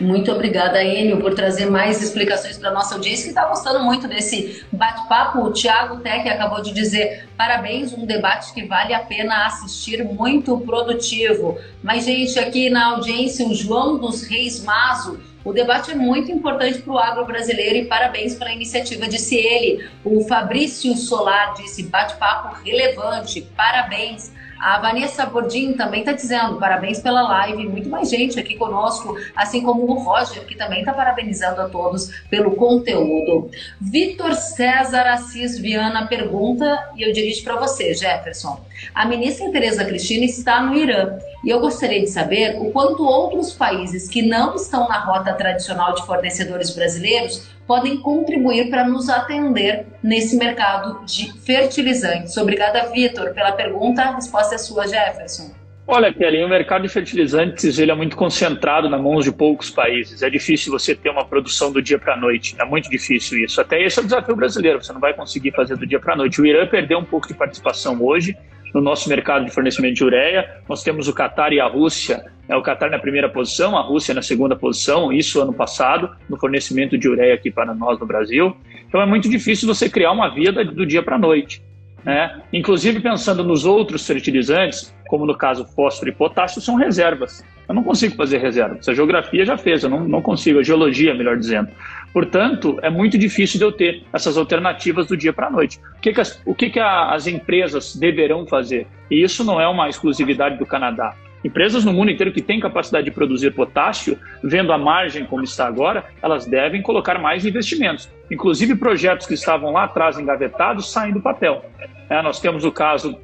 Muito 0.00 0.30
obrigada, 0.30 0.82
Enio, 0.84 1.18
por 1.18 1.34
trazer 1.34 1.70
mais 1.70 2.02
explicações 2.02 2.58
para 2.58 2.70
nossa 2.70 2.94
audiência 2.94 3.24
que 3.24 3.30
está 3.30 3.46
gostando 3.46 3.82
muito 3.82 4.06
desse 4.06 4.62
bate-papo. 4.70 5.40
O 5.40 5.52
Thiago 5.52 6.00
Tec 6.00 6.28
acabou 6.28 6.60
de 6.60 6.72
dizer 6.72 7.26
parabéns, 7.36 7.94
um 7.94 8.04
debate 8.04 8.52
que 8.52 8.64
vale 8.66 8.92
a 8.92 9.00
pena 9.00 9.46
assistir, 9.46 10.04
muito 10.04 10.58
produtivo. 10.60 11.58
Mas, 11.82 12.04
gente, 12.04 12.38
aqui 12.38 12.68
na 12.68 12.92
audiência, 12.92 13.46
o 13.46 13.54
João 13.54 13.98
dos 13.98 14.22
Reis 14.22 14.62
Mazo 14.62 15.18
o 15.46 15.52
debate 15.52 15.92
é 15.92 15.94
muito 15.94 16.28
importante 16.32 16.80
para 16.80 16.92
o 16.92 16.98
agro 16.98 17.24
brasileiro 17.24 17.76
e 17.76 17.84
parabéns 17.84 18.34
pela 18.34 18.52
iniciativa, 18.52 19.06
disse 19.06 19.36
ele. 19.36 19.88
O 20.04 20.26
Fabrício 20.26 20.92
Solar 20.96 21.54
disse 21.54 21.84
bate-papo 21.84 22.56
relevante, 22.64 23.42
parabéns. 23.56 24.32
A 24.58 24.78
Vanessa 24.78 25.26
Bordim 25.26 25.74
também 25.74 26.00
está 26.00 26.12
dizendo 26.12 26.56
parabéns 26.56 27.00
pela 27.00 27.22
live, 27.22 27.68
muito 27.68 27.88
mais 27.88 28.08
gente 28.10 28.38
aqui 28.38 28.56
conosco, 28.56 29.16
assim 29.34 29.62
como 29.62 29.82
o 29.84 29.94
Roger, 29.98 30.44
que 30.44 30.56
também 30.56 30.80
está 30.80 30.92
parabenizando 30.92 31.60
a 31.60 31.68
todos 31.68 32.10
pelo 32.30 32.52
conteúdo. 32.52 33.50
Vitor 33.80 34.34
César 34.34 35.06
Assis 35.06 35.58
Viana 35.58 36.06
pergunta, 36.06 36.90
e 36.96 37.02
eu 37.02 37.12
dirijo 37.12 37.42
para 37.44 37.56
você, 37.56 37.94
Jefferson. 37.94 38.64
A 38.94 39.06
ministra 39.06 39.50
Tereza 39.50 39.84
Cristina 39.84 40.24
está 40.24 40.62
no 40.62 40.74
Irã 40.74 41.18
e 41.44 41.50
eu 41.50 41.60
gostaria 41.60 42.00
de 42.00 42.08
saber 42.08 42.56
o 42.58 42.70
quanto 42.72 43.04
outros 43.04 43.52
países 43.52 44.08
que 44.08 44.22
não 44.22 44.54
estão 44.54 44.88
na 44.88 44.98
rota 44.98 45.32
tradicional 45.32 45.94
de 45.94 46.04
fornecedores 46.04 46.70
brasileiros 46.70 47.55
podem 47.66 47.98
contribuir 47.98 48.70
para 48.70 48.86
nos 48.86 49.08
atender 49.08 49.86
nesse 50.02 50.36
mercado 50.36 51.04
de 51.04 51.32
fertilizantes. 51.40 52.36
Obrigada, 52.36 52.86
Vitor, 52.86 53.32
pela 53.34 53.52
pergunta. 53.52 54.02
A 54.02 54.14
resposta 54.14 54.54
é 54.54 54.58
sua, 54.58 54.86
Jefferson. 54.86 55.54
Olha, 55.88 56.12
Kelly, 56.12 56.42
o 56.42 56.48
mercado 56.48 56.82
de 56.82 56.88
fertilizantes 56.88 57.78
ele 57.78 57.92
é 57.92 57.94
muito 57.94 58.16
concentrado 58.16 58.88
nas 58.88 59.00
mãos 59.00 59.24
de 59.24 59.30
poucos 59.30 59.70
países. 59.70 60.20
É 60.20 60.28
difícil 60.28 60.72
você 60.72 60.96
ter 60.96 61.10
uma 61.10 61.24
produção 61.24 61.70
do 61.70 61.80
dia 61.80 61.96
para 61.96 62.14
a 62.14 62.16
noite. 62.16 62.56
É 62.58 62.64
muito 62.64 62.90
difícil 62.90 63.38
isso. 63.38 63.60
Até 63.60 63.80
esse 63.80 64.00
é 64.00 64.02
o 64.02 64.04
desafio 64.04 64.34
brasileiro. 64.34 64.82
Você 64.82 64.92
não 64.92 65.00
vai 65.00 65.14
conseguir 65.14 65.52
fazer 65.52 65.76
do 65.76 65.86
dia 65.86 66.00
para 66.00 66.14
a 66.14 66.16
noite. 66.16 66.40
O 66.40 66.46
Irã 66.46 66.66
perdeu 66.66 66.98
um 66.98 67.04
pouco 67.04 67.28
de 67.28 67.34
participação 67.34 68.02
hoje 68.02 68.36
no 68.76 68.82
nosso 68.82 69.08
mercado 69.08 69.46
de 69.46 69.50
fornecimento 69.50 69.94
de 69.94 70.04
ureia. 70.04 70.60
Nós 70.68 70.82
temos 70.82 71.08
o 71.08 71.14
Catar 71.14 71.50
e 71.50 71.58
a 71.58 71.66
Rússia. 71.66 72.22
É, 72.46 72.54
o 72.54 72.62
Catar 72.62 72.90
na 72.90 72.98
primeira 72.98 73.26
posição, 73.26 73.76
a 73.76 73.80
Rússia 73.80 74.14
na 74.14 74.20
segunda 74.20 74.54
posição, 74.54 75.10
isso 75.10 75.40
ano 75.40 75.52
passado, 75.52 76.10
no 76.28 76.36
fornecimento 76.36 76.98
de 76.98 77.08
ureia 77.08 77.34
aqui 77.34 77.50
para 77.50 77.74
nós 77.74 77.98
no 77.98 78.06
Brasil. 78.06 78.54
Então 78.86 79.00
é 79.00 79.06
muito 79.06 79.30
difícil 79.30 79.66
você 79.66 79.88
criar 79.88 80.12
uma 80.12 80.28
via 80.28 80.52
do 80.52 80.84
dia 80.84 81.02
para 81.02 81.16
a 81.16 81.18
noite. 81.18 81.62
Né? 82.04 82.40
Inclusive, 82.52 83.00
pensando 83.00 83.42
nos 83.42 83.64
outros 83.64 84.06
fertilizantes, 84.06 84.94
como 85.08 85.24
no 85.24 85.36
caso 85.36 85.64
fósforo 85.64 86.10
e 86.10 86.14
potássio, 86.14 86.60
são 86.60 86.76
reservas. 86.76 87.42
Eu 87.68 87.74
não 87.74 87.82
consigo 87.82 88.14
fazer 88.14 88.38
reservas. 88.38 88.88
A 88.88 88.94
geografia 88.94 89.44
já 89.44 89.56
fez, 89.56 89.82
eu 89.82 89.90
não, 89.90 90.06
não 90.06 90.22
consigo, 90.22 90.60
a 90.60 90.62
geologia, 90.62 91.14
melhor 91.14 91.36
dizendo. 91.36 91.68
Portanto, 92.16 92.78
é 92.80 92.88
muito 92.88 93.18
difícil 93.18 93.58
de 93.58 93.64
eu 93.66 93.70
ter 93.70 94.02
essas 94.10 94.38
alternativas 94.38 95.06
do 95.06 95.14
dia 95.14 95.34
para 95.34 95.48
a 95.48 95.50
noite. 95.50 95.78
O 95.98 96.00
que, 96.00 96.14
que, 96.14 96.20
as, 96.22 96.42
o 96.46 96.54
que, 96.54 96.70
que 96.70 96.80
a, 96.80 97.10
as 97.12 97.26
empresas 97.26 97.94
deverão 97.94 98.46
fazer? 98.46 98.86
E 99.10 99.22
isso 99.22 99.44
não 99.44 99.60
é 99.60 99.68
uma 99.68 99.86
exclusividade 99.86 100.56
do 100.56 100.64
Canadá. 100.64 101.14
Empresas 101.44 101.84
no 101.84 101.92
mundo 101.92 102.10
inteiro 102.10 102.32
que 102.32 102.40
têm 102.40 102.58
capacidade 102.58 103.04
de 103.04 103.10
produzir 103.10 103.50
potássio, 103.50 104.18
vendo 104.42 104.72
a 104.72 104.78
margem 104.78 105.26
como 105.26 105.44
está 105.44 105.66
agora, 105.66 106.06
elas 106.22 106.46
devem 106.46 106.80
colocar 106.80 107.18
mais 107.18 107.44
investimentos. 107.44 108.08
Inclusive 108.30 108.76
projetos 108.76 109.26
que 109.26 109.34
estavam 109.34 109.70
lá 109.70 109.84
atrás 109.84 110.18
engavetados 110.18 110.90
saem 110.90 111.12
do 111.12 111.20
papel. 111.20 111.66
É, 112.08 112.22
nós 112.22 112.40
temos 112.40 112.64
o 112.64 112.72
caso 112.72 113.14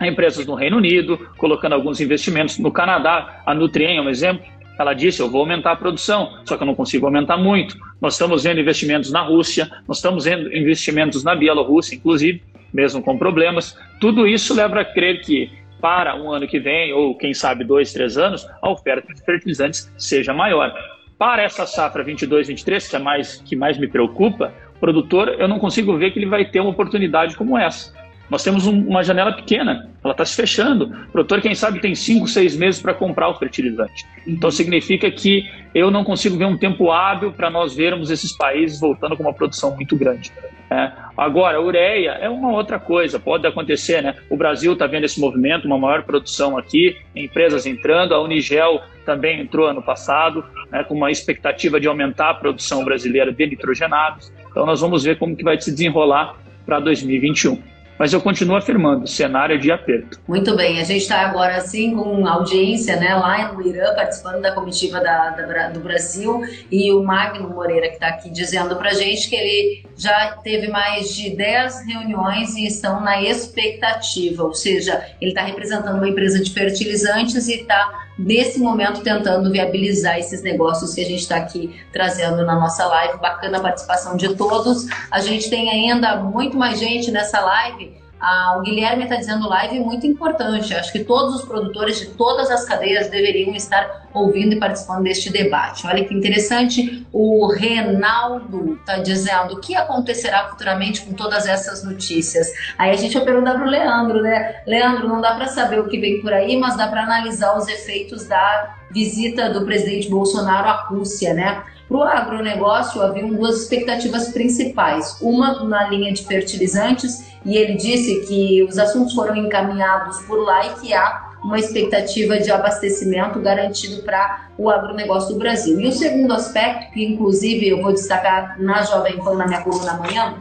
empresas 0.00 0.46
no 0.46 0.54
Reino 0.54 0.78
Unido 0.78 1.28
colocando 1.36 1.74
alguns 1.74 2.00
investimentos. 2.00 2.58
No 2.58 2.72
Canadá, 2.72 3.42
a 3.44 3.54
Nutrien 3.54 3.98
é 3.98 4.00
um 4.00 4.08
exemplo. 4.08 4.46
Ela 4.80 4.94
disse: 4.94 5.20
Eu 5.20 5.30
vou 5.30 5.42
aumentar 5.42 5.72
a 5.72 5.76
produção, 5.76 6.38
só 6.46 6.56
que 6.56 6.62
eu 6.62 6.66
não 6.66 6.74
consigo 6.74 7.04
aumentar 7.04 7.36
muito. 7.36 7.76
Nós 8.00 8.14
estamos 8.14 8.44
vendo 8.44 8.60
investimentos 8.60 9.12
na 9.12 9.20
Rússia, 9.20 9.70
nós 9.86 9.98
estamos 9.98 10.24
vendo 10.24 10.56
investimentos 10.56 11.22
na 11.22 11.34
Bielorrússia, 11.34 11.94
inclusive, 11.94 12.42
mesmo 12.72 13.02
com 13.02 13.18
problemas. 13.18 13.78
Tudo 14.00 14.26
isso 14.26 14.54
leva 14.54 14.80
a 14.80 14.84
crer 14.84 15.20
que 15.20 15.50
para 15.82 16.16
um 16.16 16.32
ano 16.32 16.48
que 16.48 16.58
vem, 16.58 16.94
ou 16.94 17.14
quem 17.14 17.34
sabe 17.34 17.62
dois, 17.62 17.92
três 17.92 18.16
anos, 18.16 18.48
a 18.62 18.70
oferta 18.70 19.12
de 19.12 19.22
fertilizantes 19.22 19.92
seja 19.98 20.32
maior. 20.32 20.72
Para 21.18 21.42
essa 21.42 21.66
safra 21.66 22.02
22-23, 22.02 22.88
que 22.88 22.96
é 22.96 22.98
mais 22.98 23.36
que 23.36 23.54
mais 23.54 23.76
me 23.76 23.86
preocupa, 23.86 24.54
produtor, 24.80 25.36
eu 25.38 25.46
não 25.46 25.58
consigo 25.58 25.94
ver 25.98 26.10
que 26.10 26.18
ele 26.18 26.26
vai 26.26 26.46
ter 26.46 26.60
uma 26.60 26.70
oportunidade 26.70 27.36
como 27.36 27.58
essa. 27.58 27.92
Nós 28.30 28.44
temos 28.44 28.66
um, 28.66 28.86
uma 28.86 29.02
janela 29.02 29.32
pequena, 29.32 29.90
ela 30.02 30.12
está 30.12 30.24
se 30.24 30.36
fechando. 30.36 30.84
O 31.08 31.12
produtor, 31.12 31.40
quem 31.40 31.54
sabe, 31.54 31.80
tem 31.80 31.94
cinco, 31.94 32.28
seis 32.28 32.56
meses 32.56 32.80
para 32.80 32.94
comprar 32.94 33.28
o 33.28 33.34
fertilizante. 33.34 34.06
Então, 34.26 34.50
significa 34.50 35.10
que 35.10 35.50
eu 35.74 35.90
não 35.90 36.04
consigo 36.04 36.36
ver 36.36 36.44
um 36.44 36.56
tempo 36.56 36.92
hábil 36.92 37.32
para 37.32 37.50
nós 37.50 37.74
vermos 37.74 38.10
esses 38.10 38.36
países 38.36 38.78
voltando 38.78 39.16
com 39.16 39.24
uma 39.24 39.34
produção 39.34 39.74
muito 39.74 39.96
grande. 39.96 40.30
É. 40.70 40.92
Agora, 41.16 41.58
a 41.58 41.60
ureia 41.60 42.10
é 42.12 42.28
uma 42.28 42.52
outra 42.52 42.78
coisa, 42.78 43.18
pode 43.18 43.44
acontecer, 43.44 44.00
né? 44.00 44.14
O 44.30 44.36
Brasil 44.36 44.74
está 44.74 44.86
vendo 44.86 45.04
esse 45.04 45.20
movimento, 45.20 45.66
uma 45.66 45.76
maior 45.76 46.04
produção 46.04 46.56
aqui, 46.56 46.96
empresas 47.14 47.66
entrando, 47.66 48.14
a 48.14 48.22
Unigel 48.22 48.80
também 49.04 49.40
entrou 49.40 49.66
ano 49.66 49.82
passado, 49.82 50.44
né, 50.70 50.84
com 50.84 50.94
uma 50.94 51.10
expectativa 51.10 51.80
de 51.80 51.88
aumentar 51.88 52.30
a 52.30 52.34
produção 52.34 52.84
brasileira 52.84 53.32
de 53.32 53.46
nitrogenados. 53.46 54.32
Então, 54.48 54.64
nós 54.64 54.80
vamos 54.80 55.02
ver 55.02 55.18
como 55.18 55.34
que 55.34 55.42
vai 55.42 55.60
se 55.60 55.72
desenrolar 55.72 56.36
para 56.64 56.78
2021 56.78 57.69
mas 58.00 58.14
eu 58.14 58.20
continuo 58.22 58.56
afirmando, 58.56 59.06
cenário 59.06 59.60
de 59.60 59.70
aperto. 59.70 60.18
Muito 60.26 60.56
bem, 60.56 60.80
a 60.80 60.84
gente 60.84 61.02
está 61.02 61.20
agora 61.20 61.56
assim 61.56 61.94
com 61.94 62.26
audiência 62.26 62.96
né, 62.96 63.14
lá 63.14 63.52
no 63.52 63.60
Irã, 63.60 63.94
participando 63.94 64.40
da 64.40 64.52
comitiva 64.52 65.00
da, 65.00 65.28
da, 65.28 65.68
do 65.68 65.80
Brasil, 65.80 66.40
e 66.72 66.90
o 66.92 67.02
Magno 67.02 67.50
Moreira 67.50 67.88
que 67.88 67.96
está 67.96 68.06
aqui 68.06 68.30
dizendo 68.30 68.74
para 68.76 68.94
gente 68.94 69.28
que 69.28 69.36
ele 69.36 69.84
já 69.98 70.28
teve 70.42 70.68
mais 70.68 71.14
de 71.14 71.36
10 71.36 71.86
reuniões 71.88 72.56
e 72.56 72.66
estão 72.66 73.02
na 73.02 73.20
expectativa, 73.20 74.44
ou 74.44 74.54
seja, 74.54 75.04
ele 75.20 75.32
está 75.32 75.42
representando 75.42 75.98
uma 75.98 76.08
empresa 76.08 76.42
de 76.42 76.50
fertilizantes 76.54 77.48
e 77.48 77.60
está 77.60 78.08
nesse 78.20 78.58
momento 78.58 79.02
tentando 79.02 79.50
viabilizar 79.50 80.18
esses 80.18 80.42
negócios 80.42 80.94
que 80.94 81.00
a 81.00 81.04
gente 81.04 81.20
está 81.20 81.36
aqui 81.36 81.80
trazendo 81.92 82.44
na 82.44 82.54
nossa 82.54 82.86
live. 82.86 83.18
Bacana 83.18 83.58
a 83.58 83.60
participação 83.60 84.16
de 84.16 84.34
todos. 84.34 84.86
A 85.10 85.20
gente 85.20 85.48
tem 85.48 85.70
ainda 85.70 86.16
muito 86.16 86.56
mais 86.56 86.78
gente 86.78 87.10
nessa 87.10 87.40
live. 87.40 87.99
Ah, 88.20 88.56
o 88.58 88.62
Guilherme 88.62 89.04
está 89.04 89.16
dizendo 89.16 89.48
live 89.48 89.80
muito 89.80 90.06
importante. 90.06 90.74
Acho 90.74 90.92
que 90.92 91.02
todos 91.04 91.36
os 91.36 91.42
produtores 91.42 91.98
de 91.98 92.06
todas 92.10 92.50
as 92.50 92.64
cadeias 92.66 93.08
deveriam 93.08 93.54
estar 93.54 94.08
ouvindo 94.12 94.54
e 94.54 94.58
participando 94.58 95.04
deste 95.04 95.32
debate. 95.32 95.86
Olha 95.86 96.04
que 96.04 96.14
interessante. 96.14 97.06
O 97.12 97.46
Renaldo 97.48 98.78
está 98.80 98.98
dizendo 98.98 99.54
o 99.54 99.60
que 99.60 99.74
acontecerá 99.74 100.48
futuramente 100.48 101.02
com 101.02 101.14
todas 101.14 101.46
essas 101.46 101.82
notícias. 101.82 102.52
Aí 102.76 102.90
a 102.90 102.96
gente 102.96 103.14
vai 103.14 103.24
perguntar 103.24 103.54
para 103.54 103.66
o 103.66 103.70
Leandro, 103.70 104.20
né? 104.20 104.62
Leandro, 104.66 105.08
não 105.08 105.20
dá 105.20 105.34
para 105.34 105.46
saber 105.46 105.80
o 105.80 105.88
que 105.88 105.98
vem 105.98 106.20
por 106.20 106.32
aí, 106.32 106.56
mas 106.58 106.76
dá 106.76 106.88
para 106.88 107.04
analisar 107.04 107.56
os 107.56 107.68
efeitos 107.68 108.26
da 108.26 108.76
visita 108.90 109.48
do 109.48 109.64
presidente 109.64 110.10
Bolsonaro 110.10 110.68
à 110.68 110.72
Rússia, 110.82 111.32
né? 111.32 111.62
Para 111.88 111.98
o 111.98 112.02
agronegócio, 112.02 113.02
haviam 113.02 113.30
duas 113.30 113.62
expectativas 113.62 114.28
principais. 114.28 115.16
Uma 115.20 115.64
na 115.64 115.88
linha 115.88 116.12
de 116.12 116.24
fertilizantes, 116.24 117.29
e 117.44 117.56
ele 117.56 117.74
disse 117.74 118.26
que 118.26 118.62
os 118.62 118.78
assuntos 118.78 119.14
foram 119.14 119.36
encaminhados 119.36 120.18
por 120.22 120.42
lá 120.44 120.66
e 120.66 120.80
que 120.80 120.92
há 120.92 121.30
uma 121.42 121.58
expectativa 121.58 122.38
de 122.38 122.50
abastecimento 122.50 123.40
garantido 123.40 124.02
para 124.02 124.48
o 124.58 124.68
agronegócio 124.68 125.34
do 125.34 125.38
Brasil. 125.38 125.80
E 125.80 125.88
o 125.88 125.92
segundo 125.92 126.32
aspecto, 126.34 126.92
que 126.92 127.04
inclusive 127.04 127.68
eu 127.68 127.82
vou 127.82 127.92
destacar 127.92 128.60
na 128.60 128.82
Jovem 128.82 129.16
Pan 129.18 129.36
na 129.36 129.46
minha 129.46 129.62
coluna 129.62 129.92
amanhã, 129.92 130.34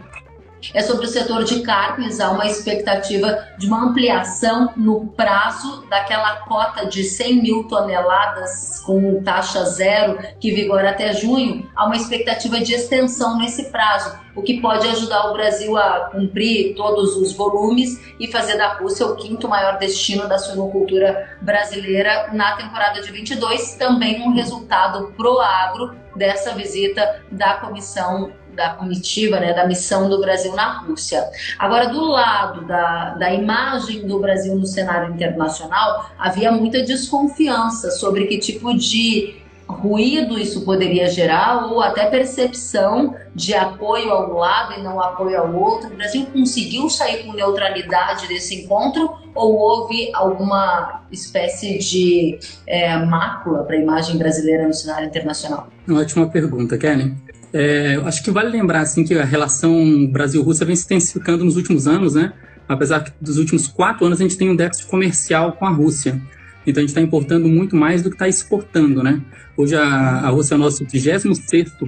é 0.74 0.82
sobre 0.82 1.05
o 1.05 1.10
setor 1.10 1.43
de 1.43 1.62
carnes. 1.62 2.20
Há 2.20 2.32
uma 2.32 2.45
expectativa 2.45 3.47
de 3.57 3.68
uma 3.68 3.86
ampliação 3.86 4.74
no 4.76 5.07
prazo 5.07 5.86
daquela 5.89 6.38
cota 6.41 6.86
de 6.86 7.03
100 7.03 7.41
mil 7.41 7.64
toneladas 7.66 8.80
com 8.86 9.22
taxa 9.24 9.64
zero 9.66 10.20
que 10.39 10.51
vigora 10.51 10.89
até 10.89 11.14
junho. 11.14 11.70
Há 11.76 11.86
uma 11.86 11.95
expectativa 11.95 12.60
de 12.60 12.74
extensão 12.74 13.38
nesse 13.38 13.70
prazo, 13.72 14.18
o 14.36 14.41
que 14.41 14.62
pode 14.62 14.88
ajudar 14.88 15.30
o 15.30 15.34
Brasil 15.34 15.78
a 15.78 16.10
cumprir 16.12 16.76
todos 16.76 17.16
os 17.16 17.34
volumes 17.34 17.99
e 18.20 18.32
fazer 18.32 18.57
da 18.57 18.74
Rússia 18.74 19.05
o 19.05 19.16
quinto 19.16 19.47
maior 19.47 19.78
destino 19.78 20.28
da 20.28 20.38
suinocultura 20.38 21.38
brasileira 21.41 22.30
na 22.34 22.55
temporada 22.55 23.01
de 23.01 23.12
22. 23.12 23.76
Também 23.76 24.22
um 24.22 24.34
resultado 24.34 25.14
pro 25.18 25.39
agro 25.39 25.95
dessa 26.16 26.53
visita 26.53 27.22
da 27.32 27.55
comissão 27.55 28.32
da 28.60 28.72
comitiva, 28.72 29.39
né, 29.39 29.53
da 29.53 29.66
missão 29.66 30.10
do 30.10 30.20
Brasil 30.20 30.53
na 30.53 30.80
Rússia. 30.80 31.26
Agora, 31.57 31.88
do 31.88 32.03
lado 32.03 32.68
da, 32.68 33.16
da 33.16 33.34
imagem 33.34 34.05
do 34.05 34.20
Brasil 34.20 34.53
no 34.53 34.66
cenário 34.66 35.14
internacional, 35.16 36.12
havia 36.20 36.51
muita 36.51 36.84
desconfiança 36.84 37.89
sobre 37.89 38.26
que 38.26 38.38
tipo 38.38 38.78
de 38.78 39.39
ruído 39.66 40.38
isso 40.38 40.66
poderia 40.66 41.07
gerar 41.07 41.68
ou 41.68 41.80
até 41.80 42.07
percepção 42.07 43.16
de 43.36 43.53
apoio 43.53 44.12
a 44.12 44.28
um 44.28 44.34
lado 44.34 44.74
e 44.78 44.84
não 44.84 44.99
apoio 44.99 45.39
ao 45.39 45.55
outro. 45.55 45.91
O 45.91 45.95
Brasil 45.95 46.26
conseguiu 46.34 46.89
sair 46.89 47.24
com 47.24 47.34
neutralidade 47.34 48.28
desse 48.28 48.64
encontro 48.64 49.14
ou 49.34 49.55
houve 49.55 50.10
alguma 50.14 51.03
espécie 51.12 51.78
de 51.78 52.39
é, 52.68 52.97
mácula 52.97 53.64
para 53.64 53.76
a 53.76 53.80
imagem 53.80 54.18
brasileira 54.18 54.68
no 54.68 54.74
cenário 54.74 55.07
internacional? 55.07 55.70
Ótima 55.88 56.28
pergunta, 56.28 56.78
Kelly. 56.78 57.16
É, 57.52 58.00
acho 58.06 58.24
que 58.24 58.30
vale 58.30 58.50
lembrar 58.50 58.82
assim 58.82 59.04
que 59.04 59.14
a 59.16 59.26
relação 59.26 60.06
Brasil-Rússia 60.08 60.66
vem 60.66 60.76
se 60.76 60.86
intensificando 60.86 61.43
nos 61.43 61.56
últimos 61.56 61.88
anos, 61.88 62.14
né? 62.14 62.34
Apesar 62.68 63.04
que 63.04 63.12
dos 63.20 63.38
últimos 63.38 63.68
quatro 63.68 64.06
anos 64.06 64.20
a 64.20 64.24
gente 64.24 64.38
tem 64.38 64.50
um 64.50 64.56
déficit 64.56 64.88
comercial 64.88 65.54
com 65.54 65.66
a 65.66 65.70
Rússia. 65.70 66.22
Então 66.66 66.82
a 66.82 66.82
gente 66.82 66.89
está 66.89 67.02
importando 67.02 67.47
muito 67.47 67.76
mais 67.76 68.04
do 68.04 68.10
que 68.10 68.16
está 68.16 68.28
exportando, 68.28 69.02
né? 69.02 69.22
Hoje 69.58 69.76
a, 69.76 69.84
a 69.84 70.30
Rússia 70.30 70.54
é 70.54 70.58
o 70.58 70.60
nosso 70.60 70.86
36 70.86 71.24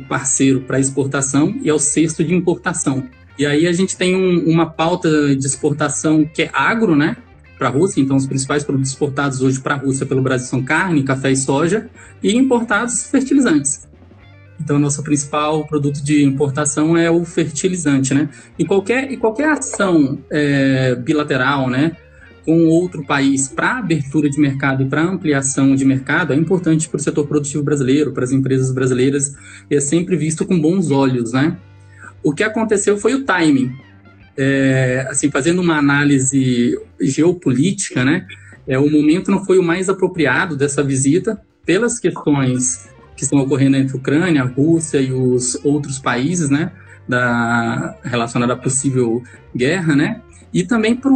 parceiro 0.10 0.62
para 0.62 0.80
exportação 0.80 1.56
e 1.62 1.70
é 1.70 1.74
o 1.74 1.80
sexto 1.80 2.24
de 2.24 2.34
importação. 2.34 3.08
E 3.38 3.46
aí 3.46 3.68
a 3.68 3.74
gente 3.74 3.96
tem 3.96 4.16
um, 4.16 4.50
uma 4.50 4.66
pauta 4.66 5.36
de 5.36 5.46
exportação 5.46 6.26
que 6.26 6.44
é 6.44 6.50
agro, 6.54 6.96
né? 6.96 7.18
Para 7.58 7.68
a 7.68 7.72
Rússia, 7.72 8.02
então 8.02 8.18
os 8.18 8.26
principais 8.26 8.64
produtos 8.64 8.90
exportados 8.90 9.42
hoje 9.42 9.60
para 9.60 9.76
a 9.76 9.78
Rússia 9.78 10.06
pelo 10.08 10.22
Brasil 10.22 10.48
são 10.48 10.64
carne, 10.64 11.04
café 11.04 11.32
e 11.32 11.38
soja, 11.38 11.88
e 12.24 12.36
importados 12.36 13.04
fertilizantes. 13.04 13.91
Então, 14.64 14.78
nosso 14.78 15.02
principal 15.04 15.66
produto 15.66 16.04
de 16.04 16.24
importação 16.24 16.96
é 16.96 17.10
o 17.10 17.26
fertilizante, 17.26 18.14
né? 18.14 18.30
E 18.60 18.64
qualquer, 18.64 19.12
e 19.12 19.18
qualquer 19.18 19.50
ação 19.50 20.20
é, 20.30 20.94
bilateral, 20.96 21.70
né, 21.70 21.98
com 22.46 22.68
outro 22.68 23.04
país 23.04 23.48
para 23.48 23.80
abertura 23.80 24.30
de 24.30 24.40
mercado 24.40 24.84
e 24.84 24.86
para 24.86 25.02
ampliação 25.02 25.76
de 25.76 25.86
mercado 25.86 26.34
é 26.34 26.36
importante 26.36 26.90
para 26.90 26.98
o 26.98 27.00
setor 27.00 27.28
produtivo 27.28 27.64
brasileiro, 27.64 28.14
para 28.14 28.24
as 28.24 28.32
empresas 28.32 28.72
brasileiras, 28.72 29.36
e 29.70 29.76
é 29.76 29.80
sempre 29.80 30.16
visto 30.16 30.46
com 30.46 30.60
bons 30.60 30.92
olhos, 30.92 31.34
né? 31.34 31.58
O 32.24 32.34
que 32.34 32.44
aconteceu 32.44 32.98
foi 32.98 33.16
o 33.16 33.24
timing. 33.24 33.72
É, 34.38 35.08
assim, 35.10 35.30
fazendo 35.30 35.62
uma 35.62 35.78
análise 35.78 36.80
geopolítica, 37.00 38.06
né? 38.06 38.28
É, 38.68 38.78
o 38.78 38.90
momento 38.90 39.32
não 39.32 39.44
foi 39.44 39.58
o 39.58 39.64
mais 39.64 39.90
apropriado 39.90 40.56
dessa 40.56 40.84
visita 40.84 41.42
pelas 41.66 42.00
questões 42.00 42.91
que 43.22 43.26
estão 43.26 43.40
ocorrendo 43.40 43.78
entre 43.78 43.94
a 43.94 43.98
Ucrânia, 43.98 44.42
a 44.42 44.46
Rússia 44.46 45.00
e 45.00 45.14
os 45.14 45.64
outros 45.64 46.00
países, 46.00 46.50
né, 46.50 46.72
da, 47.08 47.96
relacionada 48.04 48.54
à 48.54 48.56
possível 48.56 49.22
guerra, 49.56 49.96
né, 49.96 50.22
e 50.52 50.64
também 50.64 50.96
para 50.96 51.12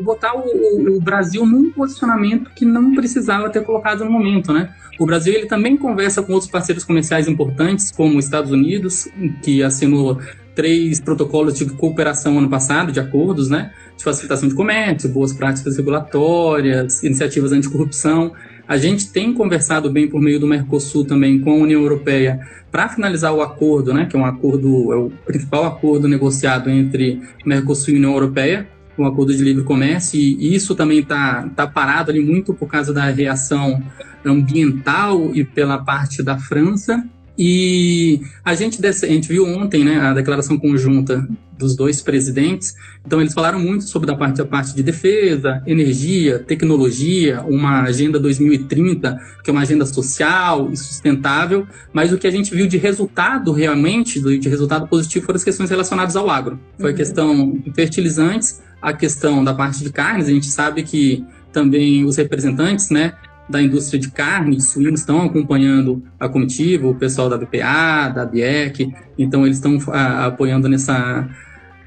botar 0.00 0.34
o, 0.34 0.96
o, 0.96 1.00
Brasil 1.00 1.44
num 1.44 1.70
posicionamento 1.70 2.50
que 2.54 2.64
não 2.64 2.94
precisava 2.94 3.50
ter 3.50 3.62
colocado 3.64 4.02
no 4.02 4.10
momento, 4.10 4.50
né. 4.50 4.74
O 4.98 5.04
Brasil 5.04 5.34
ele 5.34 5.46
também 5.46 5.76
conversa 5.76 6.22
com 6.22 6.32
outros 6.32 6.50
parceiros 6.50 6.84
comerciais 6.84 7.28
importantes, 7.28 7.90
como 7.90 8.18
os 8.18 8.24
Estados 8.24 8.50
Unidos, 8.50 9.08
que 9.42 9.62
assinou 9.62 10.18
três 10.54 11.00
protocolos 11.00 11.54
de 11.54 11.66
cooperação 11.66 12.38
ano 12.38 12.48
passado, 12.48 12.92
de 12.92 13.00
acordos, 13.00 13.50
né, 13.50 13.72
de 13.96 14.02
facilitação 14.02 14.48
de 14.48 14.54
comércio, 14.54 15.08
boas 15.10 15.34
práticas 15.34 15.76
regulatórias, 15.76 17.02
iniciativas 17.02 17.52
anticorrupção. 17.52 18.32
A 18.72 18.78
gente 18.78 19.12
tem 19.12 19.34
conversado 19.34 19.90
bem 19.90 20.08
por 20.08 20.18
meio 20.18 20.40
do 20.40 20.46
Mercosul 20.46 21.04
também 21.04 21.38
com 21.38 21.50
a 21.50 21.56
União 21.56 21.82
Europeia 21.82 22.40
para 22.70 22.88
finalizar 22.88 23.30
o 23.34 23.42
acordo, 23.42 23.92
né, 23.92 24.06
que 24.06 24.16
é 24.16 24.18
um 24.18 24.24
acordo, 24.24 24.90
é 24.94 24.96
o 24.96 25.12
principal 25.26 25.66
acordo 25.66 26.08
negociado 26.08 26.70
entre 26.70 27.20
Mercosul 27.44 27.92
e 27.92 27.96
União 27.98 28.14
Europeia, 28.14 28.66
um 28.96 29.04
acordo 29.04 29.36
de 29.36 29.44
livre 29.44 29.62
comércio, 29.62 30.18
e 30.18 30.54
isso 30.54 30.74
também 30.74 31.00
está 31.00 31.50
tá 31.54 31.66
parado 31.66 32.10
ali 32.10 32.20
muito 32.20 32.54
por 32.54 32.66
causa 32.66 32.94
da 32.94 33.04
reação 33.10 33.82
ambiental 34.24 35.32
e 35.34 35.44
pela 35.44 35.76
parte 35.76 36.22
da 36.22 36.38
França. 36.38 37.06
E 37.38 38.20
a 38.44 38.54
gente, 38.54 38.84
a 38.84 38.92
gente 38.92 39.28
viu 39.28 39.46
ontem 39.46 39.84
né, 39.84 39.98
a 39.98 40.12
declaração 40.12 40.58
conjunta 40.58 41.26
dos 41.58 41.76
dois 41.76 42.02
presidentes. 42.02 42.74
Então, 43.06 43.20
eles 43.20 43.32
falaram 43.32 43.58
muito 43.58 43.84
sobre 43.84 44.10
a 44.10 44.16
parte, 44.16 44.40
a 44.42 44.44
parte 44.44 44.74
de 44.74 44.82
defesa, 44.82 45.62
energia, 45.66 46.38
tecnologia, 46.40 47.40
uma 47.42 47.82
agenda 47.82 48.18
2030, 48.18 49.18
que 49.42 49.50
é 49.50 49.52
uma 49.52 49.62
agenda 49.62 49.86
social 49.86 50.70
e 50.72 50.76
sustentável. 50.76 51.66
Mas 51.92 52.12
o 52.12 52.18
que 52.18 52.26
a 52.26 52.30
gente 52.30 52.54
viu 52.54 52.66
de 52.66 52.76
resultado 52.76 53.52
realmente, 53.52 54.20
de 54.38 54.48
resultado 54.48 54.86
positivo, 54.88 55.24
foram 55.24 55.36
as 55.36 55.44
questões 55.44 55.70
relacionadas 55.70 56.16
ao 56.16 56.28
agro. 56.28 56.58
Foi 56.76 56.90
uhum. 56.90 56.94
a 56.94 56.96
questão 56.96 57.52
de 57.52 57.72
fertilizantes, 57.72 58.60
a 58.80 58.92
questão 58.92 59.42
da 59.42 59.54
parte 59.54 59.82
de 59.82 59.90
carnes. 59.90 60.26
A 60.26 60.32
gente 60.32 60.46
sabe 60.46 60.82
que 60.82 61.24
também 61.52 62.04
os 62.04 62.16
representantes, 62.16 62.90
né, 62.90 63.14
da 63.52 63.62
indústria 63.62 64.00
de 64.00 64.10
carne 64.10 64.60
suínos 64.60 65.00
estão 65.00 65.22
acompanhando 65.22 66.02
a 66.18 66.28
comitiva, 66.28 66.88
o 66.88 66.94
pessoal 66.94 67.28
da 67.28 67.36
BPA, 67.36 68.08
da 68.08 68.24
BIEC, 68.24 68.92
então 69.18 69.44
eles 69.44 69.58
estão 69.58 69.78
a, 69.92 70.26
apoiando 70.26 70.68
nessa, 70.68 71.28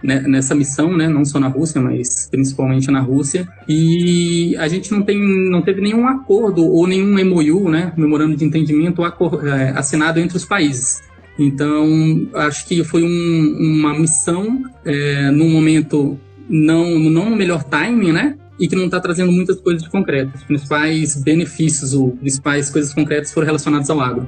né, 0.02 0.22
nessa 0.22 0.54
missão, 0.54 0.96
né, 0.96 1.10
não 1.10 1.26
só 1.26 1.40
na 1.40 1.48
Rússia, 1.48 1.82
mas 1.82 2.30
principalmente 2.30 2.90
na 2.92 3.02
Rússia. 3.02 3.48
E 3.68 4.56
a 4.58 4.68
gente 4.68 4.92
não, 4.92 5.02
tem, 5.02 5.20
não 5.50 5.62
teve 5.62 5.82
nenhum 5.82 6.08
acordo 6.08 6.64
ou 6.64 6.88
nenhum 6.88 7.14
MOU, 7.26 7.70
né, 7.70 7.92
memorando 7.98 8.36
de 8.36 8.46
entendimento 8.46 9.02
é, 9.04 9.72
assinado 9.76 10.20
entre 10.20 10.38
os 10.38 10.46
países. 10.46 11.02
Então, 11.38 11.86
acho 12.34 12.66
que 12.66 12.84
foi 12.84 13.04
um, 13.04 13.58
uma 13.60 13.94
missão 13.94 14.64
é, 14.86 15.30
num 15.32 15.50
momento 15.50 16.18
não, 16.48 16.98
não 17.00 17.30
no 17.30 17.36
melhor 17.36 17.64
timing, 17.64 18.14
né? 18.14 18.38
E 18.60 18.68
que 18.68 18.76
não 18.76 18.86
está 18.86 19.00
trazendo 19.00 19.32
muitas 19.32 19.60
coisas 19.60 19.88
concretas. 19.88 20.42
Os 20.42 20.44
principais 20.48 21.22
benefícios, 21.22 21.94
ou 21.94 22.12
principais 22.12 22.70
coisas 22.70 22.94
concretas 22.94 23.34
foram 23.34 23.46
relacionadas 23.46 23.90
ao 23.90 24.00
agro. 24.00 24.28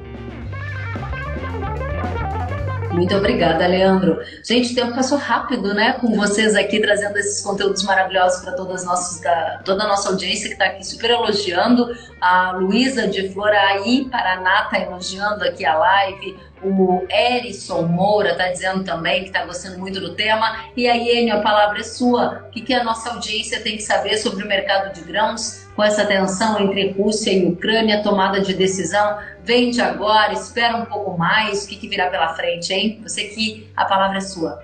Muito 2.97 3.15
obrigada, 3.15 3.67
Leandro. 3.67 4.19
Gente, 4.43 4.71
o 4.71 4.75
tempo 4.75 4.95
passou 4.95 5.19
rápido, 5.19 5.71
né? 5.71 5.93
Com 5.93 6.15
vocês 6.15 6.55
aqui 6.55 6.81
trazendo 6.81 7.15
esses 7.17 7.43
conteúdos 7.43 7.83
maravilhosos 7.83 8.43
para 8.43 8.53
todas 8.53 8.83
nossas, 8.83 9.21
toda 9.63 9.83
a 9.83 9.87
nossa 9.87 10.09
audiência 10.09 10.47
que 10.47 10.53
está 10.53 10.65
aqui 10.65 10.83
super 10.83 11.11
elogiando. 11.11 11.95
A 12.19 12.53
Luísa 12.53 13.07
de 13.07 13.29
Floraí, 13.29 14.09
Paraná, 14.09 14.63
está 14.63 14.79
elogiando 14.79 15.43
aqui 15.43 15.63
a 15.63 15.77
live. 15.77 16.37
O 16.63 17.05
Erison 17.09 17.83
Moura 17.83 18.31
está 18.31 18.49
dizendo 18.49 18.83
também 18.83 19.21
que 19.21 19.27
está 19.27 19.45
gostando 19.45 19.77
muito 19.77 19.99
do 19.99 20.15
tema. 20.15 20.65
E 20.75 20.87
aí, 20.87 21.19
Enio, 21.19 21.35
a 21.35 21.41
palavra 21.41 21.79
é 21.79 21.83
sua. 21.83 22.45
O 22.47 22.51
que, 22.51 22.61
que 22.61 22.73
a 22.73 22.83
nossa 22.83 23.11
audiência 23.11 23.61
tem 23.61 23.75
que 23.75 23.83
saber 23.83 24.17
sobre 24.17 24.43
o 24.43 24.47
mercado 24.47 24.93
de 24.93 25.01
grãos 25.01 25.67
com 25.75 25.83
essa 25.83 26.05
tensão 26.05 26.59
entre 26.59 26.91
Rússia 26.91 27.31
e 27.31 27.45
Ucrânia, 27.45 28.01
tomada 28.01 28.41
de 28.41 28.53
decisão? 28.53 29.17
Vende 29.43 29.79
agora, 29.79 30.33
espera 30.33 30.75
um 30.77 30.85
pouco 30.85 31.17
mais, 31.17 31.63
o 31.63 31.69
que, 31.69 31.75
que 31.75 31.87
virá 31.87 32.09
pela 32.09 32.29
frente, 32.29 32.73
hein? 32.73 32.99
Você 33.03 33.25
que 33.25 33.67
a 33.75 33.85
palavra 33.85 34.17
é 34.17 34.21
sua. 34.21 34.63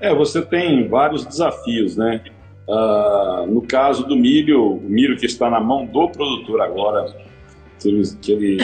É, 0.00 0.14
você 0.14 0.42
tem 0.42 0.86
vários 0.88 1.24
desafios, 1.24 1.96
né? 1.96 2.22
Uh, 2.68 3.46
no 3.46 3.62
caso 3.62 4.04
do 4.06 4.16
milho, 4.16 4.76
o 4.76 4.80
milho 4.80 5.16
que 5.16 5.26
está 5.26 5.48
na 5.48 5.60
mão 5.60 5.86
do 5.86 6.08
produtor 6.08 6.60
agora, 6.60 7.06
que 7.78 7.88
ele, 7.88 8.02
que 8.20 8.32
ele, 8.32 8.58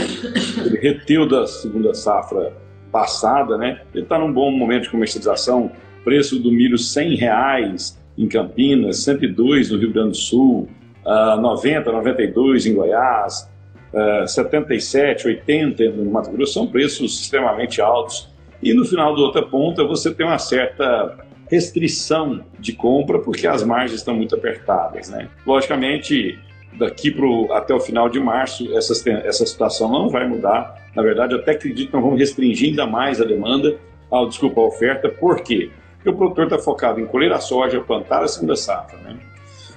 ele 0.64 0.78
reteu 0.78 1.26
da 1.28 1.46
segunda 1.46 1.94
safra 1.94 2.52
passada, 2.90 3.56
né? 3.56 3.80
Ele 3.94 4.04
está 4.04 4.18
num 4.18 4.32
bom 4.32 4.50
momento 4.50 4.84
de 4.84 4.90
comercialização. 4.90 5.70
Preço 6.04 6.38
do 6.38 6.50
milho 6.50 6.76
R$ 6.76 7.14
reais 7.16 7.98
em 8.18 8.28
Campinas, 8.28 8.98
102 9.04 9.70
no 9.70 9.78
Rio 9.78 9.92
Grande 9.92 10.10
do 10.10 10.16
Sul, 10.16 10.68
uh, 11.04 11.40
90, 11.40 11.90
92 11.90 12.66
em 12.66 12.74
Goiás, 12.74 13.48
uh, 13.92 14.26
77, 14.26 15.28
80 15.28 15.90
no 15.90 16.10
Mato 16.10 16.30
Grosso. 16.30 16.54
São 16.54 16.66
preços 16.66 17.20
extremamente 17.20 17.80
altos. 17.80 18.28
E 18.62 18.74
no 18.74 18.84
final 18.84 19.14
da 19.14 19.22
outra 19.22 19.42
ponta 19.42 19.84
você 19.84 20.12
tem 20.12 20.26
uma 20.26 20.38
certa 20.38 21.18
restrição 21.50 22.44
de 22.58 22.72
compra 22.72 23.18
porque 23.18 23.46
as 23.46 23.62
margens 23.62 23.98
estão 23.98 24.14
muito 24.14 24.34
apertadas. 24.34 25.10
Né? 25.10 25.28
Logicamente, 25.46 26.38
daqui 26.78 27.10
pro, 27.10 27.52
até 27.52 27.74
o 27.74 27.80
final 27.80 28.08
de 28.08 28.18
março, 28.18 28.76
essa, 28.76 29.10
essa 29.10 29.46
situação 29.46 29.90
não 29.90 30.08
vai 30.08 30.26
mudar. 30.26 30.76
Na 30.94 31.02
verdade, 31.02 31.34
eu 31.34 31.40
até 31.40 31.52
acredito 31.52 31.88
que 31.88 31.94
nós 31.94 32.02
vamos 32.02 32.18
restringir 32.18 32.70
ainda 32.70 32.86
mais 32.86 33.20
a 33.20 33.24
demanda, 33.24 33.78
a, 34.10 34.24
desculpa, 34.24 34.60
a 34.60 34.64
oferta. 34.64 35.08
Por 35.08 35.42
quê? 35.42 35.70
Porque 35.96 36.10
o 36.10 36.14
produtor 36.14 36.44
está 36.44 36.58
focado 36.58 37.00
em 37.00 37.06
colher 37.06 37.32
a 37.32 37.38
soja, 37.38 37.80
plantar 37.80 38.22
a 38.22 38.28
segunda 38.28 38.56
safra. 38.56 38.98
Né? 38.98 39.16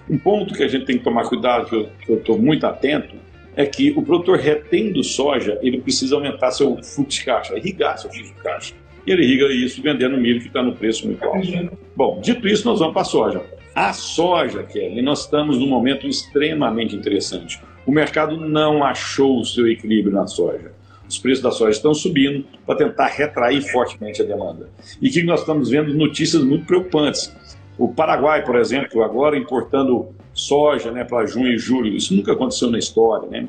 Um 0.09 0.17
ponto 0.17 0.53
que 0.53 0.63
a 0.63 0.67
gente 0.67 0.85
tem 0.85 0.97
que 0.97 1.03
tomar 1.03 1.27
cuidado, 1.27 1.89
que 2.05 2.11
eu 2.11 2.17
estou 2.17 2.37
muito 2.37 2.65
atento, 2.65 3.15
é 3.55 3.65
que 3.65 3.91
o 3.95 4.01
produtor 4.01 4.37
retendo 4.37 5.03
soja, 5.03 5.57
ele 5.61 5.79
precisa 5.79 6.15
aumentar 6.15 6.51
seu 6.51 6.75
fluxo 6.83 7.19
de 7.19 7.25
caixa, 7.25 7.57
irrigar 7.57 7.97
seu 7.97 8.11
fluxo 8.11 8.33
de 8.33 8.41
caixa 8.41 8.84
e 9.06 9.12
ele 9.12 9.24
irriga 9.24 9.53
isso 9.53 9.82
vendendo 9.82 10.18
milho 10.18 10.41
que 10.41 10.47
está 10.47 10.64
no 10.64 10.76
preço 10.76 11.06
muito 11.06 11.24
alto. 11.24 11.78
Bom, 11.95 12.20
dito 12.22 12.47
isso, 12.47 12.68
nós 12.68 12.80
vamos 12.80 12.93
para 12.93 13.03
a 13.03 13.06
soja. 13.06 13.41
A 13.76 13.93
soja, 13.93 14.64
Kelly, 14.64 15.01
nós 15.01 15.22
estamos 15.22 15.60
num 15.60 15.68
momento 15.68 16.08
extremamente 16.08 16.95
interessante. 16.95 17.62
O 17.86 17.91
mercado 17.91 18.38
não 18.38 18.84
achou 18.84 19.39
o 19.39 19.45
seu 19.45 19.68
equilíbrio 19.68 20.14
na 20.14 20.26
soja. 20.26 20.72
Os 21.08 21.20
preços 21.20 21.43
da 21.43 21.51
soja 21.51 21.72
estão 21.72 21.93
subindo 21.93 22.45
para 22.66 22.76
tentar 22.76 23.08
retrair 23.08 23.62
fortemente 23.62 24.22
a 24.22 24.26
demanda. 24.26 24.70
E 24.99 25.10
que 25.10 25.22
nós 25.22 25.41
estamos 25.41 25.70
vendo 25.70 25.93
notícias 25.93 26.43
muito 26.43 26.66
preocupantes. 26.66 27.36
O 27.78 27.88
Paraguai, 27.89 28.43
por 28.43 28.56
exemplo, 28.56 29.03
agora 29.03 29.38
importando 29.38 30.16
soja 30.34 30.91
né, 30.91 31.03
para 31.03 31.28
junho 31.28 31.53
e 31.53 31.58
julho, 31.58 31.95
isso 31.95 32.16
nunca 32.16 32.32
aconteceu 32.32 32.72
na 32.72 32.80
história. 32.80 33.30
Né? 33.30 33.47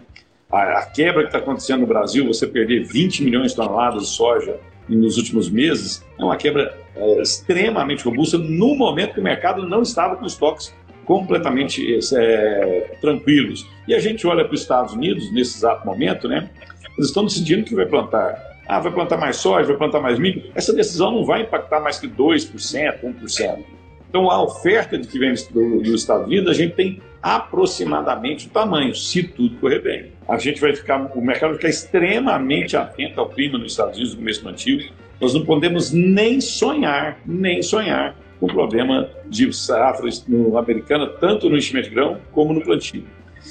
A, 0.50 0.80
a 0.80 0.86
quebra 0.86 1.22
que 1.22 1.28
está 1.28 1.38
acontecendo 1.38 1.80
no 1.80 1.86
Brasil, 1.86 2.26
você 2.26 2.46
perder 2.46 2.84
20 2.84 3.24
milhões 3.24 3.52
de 3.52 3.56
toneladas 3.56 4.02
de 4.02 4.08
soja 4.08 4.58
nos 4.88 5.16
últimos 5.16 5.48
meses, 5.50 6.04
é 6.18 6.24
uma 6.24 6.36
quebra 6.36 6.76
é, 6.94 7.22
extremamente 7.22 8.04
robusta 8.04 8.38
no 8.38 8.74
momento 8.74 9.14
que 9.14 9.20
o 9.20 9.22
mercado 9.22 9.68
não 9.68 9.82
estava 9.82 10.16
com 10.16 10.26
estoques 10.26 10.74
completamente 11.04 11.98
é, 12.14 12.96
tranquilos. 13.00 13.66
E 13.86 13.94
a 13.94 14.00
gente 14.00 14.26
olha 14.26 14.44
para 14.44 14.54
os 14.54 14.60
Estados 14.60 14.92
Unidos, 14.92 15.32
nesse 15.32 15.58
exato 15.58 15.86
momento, 15.86 16.28
né? 16.28 16.50
Eles 16.96 17.08
estão 17.08 17.24
decidindo 17.24 17.64
que 17.64 17.74
vai 17.74 17.86
plantar. 17.86 18.34
Ah, 18.66 18.80
vai 18.80 18.90
plantar 18.90 19.16
mais 19.16 19.36
soja, 19.36 19.66
vai 19.68 19.76
plantar 19.76 20.00
mais 20.00 20.18
milho. 20.18 20.50
Essa 20.54 20.72
decisão 20.72 21.12
não 21.12 21.24
vai 21.24 21.42
impactar 21.42 21.80
mais 21.80 22.00
que 22.00 22.08
2%, 22.08 23.00
1%. 23.04 23.64
Então, 24.08 24.28
a 24.30 24.42
oferta 24.42 24.98
de 24.98 25.06
que 25.06 25.18
vem 25.18 25.32
dos 25.32 26.00
Estados 26.00 26.26
Unidos, 26.26 26.50
a 26.50 26.54
gente 26.54 26.74
tem 26.74 27.00
aproximadamente 27.22 28.46
o 28.46 28.50
tamanho, 28.50 28.94
se 28.94 29.22
tudo 29.22 29.56
correr 29.56 29.80
bem. 29.80 30.12
A 30.28 30.38
gente 30.38 30.60
vai 30.60 30.74
ficar, 30.74 31.10
o 31.14 31.20
mercado 31.20 31.50
vai 31.50 31.56
ficar 31.56 31.68
extremamente 31.68 32.76
atento 32.76 33.20
ao 33.20 33.28
clima 33.28 33.58
nos 33.58 33.72
Estados 33.72 33.96
Unidos 33.96 34.14
no 34.14 34.18
começo 34.20 34.42
do 34.42 34.48
antigo. 34.48 34.92
Nós 35.20 35.34
não 35.34 35.44
podemos 35.44 35.92
nem 35.92 36.40
sonhar, 36.40 37.18
nem 37.24 37.62
sonhar 37.62 38.14
com 38.38 38.46
o 38.46 38.48
problema 38.52 39.08
de 39.26 39.52
safra 39.52 40.08
americana, 40.58 41.06
tanto 41.06 41.48
no 41.48 41.56
enchimento 41.56 41.88
de 41.88 41.94
grão 41.94 42.18
como 42.32 42.52
no 42.52 42.60
plantio. 42.60 43.04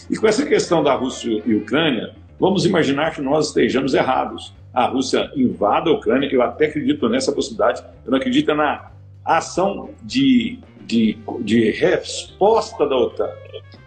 E 0.09 0.15
com 0.15 0.27
essa 0.27 0.45
questão 0.45 0.83
da 0.83 0.93
Rússia 0.93 1.41
e 1.45 1.55
Ucrânia, 1.55 2.13
vamos 2.39 2.65
imaginar 2.65 3.13
que 3.13 3.21
nós 3.21 3.47
estejamos 3.47 3.93
errados. 3.93 4.53
A 4.73 4.85
Rússia 4.85 5.31
invada 5.35 5.89
a 5.89 5.93
Ucrânia, 5.93 6.29
eu 6.31 6.41
até 6.41 6.65
acredito 6.65 7.07
nessa 7.09 7.31
possibilidade, 7.31 7.81
eu 8.05 8.11
não 8.11 8.17
acredito 8.17 8.53
na 8.53 8.91
ação 9.23 9.89
de, 10.03 10.59
de, 10.85 11.17
de 11.41 11.71
resposta 11.71 12.87
da 12.87 12.95
OTAN. 12.95 13.29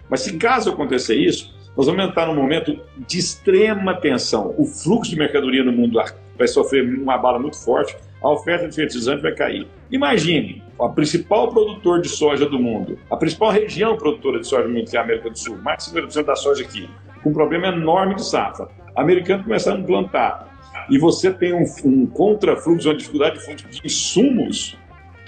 Mas 0.08 0.20
se 0.20 0.36
caso 0.36 0.70
acontecer 0.70 1.16
isso, 1.16 1.54
nós 1.76 1.86
vamos 1.86 2.04
entrar 2.04 2.26
num 2.26 2.34
momento 2.34 2.78
de 3.06 3.18
extrema 3.18 3.94
tensão. 3.94 4.54
O 4.58 4.64
fluxo 4.64 5.10
de 5.10 5.16
mercadoria 5.16 5.62
no 5.62 5.72
mundo 5.72 6.00
vai 6.36 6.48
sofrer 6.48 6.82
uma 6.84 7.18
bala 7.18 7.38
muito 7.38 7.62
forte, 7.62 7.96
a 8.22 8.30
oferta 8.30 8.68
de 8.68 8.74
fertilizante 8.74 9.22
vai 9.22 9.32
cair. 9.32 9.66
Imagine, 9.90 10.62
o 10.78 10.88
principal 10.88 11.52
produtor 11.52 12.00
de 12.00 12.08
soja 12.08 12.46
do 12.46 12.58
mundo, 12.58 12.98
a 13.10 13.16
principal 13.16 13.50
região 13.50 13.96
produtora 13.96 14.40
de 14.40 14.46
soja 14.46 14.64
do 14.64 14.74
mundo, 14.74 14.90
que 14.90 14.96
é 14.96 15.00
a 15.00 15.02
América 15.02 15.30
do 15.30 15.38
Sul, 15.38 15.58
mais 15.58 15.84
de 15.84 16.00
50% 16.00 16.24
da 16.24 16.36
soja 16.36 16.64
aqui, 16.64 16.88
com 17.22 17.30
um 17.30 17.32
problema 17.32 17.68
enorme 17.68 18.14
de 18.14 18.24
safra. 18.24 18.68
Americano 18.96 19.44
começando 19.44 19.82
a 19.82 19.86
plantar. 19.86 20.48
E 20.90 20.98
você 20.98 21.30
tem 21.30 21.52
um, 21.52 21.64
um 21.84 22.06
contrafluxo, 22.06 22.88
uma 22.88 22.96
dificuldade 22.96 23.38
de 23.56 23.80
insumos 23.84 24.76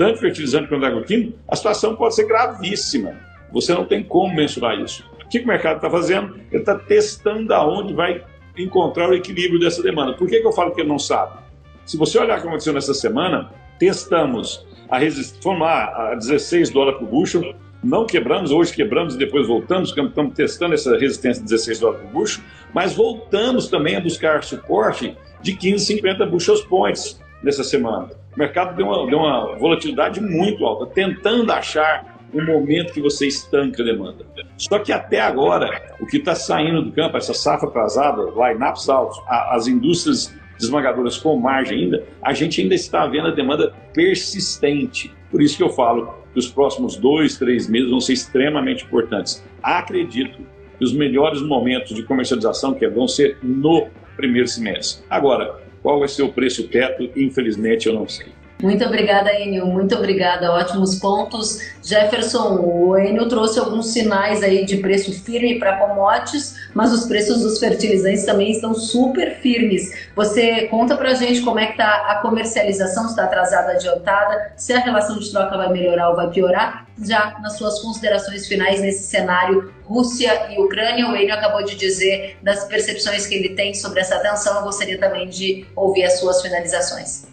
tanto 0.00 0.18
fertilizante 0.18 0.66
quanto 0.66 0.86
agroquímico, 0.86 1.38
a 1.46 1.54
situação 1.54 1.94
pode 1.94 2.14
ser 2.14 2.26
gravíssima. 2.26 3.20
Você 3.52 3.74
não 3.74 3.84
tem 3.84 4.02
como 4.02 4.34
mensurar 4.34 4.80
isso. 4.80 5.04
O 5.22 5.28
que 5.28 5.40
o 5.40 5.46
mercado 5.46 5.76
está 5.76 5.90
fazendo? 5.90 6.40
Ele 6.50 6.62
está 6.62 6.74
testando 6.74 7.52
aonde 7.52 7.92
vai 7.92 8.24
encontrar 8.56 9.10
o 9.10 9.14
equilíbrio 9.14 9.60
dessa 9.60 9.82
demanda. 9.82 10.14
Por 10.14 10.26
que, 10.26 10.40
que 10.40 10.46
eu 10.46 10.52
falo 10.52 10.74
que 10.74 10.80
ele 10.80 10.88
não 10.88 10.98
sabe? 10.98 11.38
Se 11.84 11.98
você 11.98 12.18
olhar 12.18 12.38
o 12.38 12.40
que 12.40 12.48
aconteceu 12.48 12.72
nessa 12.72 12.94
semana, 12.94 13.52
testamos 13.78 14.66
a 14.88 14.96
resistência, 14.96 15.42
fomos 15.42 15.60
lá 15.60 16.12
a 16.12 16.14
16 16.14 16.70
dólares 16.70 16.98
por 16.98 17.06
bushel, 17.06 17.54
não 17.84 18.06
quebramos, 18.06 18.50
hoje 18.52 18.72
quebramos 18.72 19.16
e 19.16 19.18
depois 19.18 19.46
voltamos, 19.46 19.90
estamos 19.90 20.32
testando 20.32 20.72
essa 20.72 20.96
resistência 20.96 21.42
de 21.42 21.48
16 21.50 21.78
dólares 21.78 22.06
por 22.06 22.10
bushel, 22.10 22.42
mas 22.72 22.94
voltamos 22.94 23.68
também 23.68 23.96
a 23.96 24.00
buscar 24.00 24.42
suporte 24.44 25.14
de 25.42 25.54
15, 25.54 25.84
50 25.84 26.24
bushels 26.24 26.62
points 26.62 27.20
nessa 27.42 27.64
semana. 27.64 28.10
O 28.34 28.38
mercado 28.38 28.76
deu 28.76 28.86
uma, 28.86 29.06
deu 29.06 29.18
uma 29.18 29.56
volatilidade 29.56 30.20
muito 30.20 30.64
alta, 30.64 30.86
tentando 30.86 31.50
achar 31.52 32.18
um 32.32 32.44
momento 32.44 32.92
que 32.92 33.00
você 33.00 33.26
estanca 33.26 33.82
a 33.82 33.86
demanda. 33.86 34.24
Só 34.56 34.78
que 34.78 34.92
até 34.92 35.20
agora, 35.20 35.94
o 36.00 36.06
que 36.06 36.18
está 36.18 36.34
saindo 36.34 36.82
do 36.82 36.92
campo, 36.92 37.16
essa 37.16 37.34
safra 37.34 37.68
atrasada, 37.68 38.22
line-ups 38.22 38.88
altos, 38.88 39.20
as 39.26 39.66
indústrias 39.66 40.32
esmagadoras 40.58 41.16
com 41.16 41.36
margem 41.36 41.84
ainda, 41.84 42.04
a 42.22 42.32
gente 42.32 42.60
ainda 42.60 42.74
está 42.74 43.06
vendo 43.06 43.28
a 43.28 43.30
demanda 43.32 43.72
persistente. 43.92 45.12
Por 45.30 45.42
isso 45.42 45.56
que 45.56 45.62
eu 45.62 45.70
falo 45.70 46.14
que 46.32 46.38
os 46.38 46.48
próximos 46.48 46.96
dois, 46.96 47.36
três 47.36 47.68
meses 47.68 47.90
vão 47.90 48.00
ser 48.00 48.12
extremamente 48.12 48.84
importantes. 48.84 49.44
Acredito 49.62 50.38
que 50.78 50.84
os 50.84 50.92
melhores 50.92 51.42
momentos 51.42 51.96
de 51.96 52.02
comercialização 52.02 52.74
que 52.74 52.86
vão 52.88 53.08
ser 53.08 53.38
no 53.42 53.88
primeiro 54.16 54.46
semestre. 54.46 55.04
Agora, 55.08 55.59
qual 55.82 55.98
vai 55.98 56.08
ser 56.08 56.22
o 56.22 56.32
preço 56.32 56.68
teto? 56.68 57.10
Infelizmente, 57.16 57.86
eu 57.86 57.94
não 57.94 58.08
sei. 58.08 58.39
Muito 58.62 58.84
obrigada, 58.84 59.32
Enio. 59.32 59.66
Muito 59.66 59.94
obrigada. 59.94 60.52
Ótimos 60.52 60.96
pontos. 60.96 61.60
Jefferson, 61.82 62.60
o 62.60 62.98
Enio 62.98 63.26
trouxe 63.28 63.58
alguns 63.58 63.88
sinais 63.88 64.42
aí 64.42 64.64
de 64.64 64.76
preço 64.78 65.12
firme 65.12 65.58
para 65.58 65.76
commodities, 65.78 66.56
mas 66.74 66.92
os 66.92 67.06
preços 67.06 67.40
dos 67.40 67.58
fertilizantes 67.58 68.24
também 68.24 68.50
estão 68.50 68.74
super 68.74 69.36
firmes. 69.40 69.90
Você 70.14 70.66
conta 70.68 70.96
para 70.96 71.10
a 71.10 71.14
gente 71.14 71.40
como 71.40 71.58
é 71.58 71.66
que 71.66 71.72
está 71.72 72.10
a 72.10 72.16
comercialização, 72.16 73.06
está 73.06 73.24
atrasada, 73.24 73.72
adiantada, 73.72 74.52
se 74.56 74.72
a 74.72 74.78
relação 74.78 75.18
de 75.18 75.30
troca 75.30 75.56
vai 75.56 75.72
melhorar 75.72 76.10
ou 76.10 76.16
vai 76.16 76.28
piorar? 76.30 76.86
Já 77.02 77.38
nas 77.40 77.56
suas 77.56 77.80
considerações 77.80 78.46
finais 78.46 78.82
nesse 78.82 79.04
cenário 79.04 79.72
Rússia 79.84 80.52
e 80.52 80.60
Ucrânia, 80.60 81.08
o 81.08 81.16
Enio 81.16 81.34
acabou 81.34 81.64
de 81.64 81.74
dizer 81.76 82.36
das 82.42 82.64
percepções 82.64 83.26
que 83.26 83.34
ele 83.34 83.50
tem 83.50 83.72
sobre 83.72 84.00
essa 84.00 84.18
tensão. 84.18 84.58
Eu 84.58 84.64
gostaria 84.64 84.98
também 84.98 85.28
de 85.28 85.66
ouvir 85.74 86.04
as 86.04 86.20
suas 86.20 86.42
finalizações. 86.42 87.29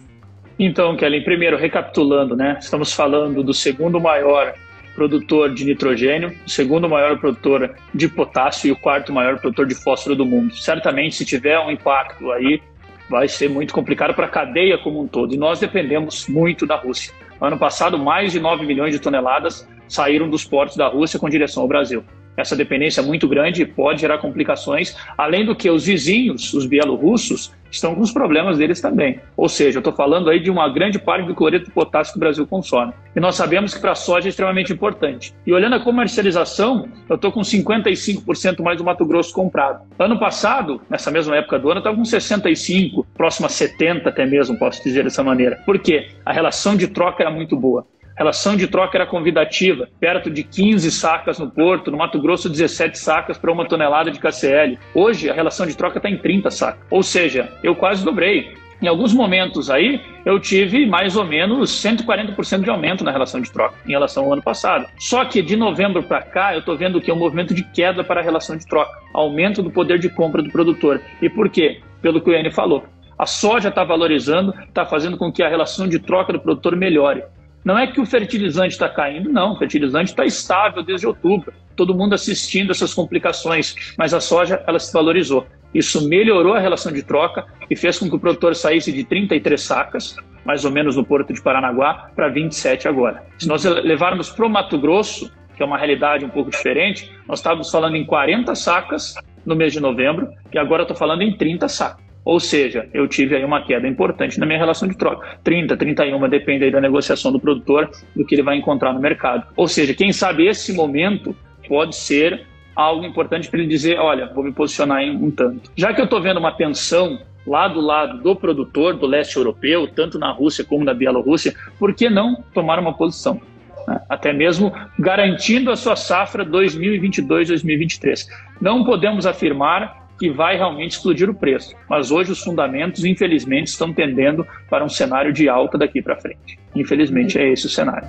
Então, 0.58 0.96
Kelly, 0.96 1.22
primeiro, 1.22 1.56
recapitulando, 1.56 2.34
né? 2.34 2.56
Estamos 2.60 2.92
falando 2.92 3.44
do 3.44 3.54
segundo 3.54 4.00
maior 4.00 4.54
produtor 4.92 5.54
de 5.54 5.64
nitrogênio, 5.64 6.34
o 6.44 6.50
segundo 6.50 6.88
maior 6.88 7.16
produtor 7.20 7.76
de 7.94 8.08
potássio 8.08 8.68
e 8.68 8.72
o 8.72 8.76
quarto 8.76 9.12
maior 9.12 9.38
produtor 9.38 9.66
de 9.66 9.76
fósforo 9.76 10.16
do 10.16 10.26
mundo. 10.26 10.56
Certamente, 10.56 11.14
se 11.14 11.24
tiver 11.24 11.56
um 11.60 11.70
impacto 11.70 12.32
aí, 12.32 12.60
vai 13.08 13.28
ser 13.28 13.48
muito 13.48 13.72
complicado 13.72 14.12
para 14.14 14.26
a 14.26 14.28
cadeia 14.28 14.76
como 14.76 15.00
um 15.00 15.06
todo. 15.06 15.32
E 15.32 15.38
nós 15.38 15.60
dependemos 15.60 16.26
muito 16.26 16.66
da 16.66 16.74
Rússia. 16.74 17.14
Ano 17.40 17.56
passado, 17.56 17.96
mais 17.96 18.32
de 18.32 18.40
9 18.40 18.66
milhões 18.66 18.92
de 18.92 18.98
toneladas 18.98 19.68
saíram 19.86 20.28
dos 20.28 20.44
portos 20.44 20.76
da 20.76 20.88
Rússia 20.88 21.20
com 21.20 21.28
direção 21.28 21.62
ao 21.62 21.68
Brasil 21.68 22.02
essa 22.38 22.54
dependência 22.54 23.02
muito 23.02 23.26
grande 23.26 23.66
pode 23.66 24.00
gerar 24.00 24.18
complicações, 24.18 24.96
além 25.16 25.44
do 25.44 25.56
que 25.56 25.68
os 25.68 25.84
vizinhos, 25.84 26.54
os 26.54 26.66
bielorrussos, 26.66 27.52
estão 27.70 27.94
com 27.94 28.00
os 28.00 28.12
problemas 28.12 28.58
deles 28.58 28.80
também. 28.80 29.20
Ou 29.36 29.48
seja, 29.48 29.78
eu 29.78 29.80
estou 29.80 29.92
falando 29.92 30.30
aí 30.30 30.40
de 30.40 30.50
uma 30.50 30.68
grande 30.68 30.98
parte 30.98 31.26
do 31.26 31.34
cloreto 31.34 31.66
de 31.66 31.70
potássio 31.72 32.12
que 32.12 32.18
o 32.18 32.20
Brasil 32.20 32.46
consome. 32.46 32.92
E 33.14 33.20
nós 33.20 33.34
sabemos 33.34 33.74
que 33.74 33.80
para 33.80 33.92
a 33.92 33.94
soja 33.94 34.28
é 34.28 34.30
extremamente 34.30 34.72
importante. 34.72 35.34
E 35.46 35.52
olhando 35.52 35.74
a 35.74 35.80
comercialização, 35.80 36.88
eu 37.08 37.16
estou 37.16 37.32
com 37.32 37.40
55% 37.40 38.62
mais 38.62 38.78
do 38.78 38.84
Mato 38.84 39.04
Grosso 39.04 39.34
comprado. 39.34 39.84
Ano 39.98 40.18
passado, 40.18 40.80
nessa 40.88 41.10
mesma 41.10 41.36
época 41.36 41.58
do 41.58 41.68
ano, 41.68 41.78
eu 41.78 41.80
estava 41.80 41.96
com 41.96 42.02
65%, 42.02 43.04
próximo 43.14 43.46
a 43.46 43.50
70% 43.50 44.06
até 44.06 44.24
mesmo, 44.24 44.58
posso 44.58 44.82
dizer 44.82 45.04
dessa 45.04 45.22
maneira. 45.22 45.56
Por 45.66 45.78
quê? 45.78 46.08
A 46.24 46.32
relação 46.32 46.76
de 46.76 46.86
troca 46.88 47.22
era 47.22 47.30
muito 47.30 47.56
boa. 47.56 47.86
Relação 48.18 48.56
de 48.56 48.66
troca 48.66 48.98
era 48.98 49.06
convidativa, 49.06 49.88
perto 50.00 50.28
de 50.28 50.42
15 50.42 50.90
sacas 50.90 51.38
no 51.38 51.48
porto, 51.48 51.90
no 51.90 51.96
Mato 51.96 52.20
Grosso 52.20 52.48
17 52.48 52.98
sacas 52.98 53.38
para 53.38 53.52
uma 53.52 53.64
tonelada 53.66 54.10
de 54.10 54.18
KCL. 54.18 54.76
Hoje 54.92 55.30
a 55.30 55.34
relação 55.34 55.64
de 55.64 55.76
troca 55.76 55.98
está 55.98 56.10
em 56.10 56.18
30 56.18 56.50
sacas, 56.50 56.80
ou 56.90 57.02
seja, 57.02 57.48
eu 57.62 57.76
quase 57.76 58.04
dobrei. 58.04 58.52
Em 58.82 58.86
alguns 58.86 59.12
momentos 59.12 59.70
aí, 59.70 60.00
eu 60.24 60.38
tive 60.38 60.86
mais 60.86 61.16
ou 61.16 61.24
menos 61.24 61.70
140% 61.82 62.62
de 62.62 62.70
aumento 62.70 63.02
na 63.02 63.10
relação 63.10 63.40
de 63.40 63.50
troca 63.50 63.74
em 63.86 63.90
relação 63.90 64.24
ao 64.24 64.32
ano 64.32 64.42
passado. 64.42 64.86
Só 64.98 65.24
que 65.24 65.42
de 65.42 65.56
novembro 65.56 66.02
para 66.02 66.22
cá, 66.22 66.54
eu 66.54 66.60
estou 66.60 66.76
vendo 66.76 67.00
que 67.00 67.10
é 67.10 67.14
um 67.14 67.18
movimento 67.18 67.54
de 67.54 67.64
queda 67.64 68.04
para 68.04 68.20
a 68.20 68.24
relação 68.24 68.56
de 68.56 68.66
troca, 68.66 68.98
aumento 69.12 69.62
do 69.62 69.70
poder 69.70 69.98
de 69.98 70.08
compra 70.08 70.42
do 70.42 70.50
produtor. 70.50 71.00
E 71.20 71.28
por 71.28 71.48
quê? 71.48 71.80
Pelo 72.00 72.20
que 72.20 72.30
o 72.30 72.32
Iane 72.32 72.52
falou. 72.52 72.84
A 73.18 73.26
soja 73.26 73.68
está 73.68 73.82
valorizando, 73.82 74.54
está 74.68 74.86
fazendo 74.86 75.16
com 75.16 75.32
que 75.32 75.42
a 75.42 75.48
relação 75.48 75.88
de 75.88 75.98
troca 75.98 76.32
do 76.32 76.38
produtor 76.38 76.76
melhore. 76.76 77.24
Não 77.68 77.78
é 77.78 77.86
que 77.86 78.00
o 78.00 78.06
fertilizante 78.06 78.72
está 78.72 78.88
caindo, 78.88 79.30
não. 79.30 79.52
O 79.52 79.58
fertilizante 79.58 80.12
está 80.12 80.24
estável 80.24 80.82
desde 80.82 81.06
outubro. 81.06 81.52
Todo 81.76 81.94
mundo 81.94 82.14
assistindo 82.14 82.70
essas 82.70 82.94
complicações, 82.94 83.94
mas 83.98 84.14
a 84.14 84.20
soja 84.22 84.64
ela 84.66 84.78
se 84.78 84.90
valorizou. 84.90 85.46
Isso 85.74 86.08
melhorou 86.08 86.54
a 86.54 86.60
relação 86.60 86.90
de 86.90 87.02
troca 87.02 87.44
e 87.68 87.76
fez 87.76 87.98
com 87.98 88.08
que 88.08 88.16
o 88.16 88.18
produtor 88.18 88.56
saísse 88.56 88.90
de 88.90 89.04
33 89.04 89.60
sacas, 89.60 90.16
mais 90.46 90.64
ou 90.64 90.70
menos 90.70 90.96
no 90.96 91.04
porto 91.04 91.30
de 91.30 91.42
Paranaguá, 91.42 92.10
para 92.16 92.30
27 92.30 92.88
agora. 92.88 93.22
Se 93.38 93.46
nós 93.46 93.62
levarmos 93.64 94.30
para 94.30 94.46
o 94.46 94.48
Mato 94.48 94.78
Grosso, 94.78 95.30
que 95.54 95.62
é 95.62 95.66
uma 95.66 95.76
realidade 95.76 96.24
um 96.24 96.30
pouco 96.30 96.50
diferente, 96.50 97.12
nós 97.28 97.38
estávamos 97.38 97.70
falando 97.70 97.96
em 97.96 98.06
40 98.06 98.54
sacas 98.54 99.14
no 99.44 99.54
mês 99.54 99.74
de 99.74 99.80
novembro 99.80 100.30
e 100.50 100.58
agora 100.58 100.84
estou 100.84 100.96
falando 100.96 101.20
em 101.20 101.36
30 101.36 101.68
sacas. 101.68 102.07
Ou 102.28 102.38
seja, 102.38 102.86
eu 102.92 103.08
tive 103.08 103.34
aí 103.34 103.42
uma 103.42 103.64
queda 103.64 103.88
importante 103.88 104.38
na 104.38 104.44
minha 104.44 104.58
relação 104.58 104.86
de 104.86 104.94
troca. 104.94 105.38
30, 105.42 105.74
31, 105.78 106.28
depende 106.28 106.62
aí 106.62 106.70
da 106.70 106.78
negociação 106.78 107.32
do 107.32 107.40
produtor, 107.40 107.90
do 108.14 108.22
que 108.22 108.34
ele 108.34 108.42
vai 108.42 108.54
encontrar 108.54 108.92
no 108.92 109.00
mercado. 109.00 109.46
Ou 109.56 109.66
seja, 109.66 109.94
quem 109.94 110.12
sabe 110.12 110.46
esse 110.46 110.74
momento 110.74 111.34
pode 111.66 111.96
ser 111.96 112.44
algo 112.76 113.06
importante 113.06 113.48
para 113.48 113.60
ele 113.60 113.66
dizer, 113.66 113.98
olha, 113.98 114.26
vou 114.26 114.44
me 114.44 114.52
posicionar 114.52 115.00
em 115.00 115.16
um 115.16 115.30
tanto. 115.30 115.70
Já 115.74 115.94
que 115.94 116.02
eu 116.02 116.04
estou 116.04 116.20
vendo 116.20 116.36
uma 116.36 116.52
tensão 116.52 117.18
lá 117.46 117.66
do 117.66 117.80
lado 117.80 118.22
do 118.22 118.36
produtor 118.36 118.98
do 118.98 119.06
leste 119.06 119.34
europeu, 119.38 119.88
tanto 119.88 120.18
na 120.18 120.30
Rússia 120.30 120.62
como 120.62 120.84
na 120.84 120.92
Bielorrússia, 120.92 121.54
por 121.78 121.94
que 121.94 122.10
não 122.10 122.44
tomar 122.52 122.78
uma 122.78 122.92
posição? 122.92 123.40
Né? 123.86 124.02
Até 124.06 124.34
mesmo 124.34 124.70
garantindo 124.98 125.70
a 125.70 125.76
sua 125.76 125.96
safra 125.96 126.44
2022-2023. 126.44 128.26
Não 128.60 128.84
podemos 128.84 129.24
afirmar 129.24 129.97
que 130.18 130.30
vai 130.30 130.56
realmente 130.56 130.92
explodir 130.92 131.30
o 131.30 131.34
preço, 131.34 131.74
mas 131.88 132.10
hoje 132.10 132.32
os 132.32 132.40
fundamentos, 132.40 133.04
infelizmente, 133.04 133.68
estão 133.68 133.92
tendendo 133.92 134.46
para 134.68 134.84
um 134.84 134.88
cenário 134.88 135.32
de 135.32 135.48
alta 135.48 135.78
daqui 135.78 136.02
para 136.02 136.16
frente. 136.16 136.58
Infelizmente, 136.74 137.38
é 137.38 137.52
esse 137.52 137.66
o 137.66 137.70
cenário. 137.70 138.08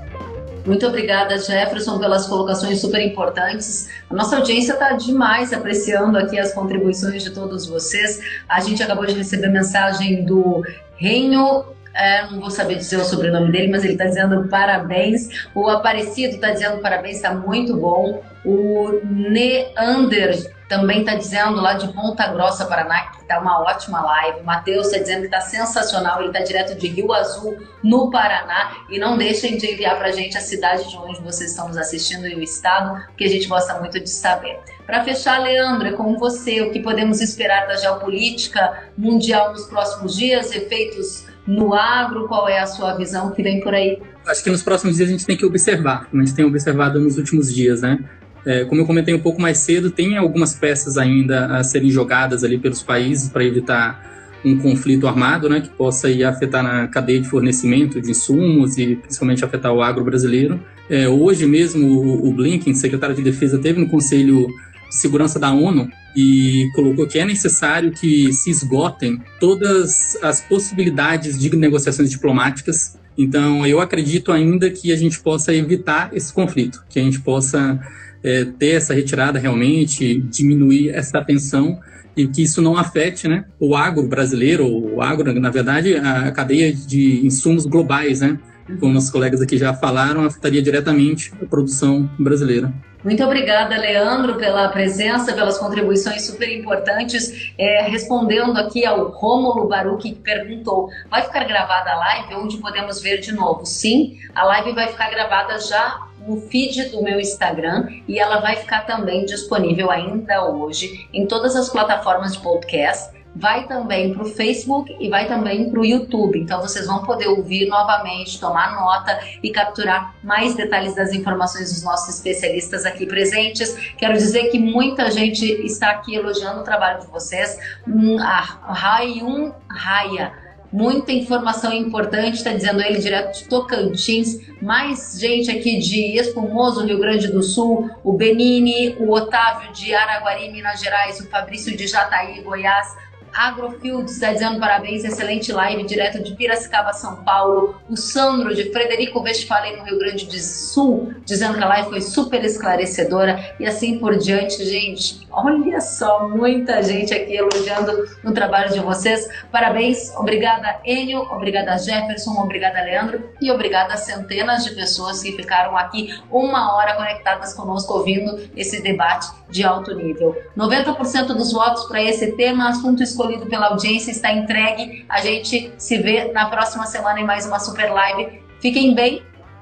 Muito 0.66 0.86
obrigada, 0.86 1.38
Jefferson, 1.38 2.00
pelas 2.00 2.28
colocações 2.28 2.80
super 2.80 3.02
importantes. 3.02 3.90
A 4.10 4.14
nossa 4.14 4.38
audiência 4.38 4.74
está 4.74 4.92
demais 4.94 5.54
apreciando 5.54 6.18
aqui 6.18 6.38
as 6.38 6.54
contribuições 6.54 7.24
de 7.24 7.32
todos 7.32 7.66
vocês. 7.66 8.20
A 8.48 8.60
gente 8.60 8.84
acabou 8.84 9.06
de 9.06 9.14
receber 9.14 9.48
mensagem 9.48 10.26
do 10.26 10.64
Reino 10.98 11.66
é, 12.00 12.28
não 12.28 12.40
vou 12.40 12.50
saber 12.50 12.76
dizer 12.76 12.98
o 12.98 13.04
sobrenome 13.04 13.52
dele, 13.52 13.68
mas 13.70 13.84
ele 13.84 13.94
está 13.94 14.06
dizendo 14.06 14.48
parabéns. 14.48 15.48
O 15.54 15.68
Aparecido 15.68 16.36
está 16.36 16.52
dizendo 16.52 16.78
parabéns, 16.80 17.18
está 17.18 17.34
muito 17.34 17.76
bom. 17.76 18.24
O 18.46 19.02
Neander 19.04 20.58
também 20.70 21.00
está 21.00 21.16
dizendo 21.16 21.60
lá 21.60 21.74
de 21.74 21.92
Ponta 21.92 22.28
Grossa, 22.28 22.66
Paraná, 22.66 23.08
que 23.08 23.22
está 23.22 23.40
uma 23.40 23.60
ótima 23.62 24.02
live. 24.02 24.42
O 24.42 24.46
Matheus 24.46 24.88
está 24.88 25.00
dizendo 25.00 25.22
que 25.22 25.26
está 25.26 25.42
sensacional, 25.42 26.20
ele 26.20 26.30
está 26.30 26.42
direto 26.42 26.78
de 26.78 26.88
Rio 26.88 27.12
Azul, 27.12 27.58
no 27.84 28.12
Paraná. 28.12 28.78
E 28.88 29.00
não 29.00 29.18
deixem 29.18 29.58
de 29.58 29.74
enviar 29.74 29.98
para 29.98 30.10
a 30.10 30.12
gente 30.12 30.38
a 30.38 30.42
cidade 30.42 30.88
de 30.88 30.96
onde 30.96 31.20
vocês 31.22 31.50
estão 31.50 31.68
nos 31.68 31.78
assistindo 31.78 32.28
e 32.28 32.36
o 32.36 32.42
estado, 32.42 33.04
que 33.18 33.24
a 33.24 33.28
gente 33.28 33.48
gosta 33.48 33.80
muito 33.80 34.00
de 34.00 34.10
saber. 34.10 34.60
Para 34.86 35.04
fechar, 35.04 35.42
Leandro, 35.42 35.88
é 35.88 35.92
com 35.92 36.18
você, 36.18 36.62
o 36.62 36.72
que 36.72 36.80
podemos 36.80 37.20
esperar 37.20 37.68
da 37.68 37.76
geopolítica 37.76 38.84
mundial 38.98 39.52
nos 39.52 39.66
próximos 39.66 40.16
dias, 40.16 40.52
efeitos 40.52 41.28
no 41.48 41.74
agro, 41.74 42.28
qual 42.28 42.48
é 42.48 42.60
a 42.60 42.68
sua 42.68 42.96
visão 42.96 43.32
que 43.32 43.42
vem 43.42 43.60
por 43.60 43.74
aí? 43.74 44.00
Acho 44.28 44.44
que 44.44 44.52
nos 44.52 44.62
próximos 44.62 44.98
dias 44.98 45.10
a 45.10 45.12
gente 45.12 45.26
tem 45.26 45.36
que 45.36 45.46
observar, 45.46 46.06
como 46.06 46.22
a 46.22 46.26
gente 46.26 46.36
tem 46.36 46.46
observado 46.46 47.00
nos 47.00 47.18
últimos 47.18 47.52
dias, 47.52 47.82
né? 47.82 47.98
É, 48.46 48.66
como 48.66 48.82
eu 48.82 48.86
comentei 48.86 49.14
um 49.14 49.20
pouco 49.20 49.42
mais 49.42 49.58
cedo, 49.60 49.92
tem 49.92 50.18
algumas 50.18 50.54
peças 50.54 50.98
ainda 50.98 51.58
a 51.58 51.64
serem 51.64 51.90
jogadas 51.90 52.44
ali 52.44 52.58
pelos 52.58 52.82
países 52.82 53.30
para 53.30 53.44
evitar 53.44 54.10
um 54.44 54.58
conflito 54.58 55.08
armado, 55.08 55.50
né, 55.50 55.62
que 55.62 55.70
possa 55.70 56.10
ir 56.10 56.24
afetar 56.24 56.64
na 56.64 56.88
cadeia 56.88 57.20
de 57.20 57.28
fornecimento 57.28 58.02
de 58.02 58.12
insumos 58.12 58.78
e 58.78 58.96
principalmente 58.96 59.44
afetar 59.44 59.74
o 59.74 59.82
agro 59.82 60.04
brasileiro. 60.04 60.60
É, 60.90 61.08
hoje 61.08 61.46
mesmo 61.46 61.86
o, 61.86 62.30
o 62.30 62.34
Blinken, 62.34 62.74
secretário 62.74 63.16
de 63.16 63.22
Defesa, 63.22 63.60
teve 63.60 63.80
no 63.80 63.90
Conselho 63.90 64.48
de 64.90 64.96
Segurança 64.96 65.38
da 65.38 65.52
ONU 65.52 65.90
e 66.16 66.68
colocou 66.74 67.06
que 67.06 67.20
é 67.20 67.26
necessário 67.26 67.92
que 67.92 68.32
se 68.34 68.50
esgotem 68.50 69.22
todas 69.40 70.18
as 70.22 70.42
possibilidades 70.42 71.38
de 71.38 71.56
negociações 71.56 72.10
diplomáticas. 72.10 72.98
Então, 73.18 73.68
eu 73.68 73.80
acredito 73.80 74.32
ainda 74.32 74.70
que 74.70 74.92
a 74.92 74.96
gente 74.96 75.20
possa 75.20 75.54
evitar 75.54 76.10
esse 76.14 76.34
conflito, 76.34 76.84
que 76.90 77.00
a 77.00 77.04
gente 77.04 77.20
possa 77.20 77.80
é, 78.24 78.46
ter 78.46 78.76
essa 78.76 78.94
retirada 78.94 79.40
realmente, 79.40 80.20
diminuir 80.22 80.90
essa 80.90 81.24
tensão 81.24 81.80
e 82.16 82.28
que 82.28 82.44
isso 82.44 82.62
não 82.62 82.78
afete 82.78 83.28
né, 83.28 83.46
o 83.60 83.76
agro 83.76 84.08
brasileiro, 84.08 84.68
o 84.68 85.02
agro, 85.02 85.34
na 85.40 85.50
verdade, 85.50 85.96
a 85.96 86.32
cadeia 86.32 86.74
de 86.74 87.26
insumos 87.26 87.66
globais, 87.66 88.22
né? 88.22 88.38
Como 88.80 88.94
nossos 88.94 89.10
colegas 89.10 89.42
aqui 89.42 89.58
já 89.58 89.74
falaram, 89.74 90.26
afetaria 90.26 90.62
diretamente 90.62 91.32
a 91.42 91.46
produção 91.46 92.10
brasileira. 92.20 92.72
Muito 93.04 93.24
obrigada, 93.24 93.78
Leandro, 93.78 94.36
pela 94.36 94.68
presença, 94.68 95.34
pelas 95.34 95.58
contribuições 95.58 96.24
super 96.24 96.54
importantes. 96.54 97.54
É, 97.58 97.84
respondendo 97.84 98.58
aqui 98.58 98.86
ao 98.86 99.08
Rômulo 99.10 99.68
Baruch, 99.68 100.04
que 100.04 100.14
perguntou: 100.14 100.90
vai 101.10 101.24
ficar 101.24 101.46
gravada 101.46 101.92
a 101.92 101.96
live? 101.96 102.36
Onde 102.36 102.58
podemos 102.58 103.02
ver 103.02 103.20
de 103.20 103.32
novo? 103.32 103.66
Sim, 103.66 104.18
a 104.36 104.44
live 104.44 104.74
vai 104.74 104.88
ficar 104.88 105.10
gravada 105.10 105.58
já 105.60 106.09
no 106.30 106.40
feed 106.42 106.90
do 106.90 107.02
meu 107.02 107.20
Instagram 107.20 107.88
e 108.08 108.20
ela 108.20 108.40
vai 108.40 108.56
ficar 108.56 108.86
também 108.86 109.26
disponível 109.26 109.90
ainda 109.90 110.46
hoje 110.46 111.10
em 111.12 111.26
todas 111.26 111.56
as 111.56 111.70
plataformas 111.70 112.34
de 112.34 112.40
podcast. 112.44 113.18
Vai 113.36 113.68
também 113.68 114.14
para 114.14 114.24
o 114.24 114.26
Facebook 114.26 114.96
e 115.00 115.08
vai 115.08 115.28
também 115.28 115.70
para 115.70 115.80
o 115.80 115.86
YouTube. 115.86 116.40
Então 116.40 116.62
vocês 116.62 116.88
vão 116.88 117.04
poder 117.04 117.28
ouvir 117.28 117.68
novamente, 117.68 118.40
tomar 118.40 118.76
nota 118.76 119.20
e 119.42 119.52
capturar 119.52 120.16
mais 120.24 120.56
detalhes 120.56 120.96
das 120.96 121.14
informações 121.14 121.72
dos 121.72 121.84
nossos 121.84 122.16
especialistas 122.16 122.86
aqui 122.86 123.06
presentes. 123.06 123.76
Quero 123.98 124.14
dizer 124.14 124.50
que 124.50 124.60
muita 124.60 125.10
gente 125.12 125.46
está 125.46 125.92
aqui 125.92 126.16
elogiando 126.16 126.62
o 126.62 126.64
trabalho 126.64 127.02
de 127.02 127.08
vocês. 127.08 127.58
Hum, 127.88 128.18
a 128.20 128.42
Rayun 128.74 129.52
Raya 129.70 130.49
muita 130.72 131.12
informação 131.12 131.74
importante, 131.74 132.36
está 132.36 132.54
dizendo 132.54 132.82
ele 132.82 133.00
direto 133.00 133.38
de 133.38 133.46
Tocantins, 133.46 134.40
mais 134.62 135.18
gente 135.20 135.50
aqui 135.50 135.78
de 135.80 136.18
Espumoso, 136.18 136.86
Rio 136.86 137.00
Grande 137.00 137.28
do 137.28 137.42
Sul, 137.42 137.90
o 138.04 138.14
Benini, 138.14 138.96
o 139.00 139.12
Otávio 139.12 139.72
de 139.74 139.94
Araguari, 139.94 140.52
Minas 140.52 140.80
Gerais, 140.80 141.20
o 141.20 141.28
Fabrício 141.28 141.76
de 141.76 141.88
Jataí, 141.88 142.42
Goiás, 142.42 142.96
Agrofields 143.34 144.14
está 144.14 144.34
dizendo 144.34 144.60
parabéns, 144.60 145.04
excelente 145.04 145.52
live 145.52 145.84
direto 145.84 146.22
de 146.22 146.36
Piracicaba, 146.36 146.94
São 146.94 147.24
Paulo. 147.24 147.80
O 147.90 147.96
Sandro 147.96 148.54
de 148.54 148.72
Frederico 148.72 149.22
Westphalen, 149.22 149.78
no 149.78 149.84
Rio 149.84 150.00
Grande 150.00 150.26
do 150.26 150.40
Sul, 150.40 151.14
dizendo 151.26 151.58
que 151.58 151.64
a 151.64 151.68
live 151.68 151.90
foi 151.90 152.02
super 152.02 152.44
esclarecedora 152.44 153.56
e 153.60 153.66
assim 153.66 154.00
por 154.00 154.18
diante, 154.18 154.64
gente. 154.66 155.28
Olha 155.32 155.80
só, 155.80 156.28
muita 156.28 156.82
gente 156.82 157.14
aqui 157.14 157.36
elogiando 157.36 158.08
o 158.24 158.32
trabalho 158.32 158.72
de 158.74 158.80
vocês. 158.80 159.28
Parabéns, 159.52 160.14
obrigada 160.16 160.80
Enio, 160.84 161.22
obrigada 161.22 161.78
Jefferson, 161.78 162.32
obrigada 162.32 162.82
Leandro 162.82 163.30
e 163.42 163.52
obrigada 163.52 163.96
centenas 163.98 164.64
de 164.64 164.72
pessoas 164.72 165.22
que 165.22 165.32
ficaram 165.34 165.78
aqui 165.78 166.20
uma 166.32 166.76
hora 166.76 166.96
conectadas 166.96 167.54
conosco 167.54 167.94
ouvindo 167.94 168.40
esse 168.56 168.82
debate 168.82 169.28
de 169.50 169.64
alto 169.64 169.94
nível. 169.96 170.36
90% 170.58 171.28
dos 171.28 171.52
votos 171.52 171.86
para 171.86 172.02
esse 172.02 172.32
tema, 172.34 172.70
assunto 172.70 173.04
escolhido 173.20 173.48
pela 173.48 173.68
audiência, 173.68 174.12
está 174.12 174.32
entregue. 174.32 175.06
A 175.10 175.20
gente 175.20 175.74
se 175.78 175.98
vê 175.98 176.32
na 176.32 176.50
próxima 176.50 176.86
semana 176.86 177.20
em 177.20 177.26
mais 177.26 177.46
uma 177.46 177.60
super 177.60 177.92
live. 177.92 178.42
Fiquem 178.62 178.96
bem. 178.96 179.22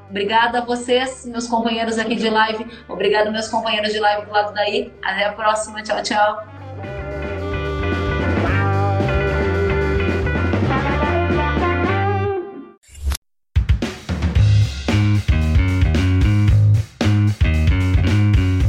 Obrigada 0.10 0.60
a 0.60 0.62
vocês, 0.62 1.26
meus 1.26 1.47
companheiros 1.47 1.97
aqui 1.97 2.16
de 2.16 2.30
live. 2.30 2.66
Obrigado, 2.88 3.32
meus 3.32 3.49
companheiros 3.49 3.91
de 3.91 3.99
live 3.99 4.26
do 4.26 4.32
lado 4.32 4.53
daí. 4.53 4.93
Até 5.01 5.26
a 5.26 5.34
próxima. 5.34 5.82
Tchau, 5.82 6.01
tchau. 6.01 6.57